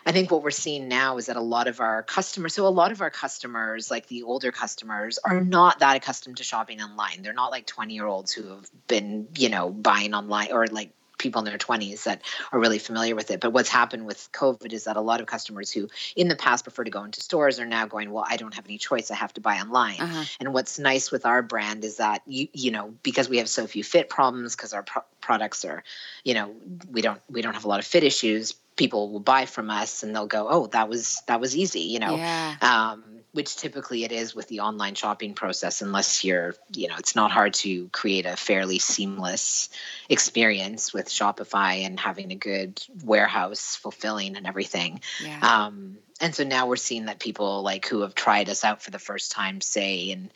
I 0.09 0.13
think 0.13 0.31
what 0.31 0.43
we're 0.43 0.51
seeing 0.51 0.89
now 0.89 1.19
is 1.19 1.27
that 1.27 1.37
a 1.37 1.43
lot 1.43 1.69
of 1.69 1.81
our 1.81 2.03
customers, 2.03 2.55
so 2.55 2.67
a 2.67 2.69
lot 2.69 2.93
of 2.93 3.03
our 3.03 3.11
customers, 3.11 3.91
like 3.91 4.07
the 4.07 4.23
older 4.23 4.51
customers, 4.51 5.19
are 5.23 5.39
not 5.39 5.81
that 5.81 5.97
accustomed 5.97 6.39
to 6.39 6.45
shopping 6.45 6.81
online. 6.81 7.21
They're 7.21 7.35
not 7.35 7.51
like 7.51 7.67
20 7.67 7.93
year 7.93 8.07
olds 8.07 8.33
who 8.33 8.49
have 8.49 8.71
been, 8.87 9.29
you 9.37 9.51
know, 9.51 9.69
buying 9.69 10.15
online 10.15 10.51
or 10.51 10.67
like 10.67 10.93
people 11.19 11.41
in 11.41 11.45
their 11.45 11.59
20s 11.59 12.05
that 12.05 12.23
are 12.53 12.59
really 12.59 12.79
familiar 12.79 13.15
with 13.15 13.31
it. 13.31 13.41
But 13.41 13.53
what's 13.53 13.69
happened 13.69 14.07
with 14.07 14.31
COVID 14.33 14.73
is 14.73 14.85
that 14.85 14.97
a 14.97 15.03
lot 15.03 15.21
of 15.21 15.27
customers 15.27 15.71
who 15.71 15.91
in 16.17 16.29
the 16.29 16.37
past 16.37 16.65
prefer 16.65 16.85
to 16.85 16.91
go 16.91 17.05
into 17.05 17.21
stores 17.21 17.61
are 17.61 17.67
now 17.67 17.87
going, 17.87 18.11
well, 18.11 18.25
I 18.27 18.39
don't 18.39 18.55
have 18.55 18.65
any 18.65 18.79
choice. 18.79 19.11
I 19.11 19.15
have 19.15 19.35
to 19.35 19.43
buy 19.43 19.59
online. 19.59 20.01
Uh-huh. 20.01 20.25
And 20.41 20.55
what's 20.55 20.79
nice 20.79 21.11
with 21.11 21.27
our 21.27 21.43
brand 21.43 21.85
is 21.85 21.99
that 21.99 22.23
you 22.27 22.49
you 22.55 22.71
know 22.71 22.95
because 23.03 23.29
we 23.29 23.39
have 23.39 23.49
so 23.51 23.67
few 23.67 23.85
fit 23.85 24.09
problems 24.09 24.57
because 24.57 24.73
our 24.73 24.85
pro- 24.85 25.03
products 25.21 25.67
are, 25.67 25.85
you 26.25 26.33
know, 26.33 26.55
we 26.91 27.03
don't 27.03 27.21
we 27.29 27.43
don't 27.43 27.53
have 27.53 27.67
a 27.67 27.69
lot 27.69 27.81
of 27.81 27.85
fit 27.85 28.05
issues. 28.05 28.55
People 28.79 29.11
will 29.13 29.21
buy 29.21 29.45
from 29.45 29.69
us 29.69 30.03
and 30.03 30.17
they'll 30.17 30.27
go, 30.27 30.49
oh, 30.49 30.67
that 30.69 30.89
was 30.89 31.23
that 31.27 31.41
was 31.41 31.55
easy, 31.55 31.81
you 31.81 31.99
know. 31.99 32.17
Yeah. 32.17 32.57
Um, 32.63 33.05
which 33.33 33.57
typically 33.57 34.05
it 34.05 34.13
is 34.13 34.35
with 34.35 34.49
the 34.49 34.61
online 34.61 34.95
shopping 34.95 35.35
process 35.35 35.83
unless 35.83 36.25
you're 36.25 36.55
you 36.75 36.89
know 36.89 36.97
it's 36.99 37.15
not 37.15 37.31
hard 37.31 37.55
to 37.55 37.89
create 37.91 38.27
a 38.27 38.37
fairly 38.37 38.79
seamless 38.79 39.69
experience 40.09 40.93
with 40.93 41.09
shopify 41.09 41.85
and 41.85 42.01
having 42.01 42.33
a 42.33 42.35
good 42.35 42.83
warehouse 43.05 43.77
fulfilling 43.77 44.37
and 44.37 44.47
everything 44.47 45.01
yeah. 45.23 45.67
um, 45.67 45.99
and 46.21 46.35
so 46.35 46.43
now 46.43 46.67
we're 46.67 46.77
seeing 46.77 47.07
that 47.07 47.21
people 47.21 47.63
like 47.63 47.87
who 47.87 48.01
have 48.01 48.15
tried 48.15 48.49
us 48.49 48.65
out 48.65 48.83
for 48.83 48.91
the 48.91 48.99
first 48.99 49.31
time 49.31 49.61
say 49.61 50.11
in 50.11 50.31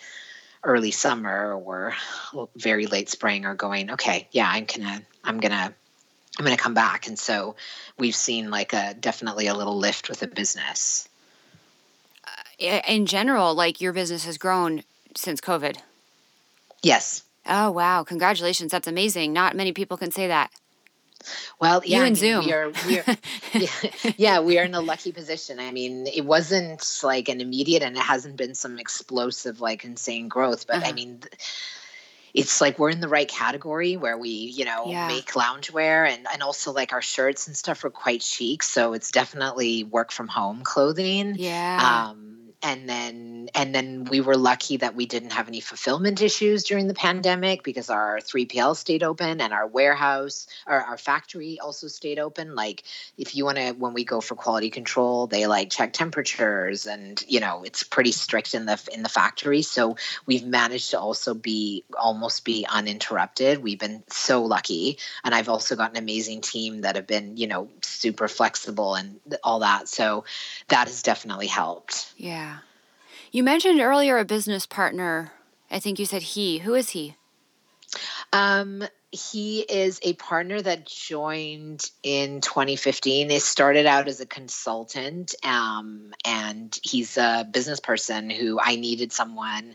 early 0.62 0.92
summer 0.92 1.54
or 1.54 1.94
very 2.54 2.86
late 2.86 3.08
spring 3.08 3.46
are 3.46 3.56
going 3.56 3.92
okay 3.92 4.28
yeah 4.30 4.48
i'm 4.48 4.64
gonna 4.64 5.02
i'm 5.24 5.40
gonna 5.40 5.74
i'm 6.38 6.44
gonna 6.44 6.56
come 6.56 6.74
back 6.74 7.06
and 7.06 7.18
so 7.18 7.56
we've 7.98 8.16
seen 8.16 8.50
like 8.50 8.72
a 8.72 8.94
definitely 8.94 9.46
a 9.46 9.54
little 9.54 9.78
lift 9.78 10.08
with 10.08 10.20
the 10.20 10.26
business 10.26 11.08
in 12.62 13.06
general, 13.06 13.54
like 13.54 13.80
your 13.80 13.92
business 13.92 14.24
has 14.24 14.38
grown 14.38 14.82
since 15.16 15.40
COVID. 15.40 15.78
Yes. 16.82 17.22
Oh 17.46 17.70
wow! 17.70 18.04
Congratulations, 18.04 18.70
that's 18.70 18.86
amazing. 18.86 19.32
Not 19.32 19.56
many 19.56 19.72
people 19.72 19.96
can 19.96 20.12
say 20.12 20.28
that. 20.28 20.50
Well, 21.60 21.82
yeah, 21.84 21.98
you 21.98 22.04
and 22.04 22.16
Zoom. 22.16 22.44
We 22.44 22.52
are, 22.52 22.72
we 22.86 22.98
are, 23.00 23.04
yeah, 23.54 24.12
yeah, 24.16 24.40
we 24.40 24.58
are 24.58 24.64
in 24.64 24.74
a 24.74 24.80
lucky 24.80 25.12
position. 25.12 25.58
I 25.58 25.70
mean, 25.72 26.06
it 26.06 26.24
wasn't 26.24 27.00
like 27.02 27.28
an 27.28 27.40
immediate, 27.40 27.82
and 27.82 27.96
it 27.96 28.02
hasn't 28.02 28.36
been 28.36 28.54
some 28.54 28.78
explosive, 28.78 29.60
like 29.60 29.84
insane 29.84 30.28
growth. 30.28 30.68
But 30.68 30.76
uh-huh. 30.76 30.86
I 30.88 30.92
mean, 30.92 31.22
it's 32.34 32.60
like 32.60 32.78
we're 32.78 32.90
in 32.90 33.00
the 33.00 33.08
right 33.08 33.28
category 33.28 33.96
where 33.96 34.16
we, 34.16 34.30
you 34.30 34.64
know, 34.64 34.86
yeah. 34.86 35.08
make 35.08 35.26
loungewear 35.32 36.08
and 36.08 36.26
and 36.32 36.42
also 36.42 36.72
like 36.72 36.92
our 36.92 37.02
shirts 37.02 37.46
and 37.46 37.56
stuff 37.56 37.84
are 37.84 37.90
quite 37.90 38.22
chic. 38.22 38.62
So 38.62 38.94
it's 38.94 39.10
definitely 39.10 39.84
work 39.84 40.10
from 40.12 40.28
home 40.28 40.62
clothing. 40.62 41.34
Yeah. 41.36 42.08
Um, 42.10 42.52
and 42.62 42.88
then 42.88 43.31
and 43.54 43.74
then 43.74 44.04
we 44.04 44.20
were 44.20 44.36
lucky 44.36 44.78
that 44.78 44.94
we 44.94 45.06
didn't 45.06 45.32
have 45.32 45.48
any 45.48 45.60
fulfillment 45.60 46.20
issues 46.20 46.64
during 46.64 46.88
the 46.88 46.94
pandemic 46.94 47.62
because 47.62 47.90
our 47.90 48.18
3PL 48.18 48.76
stayed 48.76 49.02
open 49.02 49.40
and 49.40 49.52
our 49.52 49.66
warehouse 49.66 50.46
or 50.66 50.80
our 50.80 50.98
factory 50.98 51.58
also 51.60 51.88
stayed 51.88 52.18
open. 52.18 52.54
Like 52.54 52.82
if 53.16 53.34
you 53.34 53.44
want 53.44 53.58
to 53.58 53.72
when 53.72 53.94
we 53.94 54.04
go 54.04 54.20
for 54.20 54.34
quality 54.34 54.70
control 54.70 55.26
they 55.26 55.46
like 55.46 55.70
check 55.70 55.92
temperatures 55.92 56.86
and 56.86 57.22
you 57.28 57.40
know 57.40 57.62
it's 57.64 57.82
pretty 57.82 58.12
strict 58.12 58.54
in 58.54 58.66
the 58.66 58.80
in 58.92 59.02
the 59.02 59.08
factory. 59.08 59.62
So 59.62 59.96
we've 60.26 60.44
managed 60.44 60.90
to 60.90 61.00
also 61.00 61.34
be 61.34 61.84
almost 61.98 62.44
be 62.44 62.66
uninterrupted. 62.68 63.62
We've 63.62 63.78
been 63.78 64.02
so 64.08 64.42
lucky. 64.44 64.98
And 65.24 65.34
I've 65.34 65.48
also 65.48 65.76
got 65.76 65.92
an 65.92 65.96
amazing 65.96 66.40
team 66.40 66.82
that 66.82 66.96
have 66.96 67.06
been 67.06 67.36
you 67.36 67.46
know 67.46 67.68
super 67.82 68.28
flexible 68.28 68.94
and 68.94 69.20
all 69.44 69.60
that. 69.60 69.88
So 69.88 70.24
that 70.68 70.88
has 70.88 71.02
definitely 71.02 71.46
helped. 71.46 72.12
Yeah 72.16 72.58
you 73.32 73.42
mentioned 73.42 73.80
earlier 73.80 74.18
a 74.18 74.24
business 74.24 74.66
partner. 74.66 75.32
I 75.70 75.80
think 75.80 75.98
you 75.98 76.04
said 76.04 76.22
he. 76.22 76.58
Who 76.58 76.74
is 76.74 76.90
he? 76.90 77.16
Um, 78.32 78.84
he 79.10 79.60
is 79.60 80.00
a 80.02 80.14
partner 80.14 80.60
that 80.60 80.86
joined 80.86 81.90
in 82.02 82.40
2015. 82.40 83.30
He 83.30 83.38
started 83.38 83.86
out 83.86 84.08
as 84.08 84.20
a 84.20 84.26
consultant, 84.26 85.34
um, 85.44 86.14
and 86.24 86.78
he's 86.82 87.16
a 87.16 87.46
business 87.50 87.80
person 87.80 88.30
who 88.30 88.58
I 88.60 88.76
needed 88.76 89.12
someone. 89.12 89.74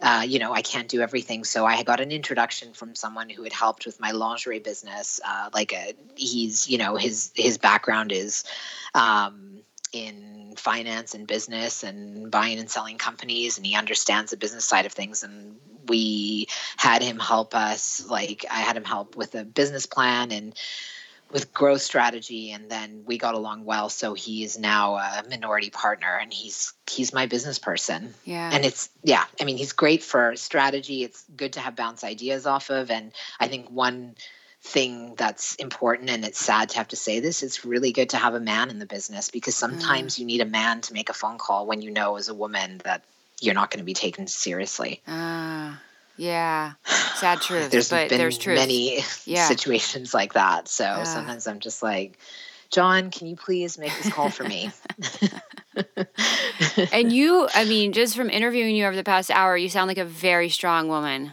Uh, 0.00 0.24
you 0.26 0.38
know, 0.38 0.52
I 0.52 0.62
can't 0.62 0.86
do 0.86 1.00
everything, 1.00 1.42
so 1.42 1.66
I 1.66 1.82
got 1.82 2.00
an 2.00 2.12
introduction 2.12 2.72
from 2.72 2.94
someone 2.94 3.28
who 3.28 3.42
had 3.42 3.52
helped 3.52 3.84
with 3.84 3.98
my 3.98 4.12
lingerie 4.12 4.60
business. 4.60 5.20
Uh, 5.26 5.50
like 5.52 5.72
a, 5.72 5.94
he's, 6.14 6.68
you 6.68 6.78
know, 6.78 6.94
his 6.94 7.32
his 7.34 7.58
background 7.58 8.12
is 8.12 8.44
um, 8.94 9.62
in 9.92 10.37
finance 10.56 11.14
and 11.14 11.26
business 11.26 11.82
and 11.82 12.30
buying 12.30 12.58
and 12.58 12.70
selling 12.70 12.98
companies 12.98 13.56
and 13.56 13.66
he 13.66 13.74
understands 13.74 14.30
the 14.30 14.36
business 14.36 14.64
side 14.64 14.86
of 14.86 14.92
things 14.92 15.22
and 15.22 15.56
we 15.86 16.46
had 16.76 17.02
him 17.02 17.18
help 17.18 17.54
us 17.54 18.04
like 18.08 18.44
i 18.50 18.60
had 18.60 18.76
him 18.76 18.84
help 18.84 19.16
with 19.16 19.34
a 19.34 19.44
business 19.44 19.86
plan 19.86 20.30
and 20.32 20.54
with 21.30 21.52
growth 21.52 21.82
strategy 21.82 22.52
and 22.52 22.70
then 22.70 23.02
we 23.06 23.18
got 23.18 23.34
along 23.34 23.64
well. 23.64 23.88
So 23.88 24.14
he 24.14 24.44
is 24.44 24.58
now 24.58 24.96
a 24.96 25.24
minority 25.28 25.70
partner 25.70 26.18
and 26.20 26.32
he's 26.32 26.72
he's 26.88 27.12
my 27.12 27.26
business 27.26 27.58
person. 27.58 28.14
Yeah. 28.24 28.50
And 28.52 28.64
it's 28.64 28.88
yeah 29.02 29.24
i 29.40 29.44
mean 29.44 29.56
he's 29.56 29.72
great 29.72 30.02
for 30.02 30.36
strategy. 30.36 31.04
It's 31.04 31.24
good 31.36 31.54
to 31.54 31.60
have 31.60 31.76
bounce 31.76 32.04
ideas 32.04 32.46
off 32.46 32.70
of 32.70 32.90
and 32.90 33.12
i 33.38 33.48
think 33.48 33.70
one 33.70 34.14
thing 34.62 35.14
that's 35.16 35.54
important 35.56 36.10
and 36.10 36.24
it's 36.24 36.38
sad 36.38 36.68
to 36.68 36.78
have 36.78 36.88
to 36.88 36.96
say 36.96 37.20
this 37.20 37.42
it's 37.44 37.64
really 37.64 37.92
good 37.92 38.10
to 38.10 38.16
have 38.16 38.34
a 38.34 38.40
man 38.40 38.70
in 38.70 38.78
the 38.80 38.86
business 38.86 39.30
because 39.30 39.54
mm. 39.54 39.58
sometimes 39.58 40.16
mm. 40.16 40.18
you 40.18 40.26
need 40.26 40.40
a 40.40 40.44
man 40.44 40.80
to 40.80 40.92
make 40.92 41.08
a 41.08 41.12
phone 41.12 41.38
call 41.38 41.66
when 41.66 41.80
you 41.80 41.90
know 41.90 42.16
as 42.16 42.28
a 42.28 42.34
woman 42.34 42.80
that 42.84 43.04
you're 43.40 43.54
not 43.54 43.70
going 43.70 43.78
to 43.78 43.84
be 43.84 43.94
taken 43.94 44.26
seriously 44.26 45.00
ah 45.06 45.72
uh, 45.72 45.76
yeah 46.16 46.72
sad 47.14 47.40
truth 47.42 47.70
there's 47.70 47.90
but 47.90 48.08
been 48.08 48.18
there's 48.18 48.36
truth. 48.36 48.58
many 48.58 48.96
yeah. 49.24 49.46
situations 49.46 50.12
like 50.12 50.32
that 50.32 50.66
so 50.66 50.84
uh. 50.84 51.04
sometimes 51.04 51.46
i'm 51.46 51.60
just 51.60 51.80
like 51.80 52.18
john 52.70 53.12
can 53.12 53.28
you 53.28 53.36
please 53.36 53.78
make 53.78 53.96
this 54.02 54.12
call 54.12 54.28
for 54.28 54.42
me 54.42 54.72
and 56.92 57.12
you 57.12 57.48
i 57.54 57.64
mean 57.64 57.92
just 57.92 58.16
from 58.16 58.28
interviewing 58.28 58.74
you 58.74 58.84
over 58.84 58.96
the 58.96 59.04
past 59.04 59.30
hour 59.30 59.56
you 59.56 59.68
sound 59.68 59.86
like 59.86 59.98
a 59.98 60.04
very 60.04 60.48
strong 60.48 60.88
woman 60.88 61.32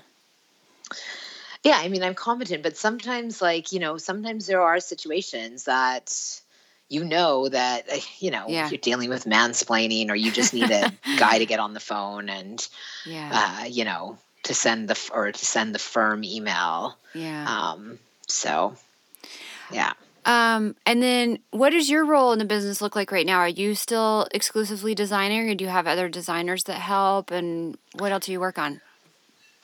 yeah, 1.65 1.79
I 1.79 1.87
mean, 1.87 2.03
I'm 2.03 2.13
competent, 2.13 2.61
but 2.61 2.77
sometimes, 2.77 3.41
like, 3.41 3.71
you 3.71 3.79
know, 3.79 3.97
sometimes 3.97 4.45
there 4.45 4.61
are 4.61 4.79
situations 4.79 5.63
that 5.63 6.15
you 6.89 7.03
know 7.03 7.49
that, 7.49 7.85
eh, 7.89 8.01
you 8.19 8.29
know, 8.29 8.45
yeah. 8.47 8.69
you're 8.69 8.77
dealing 8.77 9.09
with 9.09 9.25
mansplaining 9.25 10.11
or 10.11 10.15
you 10.15 10.31
just 10.31 10.53
need 10.53 10.69
a 10.69 10.93
guy 11.17 11.39
to 11.39 11.45
get 11.47 11.59
on 11.59 11.73
the 11.73 11.79
phone 11.79 12.29
and, 12.29 12.65
yeah. 13.03 13.29
uh, 13.63 13.65
you 13.65 13.83
know, 13.83 14.15
to 14.43 14.53
send 14.53 14.87
the, 14.87 15.09
or 15.11 15.31
to 15.31 15.45
send 15.45 15.73
the 15.73 15.79
firm 15.79 16.23
email. 16.23 16.95
Yeah. 17.15 17.45
Um, 17.47 17.97
so, 18.27 18.75
yeah. 19.71 19.93
Um, 20.23 20.75
and 20.85 21.01
then 21.01 21.39
what 21.49 21.71
does 21.71 21.89
your 21.89 22.05
role 22.05 22.31
in 22.31 22.37
the 22.37 22.45
business 22.45 22.79
look 22.79 22.95
like 22.95 23.11
right 23.11 23.25
now? 23.25 23.39
Are 23.39 23.47
you 23.47 23.73
still 23.73 24.27
exclusively 24.35 24.93
designing 24.93 25.49
or 25.49 25.55
do 25.55 25.63
you 25.63 25.71
have 25.71 25.87
other 25.87 26.09
designers 26.09 26.65
that 26.65 26.79
help? 26.81 27.31
And 27.31 27.75
what 27.97 28.11
else 28.11 28.27
do 28.27 28.33
you 28.33 28.39
work 28.39 28.59
on? 28.59 28.81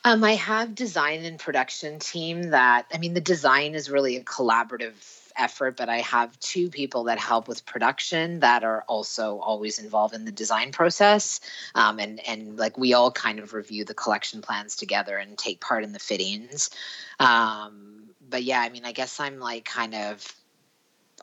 Um, 0.04 0.24
I 0.24 0.34
have 0.34 0.74
design 0.74 1.26
and 1.26 1.38
production 1.38 2.00
team 2.00 2.52
that 2.52 2.86
I 2.94 2.98
mean 2.98 3.14
the 3.14 3.22
design 3.22 3.76
is 3.76 3.90
really 3.90 4.18
a 4.18 4.24
collaborative 4.24 4.94
effort, 5.36 5.78
but 5.78 5.90
I 5.90 6.00
have 6.00 6.38
two 6.40 6.70
people 6.70 7.06
that 7.06 7.20
help 7.20 7.48
with 7.48 7.66
production 7.66 8.40
that 8.40 8.64
are 8.64 8.84
also 8.88 9.38
always 9.40 9.80
involved 9.80 10.14
in 10.14 10.26
the 10.26 10.32
design 10.32 10.72
process. 10.72 11.40
Um, 11.76 12.00
and 12.00 12.20
and 12.28 12.58
like 12.58 12.78
we 12.78 12.94
all 12.94 13.12
kind 13.12 13.40
of 13.40 13.54
review 13.54 13.86
the 13.86 13.94
collection 13.94 14.42
plans 14.42 14.76
together 14.76 15.18
and 15.18 15.38
take 15.38 15.62
part 15.62 15.84
in 15.84 15.92
the 15.92 16.00
fittings. 16.00 16.72
Um, 17.20 18.10
but 18.28 18.44
yeah, 18.44 18.62
I 18.62 18.70
mean, 18.70 18.86
I 18.86 18.94
guess 18.94 19.20
I'm 19.20 19.40
like 19.40 19.66
kind 19.66 19.94
of 19.94 20.36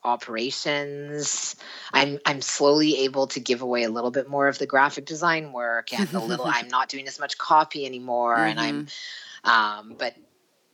operations. 0.04 1.56
I'm 1.92 2.18
I'm 2.24 2.40
slowly 2.40 3.00
able 3.04 3.26
to 3.28 3.40
give 3.40 3.62
away 3.62 3.84
a 3.84 3.90
little 3.90 4.10
bit 4.10 4.28
more 4.28 4.48
of 4.48 4.58
the 4.58 4.66
graphic 4.66 5.04
design 5.04 5.52
work 5.52 5.92
and 5.92 6.12
a 6.14 6.20
little 6.20 6.46
I'm 6.46 6.68
not 6.76 6.88
doing 6.88 7.08
as 7.08 7.18
much 7.18 7.38
copy 7.38 7.86
anymore 7.86 8.36
mm-hmm. 8.36 8.50
and 8.50 8.60
I'm 8.60 8.86
mm-hmm. 8.86 9.50
um, 9.50 9.96
but 9.98 10.14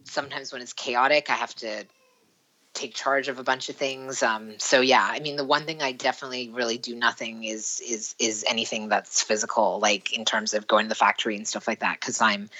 sometimes 0.05 0.53
when 0.53 0.63
it's 0.63 0.73
chaotic 0.73 1.31
I 1.31 1.35
have 1.35 1.55
to 1.57 1.85
take 2.75 2.93
charge 2.93 3.29
of 3.29 3.39
a 3.39 3.45
bunch 3.45 3.69
of 3.69 3.77
things 3.77 4.23
um, 4.23 4.59
so 4.59 4.81
yeah 4.81 5.07
i 5.09 5.21
mean 5.21 5.37
the 5.37 5.45
one 5.45 5.65
thing 5.65 5.81
i 5.81 5.93
definitely 5.93 6.51
really 6.51 6.77
do 6.77 6.95
nothing 6.95 7.45
is 7.45 7.81
is 7.89 8.17
is 8.19 8.45
anything 8.49 8.89
that's 8.89 9.23
physical 9.23 9.79
like 9.79 10.13
in 10.13 10.25
terms 10.25 10.55
of 10.55 10.67
going 10.67 10.85
to 10.85 10.89
the 10.89 10.95
factory 10.95 11.37
and 11.37 11.47
stuff 11.47 11.69
like 11.69 11.81
that 11.81 11.99
because 12.01 12.21
i'm 12.21 12.51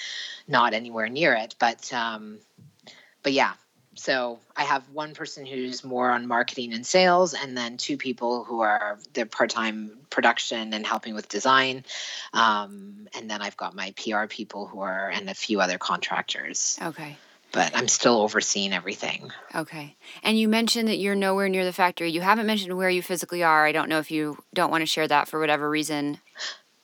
not 0.47 0.73
anywhere 0.73 1.09
near 1.09 1.35
it 1.35 1.57
but 1.59 1.93
um 1.93 2.39
but 3.25 3.33
yeah 3.33 3.55
so 3.97 4.39
I 4.57 4.65
have 4.65 4.89
one 4.91 5.15
person 5.15 5.47
who's 5.47 5.85
more 5.85 6.11
on 6.11 6.27
marketing 6.27 6.73
and 6.73 6.87
sales, 6.87 7.35
and 7.35 7.57
then 7.57 7.77
two 7.77 7.97
people 7.97 8.45
who 8.45 8.61
are 8.61 8.99
the 9.13 9.27
part-time 9.27 9.99
production 10.11 10.73
and 10.73 10.87
helping 10.87 11.15
with 11.15 11.29
design. 11.29 11.85
Um, 12.33 13.09
and 13.17 13.31
then 13.31 13.43
I've 13.43 13.57
got 13.57 13.75
my 13.75 13.95
PR 13.97 14.27
people 14.27 14.67
who 14.67 14.81
are 14.81 15.11
and 15.11 15.29
a 15.29 15.35
few 15.35 15.61
other 15.61 15.79
contractors. 15.79 16.79
Okay. 16.83 17.17
But 17.53 17.77
I'm 17.77 17.87
still 17.87 18.21
overseeing 18.21 18.73
everything. 18.73 19.31
Okay. 19.55 19.97
And 20.25 20.39
you 20.39 20.49
mentioned 20.49 20.89
that 20.89 20.99
you're 20.99 21.15
nowhere 21.15 21.49
near 21.49 21.65
the 21.65 21.73
factory. 21.73 22.11
You 22.11 22.21
haven't 22.21 22.47
mentioned 22.47 22.77
where 22.77 22.91
you 22.91 23.01
physically 23.01 23.45
are. 23.45 23.65
I 23.65 23.71
don't 23.71 23.89
know 23.89 24.01
if 24.01 24.11
you 24.11 24.39
don't 24.53 24.73
want 24.73 24.83
to 24.83 24.87
share 24.87 25.07
that 25.07 25.29
for 25.29 25.39
whatever 25.39 25.71
reason. 25.71 26.19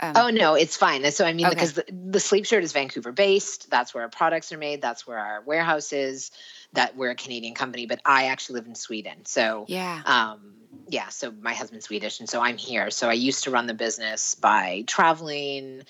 Um, 0.02 0.12
oh 0.16 0.30
no, 0.30 0.54
it's 0.54 0.76
fine. 0.76 1.08
So 1.10 1.26
I 1.26 1.32
mean, 1.34 1.46
okay. 1.46 1.54
because 1.54 1.74
the, 1.74 1.84
the 1.90 2.20
sleep 2.20 2.46
shirt 2.46 2.64
is 2.64 2.72
Vancouver 2.72 3.12
based. 3.12 3.70
That's 3.70 3.92
where 3.92 4.04
our 4.04 4.08
products 4.08 4.50
are 4.52 4.58
made. 4.58 4.80
That's 4.80 5.06
where 5.06 5.18
our 5.18 5.42
warehouse 5.42 5.92
is. 5.92 6.30
That 6.74 6.96
we're 6.96 7.10
a 7.10 7.16
Canadian 7.16 7.54
company, 7.54 7.86
but 7.86 8.00
I 8.04 8.26
actually 8.26 8.60
live 8.60 8.66
in 8.66 8.74
Sweden. 8.74 9.24
So 9.24 9.64
yeah, 9.68 10.02
um, 10.04 10.52
yeah. 10.88 11.08
So 11.08 11.32
my 11.32 11.52
husband's 11.52 11.86
Swedish, 11.86 12.20
and 12.20 12.28
so 12.28 12.40
I'm 12.40 12.56
here. 12.56 12.90
So 12.90 13.08
I 13.08 13.14
used 13.14 13.44
to 13.44 13.50
run 13.50 13.66
the 13.66 13.74
business 13.74 14.36
by 14.36 14.84
traveling 14.86 15.82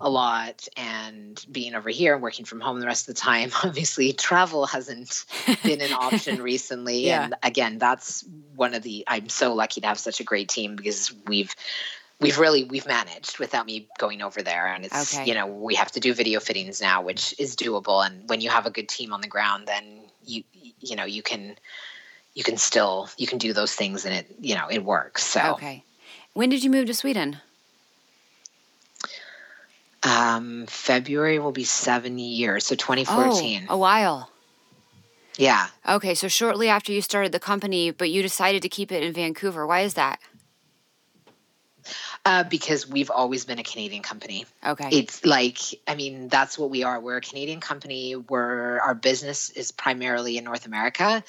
a 0.00 0.08
lot 0.08 0.66
and 0.76 1.44
being 1.50 1.74
over 1.74 1.90
here 1.90 2.14
and 2.14 2.22
working 2.22 2.44
from 2.44 2.60
home 2.60 2.80
the 2.80 2.86
rest 2.86 3.08
of 3.08 3.14
the 3.14 3.20
time. 3.20 3.50
Obviously, 3.64 4.12
travel 4.12 4.66
hasn't 4.66 5.26
been 5.62 5.80
an 5.80 5.92
option 5.92 6.42
recently, 6.42 7.06
yeah. 7.06 7.24
and 7.24 7.34
again, 7.42 7.78
that's 7.78 8.24
one 8.56 8.74
of 8.74 8.82
the. 8.82 9.04
I'm 9.06 9.28
so 9.28 9.52
lucky 9.52 9.82
to 9.82 9.86
have 9.86 9.98
such 9.98 10.20
a 10.20 10.24
great 10.24 10.48
team 10.48 10.76
because 10.76 11.12
we've 11.26 11.54
we've 12.22 12.38
really 12.38 12.64
we've 12.64 12.86
managed 12.86 13.38
without 13.38 13.66
me 13.66 13.88
going 13.98 14.22
over 14.22 14.42
there 14.42 14.66
and 14.68 14.84
it's 14.84 15.14
okay. 15.14 15.26
you 15.26 15.34
know 15.34 15.46
we 15.46 15.74
have 15.74 15.90
to 15.90 16.00
do 16.00 16.14
video 16.14 16.40
fittings 16.40 16.80
now 16.80 17.02
which 17.02 17.34
is 17.38 17.56
doable 17.56 18.04
and 18.06 18.28
when 18.28 18.40
you 18.40 18.48
have 18.48 18.64
a 18.64 18.70
good 18.70 18.88
team 18.88 19.12
on 19.12 19.20
the 19.20 19.26
ground 19.26 19.66
then 19.66 19.84
you 20.24 20.44
you 20.80 20.96
know 20.96 21.04
you 21.04 21.22
can 21.22 21.56
you 22.34 22.42
can 22.42 22.56
still 22.56 23.08
you 23.16 23.26
can 23.26 23.38
do 23.38 23.52
those 23.52 23.74
things 23.74 24.04
and 24.04 24.14
it 24.14 24.26
you 24.40 24.54
know 24.54 24.68
it 24.70 24.84
works 24.84 25.24
so. 25.24 25.52
Okay. 25.52 25.84
When 26.34 26.48
did 26.48 26.64
you 26.64 26.70
move 26.70 26.86
to 26.86 26.94
sweden? 26.94 27.38
Um 30.02 30.66
february 30.66 31.38
will 31.38 31.52
be 31.52 31.64
seven 31.64 32.18
years 32.18 32.66
so 32.66 32.74
2014 32.74 33.66
oh, 33.68 33.74
a 33.74 33.78
while. 33.78 34.30
Yeah. 35.36 35.68
Okay 35.88 36.14
so 36.14 36.28
shortly 36.28 36.68
after 36.68 36.92
you 36.92 37.02
started 37.02 37.32
the 37.32 37.40
company 37.40 37.90
but 37.90 38.10
you 38.10 38.22
decided 38.22 38.62
to 38.62 38.68
keep 38.68 38.90
it 38.90 39.02
in 39.02 39.12
vancouver. 39.12 39.66
Why 39.66 39.80
is 39.80 39.94
that 39.94 40.20
uh, 42.24 42.44
because 42.44 42.88
we've 42.88 43.10
always 43.10 43.44
been 43.44 43.58
a 43.58 43.64
Canadian 43.64 44.02
company. 44.02 44.46
Okay. 44.64 44.88
It's 44.92 45.24
like, 45.24 45.58
I 45.88 45.96
mean, 45.96 46.28
that's 46.28 46.56
what 46.56 46.70
we 46.70 46.84
are. 46.84 47.00
We're 47.00 47.16
a 47.16 47.20
Canadian 47.20 47.60
company 47.60 48.12
where 48.12 48.80
our 48.80 48.94
business 48.94 49.50
is 49.50 49.72
primarily 49.72 50.38
in 50.38 50.44
North 50.44 50.66
America. 50.66 51.24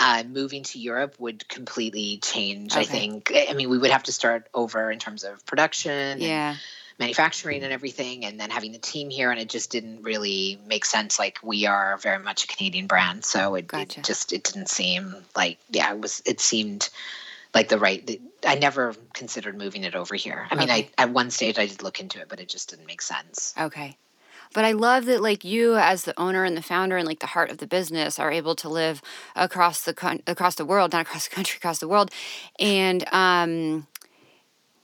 Uh, 0.00 0.24
moving 0.26 0.62
to 0.64 0.78
Europe 0.78 1.16
would 1.18 1.46
completely 1.48 2.18
change, 2.22 2.72
okay. 2.72 2.80
I 2.80 2.84
think. 2.84 3.32
I 3.34 3.52
mean, 3.52 3.68
we 3.68 3.76
would 3.76 3.90
have 3.90 4.04
to 4.04 4.12
start 4.12 4.48
over 4.54 4.90
in 4.90 4.98
terms 4.98 5.24
of 5.24 5.44
production. 5.44 6.20
Yeah. 6.20 6.56
manufacturing 6.98 7.62
and 7.62 7.72
everything 7.72 8.24
and 8.24 8.40
then 8.40 8.50
having 8.50 8.72
the 8.72 8.78
team 8.78 9.08
here 9.08 9.30
and 9.30 9.38
it 9.38 9.48
just 9.48 9.70
didn't 9.70 10.02
really 10.02 10.58
make 10.66 10.84
sense 10.84 11.16
like 11.16 11.38
we 11.44 11.64
are 11.64 11.96
very 11.98 12.18
much 12.18 12.42
a 12.42 12.46
canadian 12.48 12.88
brand 12.88 13.24
so 13.24 13.54
it, 13.54 13.68
gotcha. 13.68 14.00
it 14.00 14.04
just 14.04 14.32
it 14.32 14.42
didn't 14.42 14.68
seem 14.68 15.14
like 15.36 15.58
yeah 15.70 15.92
it 15.92 16.00
was 16.00 16.20
it 16.26 16.40
seemed 16.40 16.90
like 17.54 17.68
the 17.68 17.78
right 17.78 18.20
i 18.46 18.54
never 18.54 18.94
considered 19.14 19.56
moving 19.56 19.84
it 19.84 19.94
over 19.94 20.14
here. 20.14 20.46
I 20.50 20.54
mean 20.54 20.70
okay. 20.70 20.90
i 20.96 21.02
at 21.02 21.10
one 21.10 21.30
stage 21.30 21.58
i 21.58 21.66
did 21.66 21.82
look 21.82 22.00
into 22.00 22.20
it 22.20 22.28
but 22.28 22.40
it 22.40 22.48
just 22.48 22.70
didn't 22.70 22.86
make 22.86 23.02
sense. 23.02 23.54
Okay. 23.58 23.96
But 24.54 24.64
i 24.64 24.72
love 24.72 25.06
that 25.06 25.22
like 25.22 25.44
you 25.44 25.76
as 25.76 26.04
the 26.04 26.18
owner 26.18 26.44
and 26.44 26.56
the 26.56 26.62
founder 26.62 26.96
and 26.96 27.06
like 27.06 27.20
the 27.20 27.26
heart 27.26 27.50
of 27.50 27.58
the 27.58 27.66
business 27.66 28.18
are 28.18 28.30
able 28.30 28.54
to 28.56 28.68
live 28.68 29.02
across 29.36 29.82
the 29.82 29.94
con- 29.94 30.22
across 30.26 30.54
the 30.54 30.64
world 30.64 30.92
not 30.92 31.02
across 31.02 31.28
the 31.28 31.34
country 31.34 31.56
across 31.60 31.78
the 31.78 31.88
world 31.88 32.10
and 32.58 33.04
um 33.12 33.86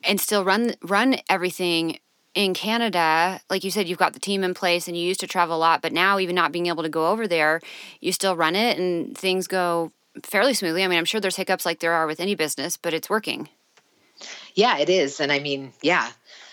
and 0.02 0.20
still 0.20 0.44
run 0.44 0.74
run 0.82 1.16
everything 1.28 1.98
in 2.34 2.52
Canada, 2.52 3.40
like 3.48 3.62
you 3.62 3.70
said, 3.70 3.88
you've 3.88 3.98
got 3.98 4.12
the 4.12 4.20
team 4.20 4.42
in 4.42 4.54
place 4.54 4.88
and 4.88 4.96
you 4.96 5.04
used 5.04 5.20
to 5.20 5.26
travel 5.26 5.56
a 5.56 5.58
lot, 5.58 5.80
but 5.80 5.92
now 5.92 6.18
even 6.18 6.34
not 6.34 6.52
being 6.52 6.66
able 6.66 6.82
to 6.82 6.88
go 6.88 7.08
over 7.08 7.28
there, 7.28 7.60
you 8.00 8.12
still 8.12 8.36
run 8.36 8.56
it 8.56 8.78
and 8.78 9.16
things 9.16 9.46
go 9.46 9.92
fairly 10.22 10.54
smoothly. 10.54 10.84
I 10.84 10.88
mean, 10.88 10.98
I'm 10.98 11.04
sure 11.04 11.20
there's 11.20 11.36
hiccups 11.36 11.66
like 11.66 11.80
there 11.80 11.92
are 11.92 12.06
with 12.06 12.20
any 12.20 12.34
business, 12.34 12.76
but 12.76 12.94
it's 12.94 13.10
working. 13.10 13.48
Yeah, 14.54 14.78
it 14.78 14.88
is. 14.88 15.20
And 15.20 15.32
I 15.32 15.40
mean, 15.40 15.72
yeah, 15.82 16.08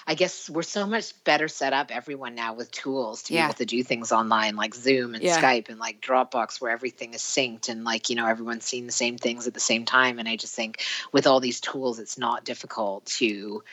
I 0.08 0.16
guess 0.16 0.50
we're 0.50 0.64
so 0.64 0.88
much 0.88 1.24
better 1.24 1.48
set 1.48 1.74
up, 1.74 1.92
everyone 1.96 2.36
now, 2.36 2.54
with 2.54 2.72
tools 2.72 3.24
to 3.24 3.34
yeah. 3.34 3.42
be 3.42 3.46
able 3.46 3.54
to 3.56 3.66
do 3.66 3.84
things 3.84 4.12
online 4.12 4.56
like 4.56 4.74
Zoom 4.74 5.14
and 5.14 5.24
yeah. 5.24 5.40
Skype 5.40 5.70
and 5.70 5.80
like 5.80 6.02
Dropbox, 6.02 6.60
where 6.60 6.72
everything 6.72 7.14
is 7.14 7.22
synced 7.22 7.70
and 7.70 7.84
like, 7.84 8.10
you 8.10 8.16
know, 8.16 8.26
everyone's 8.26 8.66
seeing 8.66 8.88
the 8.88 8.92
same 8.92 9.18
things 9.18 9.48
at 9.48 9.54
the 9.54 9.60
same 9.60 9.86
time. 9.86 10.18
And 10.18 10.28
I 10.28 10.36
just 10.36 10.56
think 10.56 10.82
with 11.12 11.28
all 11.28 11.40
these 11.40 11.62
tools, 11.62 12.00
it's 12.00 12.18
not 12.18 12.44
difficult 12.44 13.06
to 13.18 13.64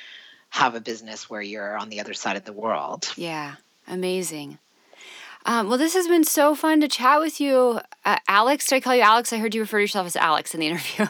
have 0.51 0.75
a 0.75 0.81
business 0.81 1.29
where 1.29 1.43
you're 1.43 1.77
on 1.77 1.89
the 1.89 2.01
other 2.01 2.15
side 2.15 2.37
of 2.37 2.45
the 2.45 2.53
world. 2.53 3.11
Yeah, 3.17 3.55
amazing. 3.87 4.59
Um, 5.49 5.71
well, 5.71 5.79
this 5.79 5.95
has 5.95 6.07
been 6.07 6.25
so 6.25 6.55
fun 6.55 6.83
to 6.83 6.89
chat 6.89 7.21
with 7.21 7.41
you. 7.41 7.81
Uh, 8.05 8.19
Alex, 8.29 8.67
did 8.67 8.77
I 8.77 8.81
call 8.81 8.95
you 8.95 9.01
Alex? 9.01 9.33
I 9.33 9.39
heard 9.39 9.55
you 9.55 9.63
refer 9.63 9.79
to 9.79 9.83
yourself 9.83 10.07
as 10.07 10.15
Alex 10.15 10.53
in 10.53 10.61
the 10.61 10.67
interview. 10.67 11.07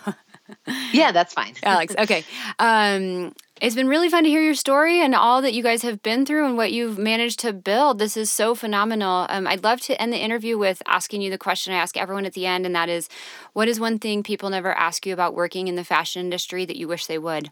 yeah, 0.93 1.11
that's 1.11 1.35
fine. 1.35 1.55
Alex, 1.65 1.93
okay. 1.99 2.23
Um, 2.61 3.35
it's 3.61 3.75
been 3.75 3.89
really 3.89 4.09
fun 4.09 4.23
to 4.23 4.31
hear 4.31 4.41
your 4.41 4.55
story 4.55 5.03
and 5.03 5.13
all 5.13 5.43
that 5.43 5.55
you 5.55 5.65
guys 5.65 5.83
have 5.83 6.05
been 6.05 6.25
through 6.25 6.47
and 6.47 6.57
what 6.57 6.71
you've 6.71 6.99
managed 6.99 7.41
to 7.41 7.53
build. 7.53 7.99
This 7.99 8.17
is 8.17 8.31
so 8.31 8.55
phenomenal. 8.55 9.27
Um, 9.29 9.49
I'd 9.49 9.65
love 9.65 9.81
to 9.83 10.01
end 10.01 10.13
the 10.13 10.23
interview 10.23 10.57
with 10.57 10.85
asking 10.87 11.21
you 11.21 11.31
the 11.31 11.37
question 11.37 11.73
I 11.73 11.79
ask 11.79 11.97
everyone 11.97 12.25
at 12.25 12.35
the 12.35 12.47
end, 12.47 12.65
and 12.65 12.77
that 12.77 12.89
is 12.89 13.09
what 13.55 13.67
is 13.67 13.81
one 13.81 13.99
thing 13.99 14.23
people 14.23 14.51
never 14.51 14.73
ask 14.73 15.05
you 15.05 15.13
about 15.13 15.35
working 15.35 15.67
in 15.67 15.75
the 15.75 15.83
fashion 15.83 16.21
industry 16.21 16.65
that 16.65 16.77
you 16.77 16.87
wish 16.87 17.07
they 17.07 17.19
would? 17.19 17.51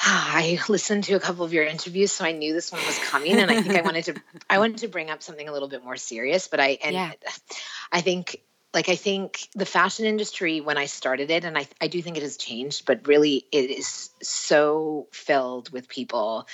I 0.00 0.60
listened 0.68 1.04
to 1.04 1.14
a 1.14 1.20
couple 1.20 1.44
of 1.44 1.52
your 1.52 1.64
interviews, 1.64 2.12
so 2.12 2.24
I 2.24 2.32
knew 2.32 2.52
this 2.52 2.72
one 2.72 2.84
was 2.84 2.98
coming, 2.98 3.38
and 3.38 3.50
I 3.50 3.62
think 3.62 3.74
I 3.74 3.82
wanted 3.82 4.04
to 4.06 4.14
I 4.50 4.58
wanted 4.58 4.78
to 4.78 4.88
bring 4.88 5.10
up 5.10 5.22
something 5.22 5.48
a 5.48 5.52
little 5.52 5.68
bit 5.68 5.84
more 5.84 5.96
serious. 5.96 6.48
But 6.48 6.60
I 6.60 6.78
and 6.82 6.94
yeah. 6.94 7.12
I 7.92 8.00
think 8.00 8.40
like 8.74 8.88
I 8.88 8.96
think 8.96 9.48
the 9.54 9.66
fashion 9.66 10.04
industry 10.04 10.60
when 10.60 10.78
I 10.78 10.86
started 10.86 11.30
it, 11.30 11.44
and 11.44 11.56
I 11.58 11.66
I 11.80 11.88
do 11.88 12.00
think 12.02 12.16
it 12.16 12.22
has 12.22 12.36
changed, 12.36 12.86
but 12.86 13.06
really 13.06 13.46
it 13.50 13.70
is 13.70 14.10
so 14.22 15.08
filled 15.12 15.70
with 15.70 15.88
people 15.88 16.46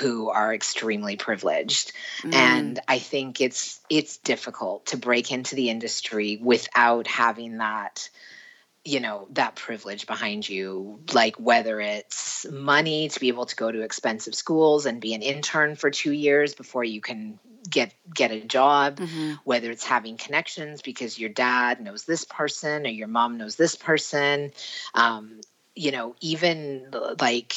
who 0.00 0.28
are 0.28 0.52
extremely 0.52 1.14
privileged 1.16 1.92
mm. 2.22 2.34
and 2.34 2.80
i 2.88 2.98
think 2.98 3.40
it's 3.40 3.80
it's 3.88 4.16
difficult 4.18 4.86
to 4.86 4.96
break 4.96 5.30
into 5.30 5.54
the 5.54 5.70
industry 5.70 6.36
without 6.42 7.06
having 7.06 7.58
that 7.58 8.08
you 8.84 9.00
know 9.00 9.26
that 9.30 9.54
privilege 9.56 10.06
behind 10.06 10.48
you 10.48 11.00
like 11.12 11.36
whether 11.36 11.80
it's 11.80 12.46
money 12.50 13.08
to 13.08 13.18
be 13.18 13.28
able 13.28 13.46
to 13.46 13.56
go 13.56 13.72
to 13.72 13.82
expensive 13.82 14.34
schools 14.34 14.86
and 14.86 15.00
be 15.00 15.14
an 15.14 15.22
intern 15.22 15.74
for 15.74 15.90
2 15.90 16.12
years 16.12 16.54
before 16.54 16.84
you 16.84 17.00
can 17.00 17.38
get 17.68 17.94
get 18.14 18.30
a 18.30 18.40
job 18.40 18.98
mm-hmm. 18.98 19.32
whether 19.44 19.70
it's 19.70 19.84
having 19.84 20.16
connections 20.16 20.82
because 20.82 21.18
your 21.18 21.30
dad 21.30 21.80
knows 21.80 22.04
this 22.04 22.24
person 22.24 22.86
or 22.86 22.90
your 22.90 23.08
mom 23.08 23.38
knows 23.38 23.56
this 23.56 23.74
person 23.74 24.52
um, 24.94 25.40
you 25.74 25.90
know 25.90 26.14
even 26.20 26.92
like 27.20 27.54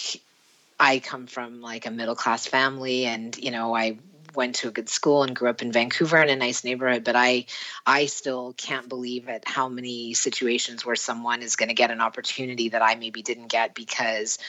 I 0.79 0.99
come 0.99 1.27
from 1.27 1.61
like 1.61 1.85
a 1.85 1.91
middle 1.91 2.15
class 2.15 2.45
family 2.45 3.05
and 3.05 3.35
you 3.37 3.51
know 3.51 3.75
I 3.75 3.97
went 4.35 4.55
to 4.55 4.67
a 4.67 4.71
good 4.71 4.89
school 4.89 5.23
and 5.23 5.35
grew 5.35 5.49
up 5.49 5.61
in 5.61 5.71
Vancouver 5.71 6.21
in 6.21 6.29
a 6.29 6.35
nice 6.35 6.63
neighborhood, 6.63 7.03
but 7.03 7.15
I 7.15 7.45
I 7.85 8.05
still 8.05 8.53
can't 8.53 8.89
believe 8.89 9.27
at 9.29 9.47
how 9.47 9.69
many 9.69 10.13
situations 10.13 10.85
where 10.85 10.95
someone 10.95 11.41
is 11.41 11.55
going 11.55 11.69
to 11.69 11.75
get 11.75 11.91
an 11.91 12.01
opportunity 12.01 12.69
that 12.69 12.81
I 12.81 12.95
maybe 12.95 13.21
didn't 13.21 13.47
get 13.47 13.75
because 13.75 14.39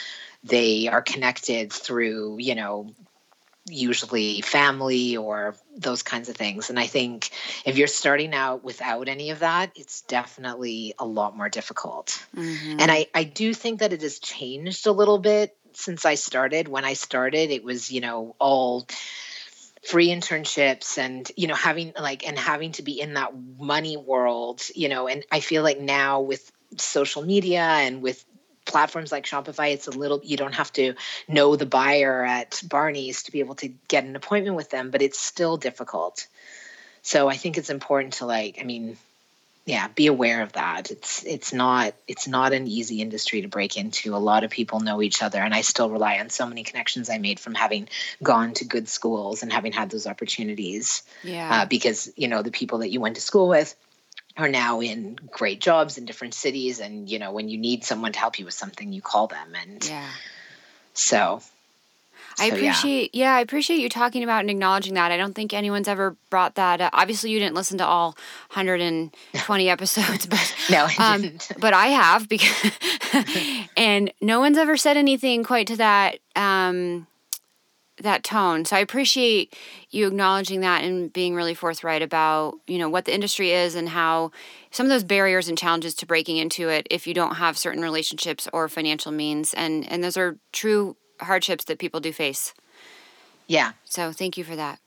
they 0.45 0.89
are 0.89 1.03
connected 1.03 1.73
through, 1.73 2.39
you 2.39 2.55
know, 2.55 2.91
usually 3.71 4.41
family 4.41 5.17
or 5.17 5.55
those 5.77 6.03
kinds 6.03 6.29
of 6.29 6.37
things. 6.37 6.71
And 6.71 6.79
I 6.79 6.87
think 6.87 7.31
if 7.65 7.77
you're 7.77 7.87
starting 7.87 8.35
out 8.35 8.65
without 8.65 9.09
any 9.09 9.31
of 9.31 9.41
that, 9.41 9.73
it's 9.77 10.03
definitely 10.03 10.95
a 10.99 11.05
lot 11.05 11.37
more 11.37 11.49
difficult. 11.49 12.25
Mm-hmm. 12.35 12.81
And 12.81 12.91
I, 12.91 13.07
I 13.15 13.25
do 13.25 13.55
think 13.55 13.81
that 13.81 13.93
it 13.93 14.03
has 14.03 14.19
changed 14.19 14.87
a 14.87 14.93
little 14.93 15.19
bit 15.19 15.57
since 15.75 16.05
I 16.05 16.15
started. 16.15 16.69
When 16.69 16.85
I 16.85 16.95
started, 16.95 17.51
it 17.51 17.65
was, 17.65 17.91
you 17.91 18.01
know, 18.01 18.35
all 18.39 18.87
free 19.85 20.09
internships 20.09 20.99
and 20.99 21.31
you 21.37 21.47
know 21.47 21.55
having 21.55 21.93
like 21.99 22.27
and 22.27 22.39
having 22.39 22.73
to 22.73 22.83
be 22.83 23.01
in 23.01 23.15
that 23.15 23.33
money 23.59 23.97
world 23.97 24.63
you 24.75 24.89
know 24.89 25.09
and 25.09 25.25
i 25.31 25.41
feel 25.41 25.63
like 25.63 25.81
now 25.81 26.21
with 26.21 26.51
social 26.77 27.23
media 27.23 27.63
and 27.63 28.03
with 28.03 28.25
platforms 28.65 29.11
like 29.11 29.25
shopify 29.25 29.73
it's 29.73 29.87
a 29.87 29.91
little 29.91 30.21
you 30.23 30.37
don't 30.37 30.55
have 30.55 30.73
to 30.73 30.95
know 31.27 31.57
the 31.57 31.67
buyer 31.67 32.25
at 32.25 32.61
barney's 32.69 33.23
to 33.23 33.33
be 33.33 33.41
able 33.41 33.55
to 33.55 33.69
get 33.89 34.05
an 34.05 34.17
appointment 34.17 34.57
with 34.57 34.71
them 34.71 34.91
but 34.91 35.03
it's 35.03 35.19
still 35.19 35.57
difficult. 35.57 36.27
So 37.03 37.29
i 37.29 37.37
think 37.37 37.57
it's 37.57 37.71
important 37.71 38.15
to 38.15 38.27
like 38.27 38.59
i 38.61 38.65
mean 38.65 38.99
yeah 39.69 39.89
be 39.95 40.07
aware 40.07 40.43
of 40.43 40.53
that. 40.53 40.91
It's 40.91 41.25
it's 41.25 41.53
not 41.53 41.95
it's 42.07 42.27
not 42.27 42.53
an 42.53 42.67
easy 42.67 43.01
industry 43.03 43.43
to 43.43 43.49
break 43.49 43.77
into. 43.77 44.15
A 44.15 44.17
lot 44.17 44.43
of 44.45 44.51
people 44.51 44.81
know 44.81 45.03
each 45.03 45.23
other 45.23 45.39
and 45.39 45.55
i 45.55 45.61
still 45.61 45.91
rely 45.91 46.19
on 46.19 46.31
so 46.31 46.47
many 46.47 46.63
connections 46.63 47.11
i 47.11 47.19
made 47.19 47.41
from 47.41 47.55
having 47.55 47.89
gone 48.23 48.55
to 48.55 48.65
good 48.65 48.89
schools 48.89 49.43
and 49.43 49.53
having 49.53 49.73
had 49.73 49.91
those 49.91 50.07
opportunities 50.07 51.03
yeah. 51.23 51.63
uh, 51.63 51.67
because 51.67 52.11
you 52.17 52.29
know 52.29 52.43
the 52.43 52.51
people 52.51 52.79
that 52.79 52.91
you 52.91 53.01
went 53.01 53.17
to 53.17 53.21
school 53.21 53.49
with 53.49 53.75
are 54.37 54.49
now 54.49 54.81
in 54.81 55.19
great 55.31 55.61
jobs 55.61 55.99
in 55.99 56.05
different 56.05 56.35
cities 56.35 56.81
and 56.81 57.11
you 57.11 57.19
know 57.19 57.33
when 57.33 57.49
you 57.49 57.59
need 57.59 57.85
someone 57.85 58.13
to 58.13 58.19
help 58.19 58.39
you 58.39 58.45
with 58.45 58.55
something 58.55 58.93
you 58.93 59.03
call 59.03 59.27
them 59.27 59.55
and 59.55 59.89
yeah. 59.89 60.09
so 60.95 61.43
I 62.41 62.47
appreciate 62.47 63.15
yeah. 63.15 63.25
yeah. 63.25 63.35
I 63.37 63.41
appreciate 63.41 63.81
you 63.81 63.89
talking 63.89 64.23
about 64.23 64.41
and 64.41 64.51
acknowledging 64.51 64.95
that. 64.95 65.13
I 65.13 65.17
don't 65.17 65.35
think 65.35 65.53
anyone's 65.53 65.89
ever 65.89 66.17
brought 66.31 66.55
that 66.57 66.81
up. 66.81 66.91
Obviously 66.95 67.31
you 67.31 67.39
didn't 67.39 67.55
listen 67.55 67.79
to 67.79 67.87
all 67.87 68.17
120 68.53 69.69
episodes, 69.69 70.27
but 70.27 70.55
No, 70.71 70.87
I 70.99 71.15
um, 71.15 71.23
didn't. 71.23 71.49
But 71.59 71.75
I 71.75 71.87
have 71.89 72.29
because 72.29 72.73
and 73.77 74.13
no 74.21 74.41
one's 74.41 74.59
ever 74.59 74.77
said 74.77 74.97
anything 74.97 75.45
quite 75.45 75.67
to 75.69 75.77
that 75.77 76.19
um, 76.37 77.07
that 78.03 78.23
tone. 78.23 78.65
So 78.65 78.77
I 78.77 78.81
appreciate 78.81 79.57
you 79.91 80.07
acknowledging 80.07 80.61
that 80.61 80.85
and 80.85 81.13
being 81.13 81.35
really 81.35 81.55
forthright 81.55 82.03
about, 82.03 82.55
you 82.67 82.79
know, 82.79 82.89
what 82.89 83.05
the 83.05 83.15
industry 83.15 83.51
is 83.51 83.75
and 83.75 83.89
how 83.89 84.31
some 84.71 84.87
of 84.87 84.91
those 84.91 85.05
barriers 85.05 85.49
and 85.49 85.59
challenges 85.59 85.95
to 85.97 86.07
breaking 86.07 86.37
into 86.37 86.69
it 86.69 86.87
if 86.91 87.07
you 87.07 87.15
don't 87.15 87.37
have 87.37 87.59
certain 87.59 87.83
relationships 87.83 88.49
or 88.53 88.69
financial 88.69 89.13
means 89.13 89.55
and 89.55 89.91
and 89.91 90.05
those 90.05 90.17
are 90.17 90.39
true 90.53 90.97
hardships 91.21 91.65
that 91.65 91.79
people 91.79 92.01
do 92.01 92.13
face. 92.13 92.55
Yeah. 93.47 93.73
So 93.85 94.13
thank 94.13 94.37
you 94.37 94.45
for 94.45 94.57
that. 94.57 94.79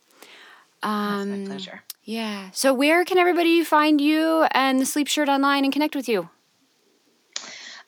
Um, 0.84 1.44
my 1.44 1.48
pleasure. 1.48 1.82
Yeah. 2.04 2.50
So 2.52 2.74
where 2.74 3.06
can 3.06 3.18
everybody 3.18 3.64
find 3.64 4.02
you 4.02 4.46
and 4.52 4.80
the 4.80 4.86
Sleep 4.86 5.08
Shirt 5.08 5.30
online 5.30 5.64
and 5.64 5.74
connect 5.74 5.96
with 5.96 6.10
you? 6.10 6.30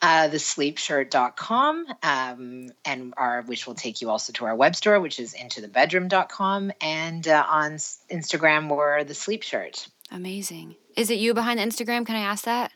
Uh, 0.02 0.28
thesleepshirt.com, 0.28 1.86
um, 2.02 2.68
and 2.84 3.14
our 3.16 3.42
which 3.42 3.66
will 3.66 3.74
take 3.74 4.02
you 4.02 4.10
also 4.10 4.34
to 4.34 4.44
our 4.44 4.54
web 4.54 4.76
store, 4.76 5.00
which 5.00 5.18
is 5.18 5.34
intothebedroom.com, 5.34 6.72
and 6.82 7.26
uh, 7.26 7.42
on 7.48 7.72
Instagram 7.72 8.68
we're 8.68 9.02
the 9.04 9.14
Sleep 9.14 9.42
Shirt. 9.42 9.88
Amazing. 10.10 10.74
Is 10.94 11.10
it 11.10 11.18
you 11.18 11.32
behind 11.32 11.58
the 11.58 11.64
Instagram? 11.64 12.04
Can 12.04 12.16
I 12.16 12.20
ask 12.20 12.44
that? 12.44 12.70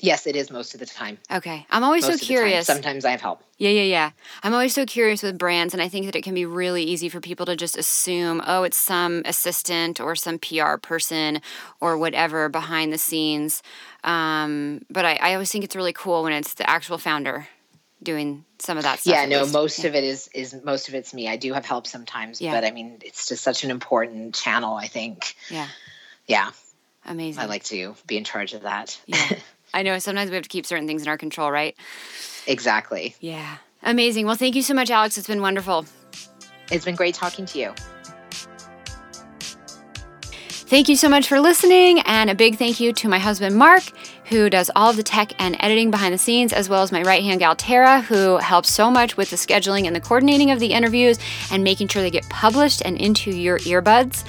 Yes, 0.00 0.26
it 0.26 0.36
is 0.36 0.50
most 0.50 0.74
of 0.74 0.80
the 0.80 0.86
time. 0.86 1.18
Okay. 1.30 1.66
I'm 1.70 1.82
always 1.82 2.06
most 2.06 2.20
so 2.20 2.26
curious. 2.26 2.66
Sometimes 2.66 3.04
I 3.04 3.10
have 3.10 3.20
help. 3.20 3.42
Yeah, 3.56 3.70
yeah, 3.70 3.82
yeah. 3.82 4.10
I'm 4.44 4.52
always 4.52 4.72
so 4.72 4.86
curious 4.86 5.22
with 5.22 5.36
brands, 5.36 5.74
and 5.74 5.82
I 5.82 5.88
think 5.88 6.06
that 6.06 6.14
it 6.14 6.22
can 6.22 6.34
be 6.34 6.46
really 6.46 6.84
easy 6.84 7.08
for 7.08 7.20
people 7.20 7.46
to 7.46 7.56
just 7.56 7.76
assume, 7.76 8.40
oh, 8.46 8.62
it's 8.62 8.76
some 8.76 9.22
assistant 9.24 10.00
or 10.00 10.14
some 10.14 10.38
PR 10.38 10.76
person 10.76 11.40
or 11.80 11.98
whatever 11.98 12.48
behind 12.48 12.92
the 12.92 12.98
scenes. 12.98 13.62
Um, 14.04 14.82
but 14.88 15.04
I, 15.04 15.18
I 15.20 15.32
always 15.34 15.50
think 15.50 15.64
it's 15.64 15.74
really 15.74 15.92
cool 15.92 16.22
when 16.22 16.32
it's 16.32 16.54
the 16.54 16.68
actual 16.70 16.98
founder 16.98 17.48
doing 18.00 18.44
some 18.60 18.76
of 18.76 18.84
that 18.84 19.00
stuff. 19.00 19.12
Yeah, 19.12 19.26
no, 19.26 19.46
most 19.46 19.80
yeah. 19.80 19.88
of 19.88 19.96
it 19.96 20.04
is 20.04 20.28
is 20.32 20.56
most 20.62 20.88
of 20.88 20.94
it's 20.94 21.12
me. 21.12 21.28
I 21.28 21.36
do 21.36 21.52
have 21.52 21.66
help 21.66 21.88
sometimes, 21.88 22.40
yeah. 22.40 22.52
but 22.52 22.64
I 22.64 22.70
mean, 22.70 22.98
it's 23.04 23.26
just 23.26 23.42
such 23.42 23.64
an 23.64 23.72
important 23.72 24.36
channel. 24.36 24.76
I 24.76 24.86
think. 24.86 25.34
Yeah. 25.50 25.66
Yeah. 26.26 26.50
Amazing. 27.04 27.42
I 27.42 27.46
like 27.46 27.64
to 27.64 27.96
be 28.06 28.16
in 28.16 28.24
charge 28.24 28.52
of 28.54 28.62
that. 28.62 29.00
Yeah. 29.06 29.30
I 29.74 29.82
know 29.82 29.98
sometimes 29.98 30.30
we 30.30 30.36
have 30.36 30.42
to 30.44 30.48
keep 30.48 30.66
certain 30.66 30.86
things 30.86 31.02
in 31.02 31.08
our 31.08 31.18
control, 31.18 31.50
right? 31.50 31.76
Exactly. 32.46 33.14
Yeah. 33.20 33.58
Amazing. 33.82 34.26
Well, 34.26 34.34
thank 34.34 34.54
you 34.56 34.62
so 34.62 34.74
much, 34.74 34.90
Alex. 34.90 35.18
It's 35.18 35.28
been 35.28 35.42
wonderful. 35.42 35.84
It's 36.70 36.84
been 36.84 36.96
great 36.96 37.14
talking 37.14 37.46
to 37.46 37.58
you. 37.58 37.74
Thank 40.68 40.90
you 40.90 40.96
so 40.96 41.08
much 41.08 41.28
for 41.28 41.40
listening, 41.40 42.00
and 42.00 42.28
a 42.28 42.34
big 42.34 42.58
thank 42.58 42.78
you 42.78 42.92
to 42.92 43.08
my 43.08 43.18
husband, 43.18 43.56
Mark, 43.56 43.84
who 44.28 44.50
does 44.50 44.70
all 44.76 44.90
of 44.90 44.96
the 44.96 45.02
tech 45.02 45.32
and 45.38 45.56
editing 45.60 45.90
behind 45.90 46.14
the 46.14 46.18
scenes, 46.18 46.52
as 46.52 46.68
well 46.68 46.82
as 46.82 46.92
my 46.92 47.02
right 47.02 47.22
hand 47.22 47.40
gal, 47.40 47.56
Tara, 47.56 48.00
who 48.00 48.36
helps 48.38 48.70
so 48.70 48.90
much 48.90 49.16
with 49.16 49.30
the 49.30 49.36
scheduling 49.36 49.86
and 49.86 49.96
the 49.96 50.00
coordinating 50.00 50.50
of 50.50 50.60
the 50.60 50.72
interviews 50.72 51.18
and 51.50 51.64
making 51.64 51.88
sure 51.88 52.02
they 52.02 52.10
get 52.10 52.28
published 52.28 52.82
and 52.84 52.96
into 52.98 53.30
your 53.30 53.58
earbuds. 53.60 54.24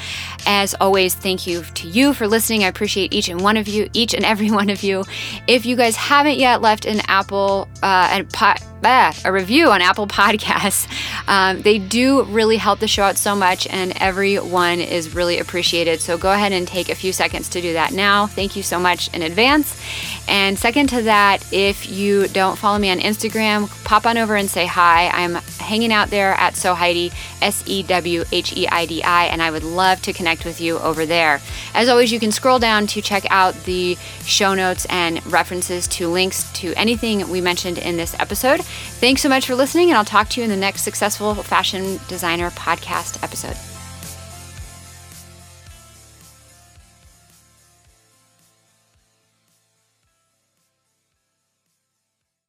As 0.46 0.76
always, 0.80 1.16
thank 1.16 1.46
you 1.46 1.64
to 1.64 1.88
you 1.88 2.14
for 2.14 2.28
listening. 2.28 2.64
I 2.64 2.68
appreciate 2.68 3.14
each 3.14 3.30
and 3.30 3.42
one 3.42 3.58
of 3.58 3.68
you, 3.68 3.90
each 3.94 4.14
and 4.14 4.26
every 4.26 4.52
one 4.60 4.70
of 4.70 4.84
you. 4.84 5.04
If 5.48 5.66
you 5.66 5.76
guys 5.76 5.96
haven't 5.96 6.38
yet 6.38 6.62
left 6.62 6.86
an 6.86 7.02
Apple 7.08 7.68
uh, 7.84 8.10
and 8.12 8.30
pot 8.32 8.64
a 8.84 9.32
review 9.32 9.70
on 9.72 9.82
Apple 9.82 10.08
Podcasts. 10.08 10.88
Um, 11.28 11.62
they 11.62 11.78
do 11.78 12.24
really 12.24 12.58
help 12.58 12.80
the 12.80 12.88
show 12.88 13.04
out 13.04 13.16
so 13.16 13.36
much, 13.36 13.68
and 13.68 13.94
everyone 13.98 14.80
is 14.80 15.14
really 15.14 15.38
appreciated. 15.38 16.02
So 16.02 16.18
go 16.18 16.32
ahead 16.32 16.52
and 16.52 16.68
take 16.68 16.90
a 16.90 16.96
few 16.96 17.14
seconds 17.14 17.50
to 17.50 17.62
do 17.62 17.74
that 17.74 17.92
now. 17.94 18.26
Thank 18.26 18.56
you 18.56 18.64
so 18.64 18.80
much 18.80 19.14
in 19.14 19.22
advance. 19.22 19.80
And 20.28 20.58
second 20.58 20.88
to 20.90 21.04
that, 21.04 21.46
if 21.54 21.92
you 21.92 22.28
don't 22.30 22.58
follow 22.58 22.80
me 22.80 22.90
on 22.90 22.98
Instagram, 22.98 23.68
pop 23.84 24.08
on 24.08 24.18
over 24.18 24.36
and 24.36 24.50
say 24.50 24.66
hi. 24.66 25.10
I'm 25.10 25.36
hanging 25.60 25.94
out 25.94 26.10
there 26.10 26.34
at 26.34 26.56
Sew 26.56 26.74
Heidi, 26.74 27.12
S 27.44 27.64
E 27.68 27.84
W 27.84 28.24
H 28.32 28.58
E 28.58 28.68
I 28.68 28.88
D 28.88 29.04
I, 29.04 29.26
and 29.26 29.42
I 29.42 29.52
would 29.52 29.64
love 29.64 30.02
to 30.04 30.14
connect 30.14 30.46
with 30.46 30.60
you 30.60 30.80
over 30.80 31.06
there. 31.06 31.42
As 31.76 31.90
always, 31.90 32.12
you 32.12 32.20
can 32.20 32.32
scroll 32.32 32.58
down 32.58 32.88
to 32.88 33.02
check 33.02 33.26
out 33.30 33.54
the 33.66 33.98
show 34.24 34.56
notes 34.56 34.88
and 34.90 35.24
references 35.28 35.88
to 35.90 36.08
links 36.08 36.52
to 36.54 36.74
anything 36.74 37.30
we 37.30 37.40
mentioned 37.40 37.78
in 37.78 37.98
this 37.98 38.16
episode. 38.20 38.62
Thanks 39.00 39.22
so 39.22 39.30
much 39.30 39.46
for 39.46 39.56
listening, 39.56 39.90
and 39.90 39.98
I'll 39.98 40.06
talk 40.06 40.30
to 40.30 40.40
you 40.40 40.44
in 40.44 40.50
the 40.50 40.56
next 40.58 40.84
Successful 40.84 41.36
Fashion 41.36 42.00
Designer 42.08 42.52
podcast 42.52 43.24
episode. 43.24 43.69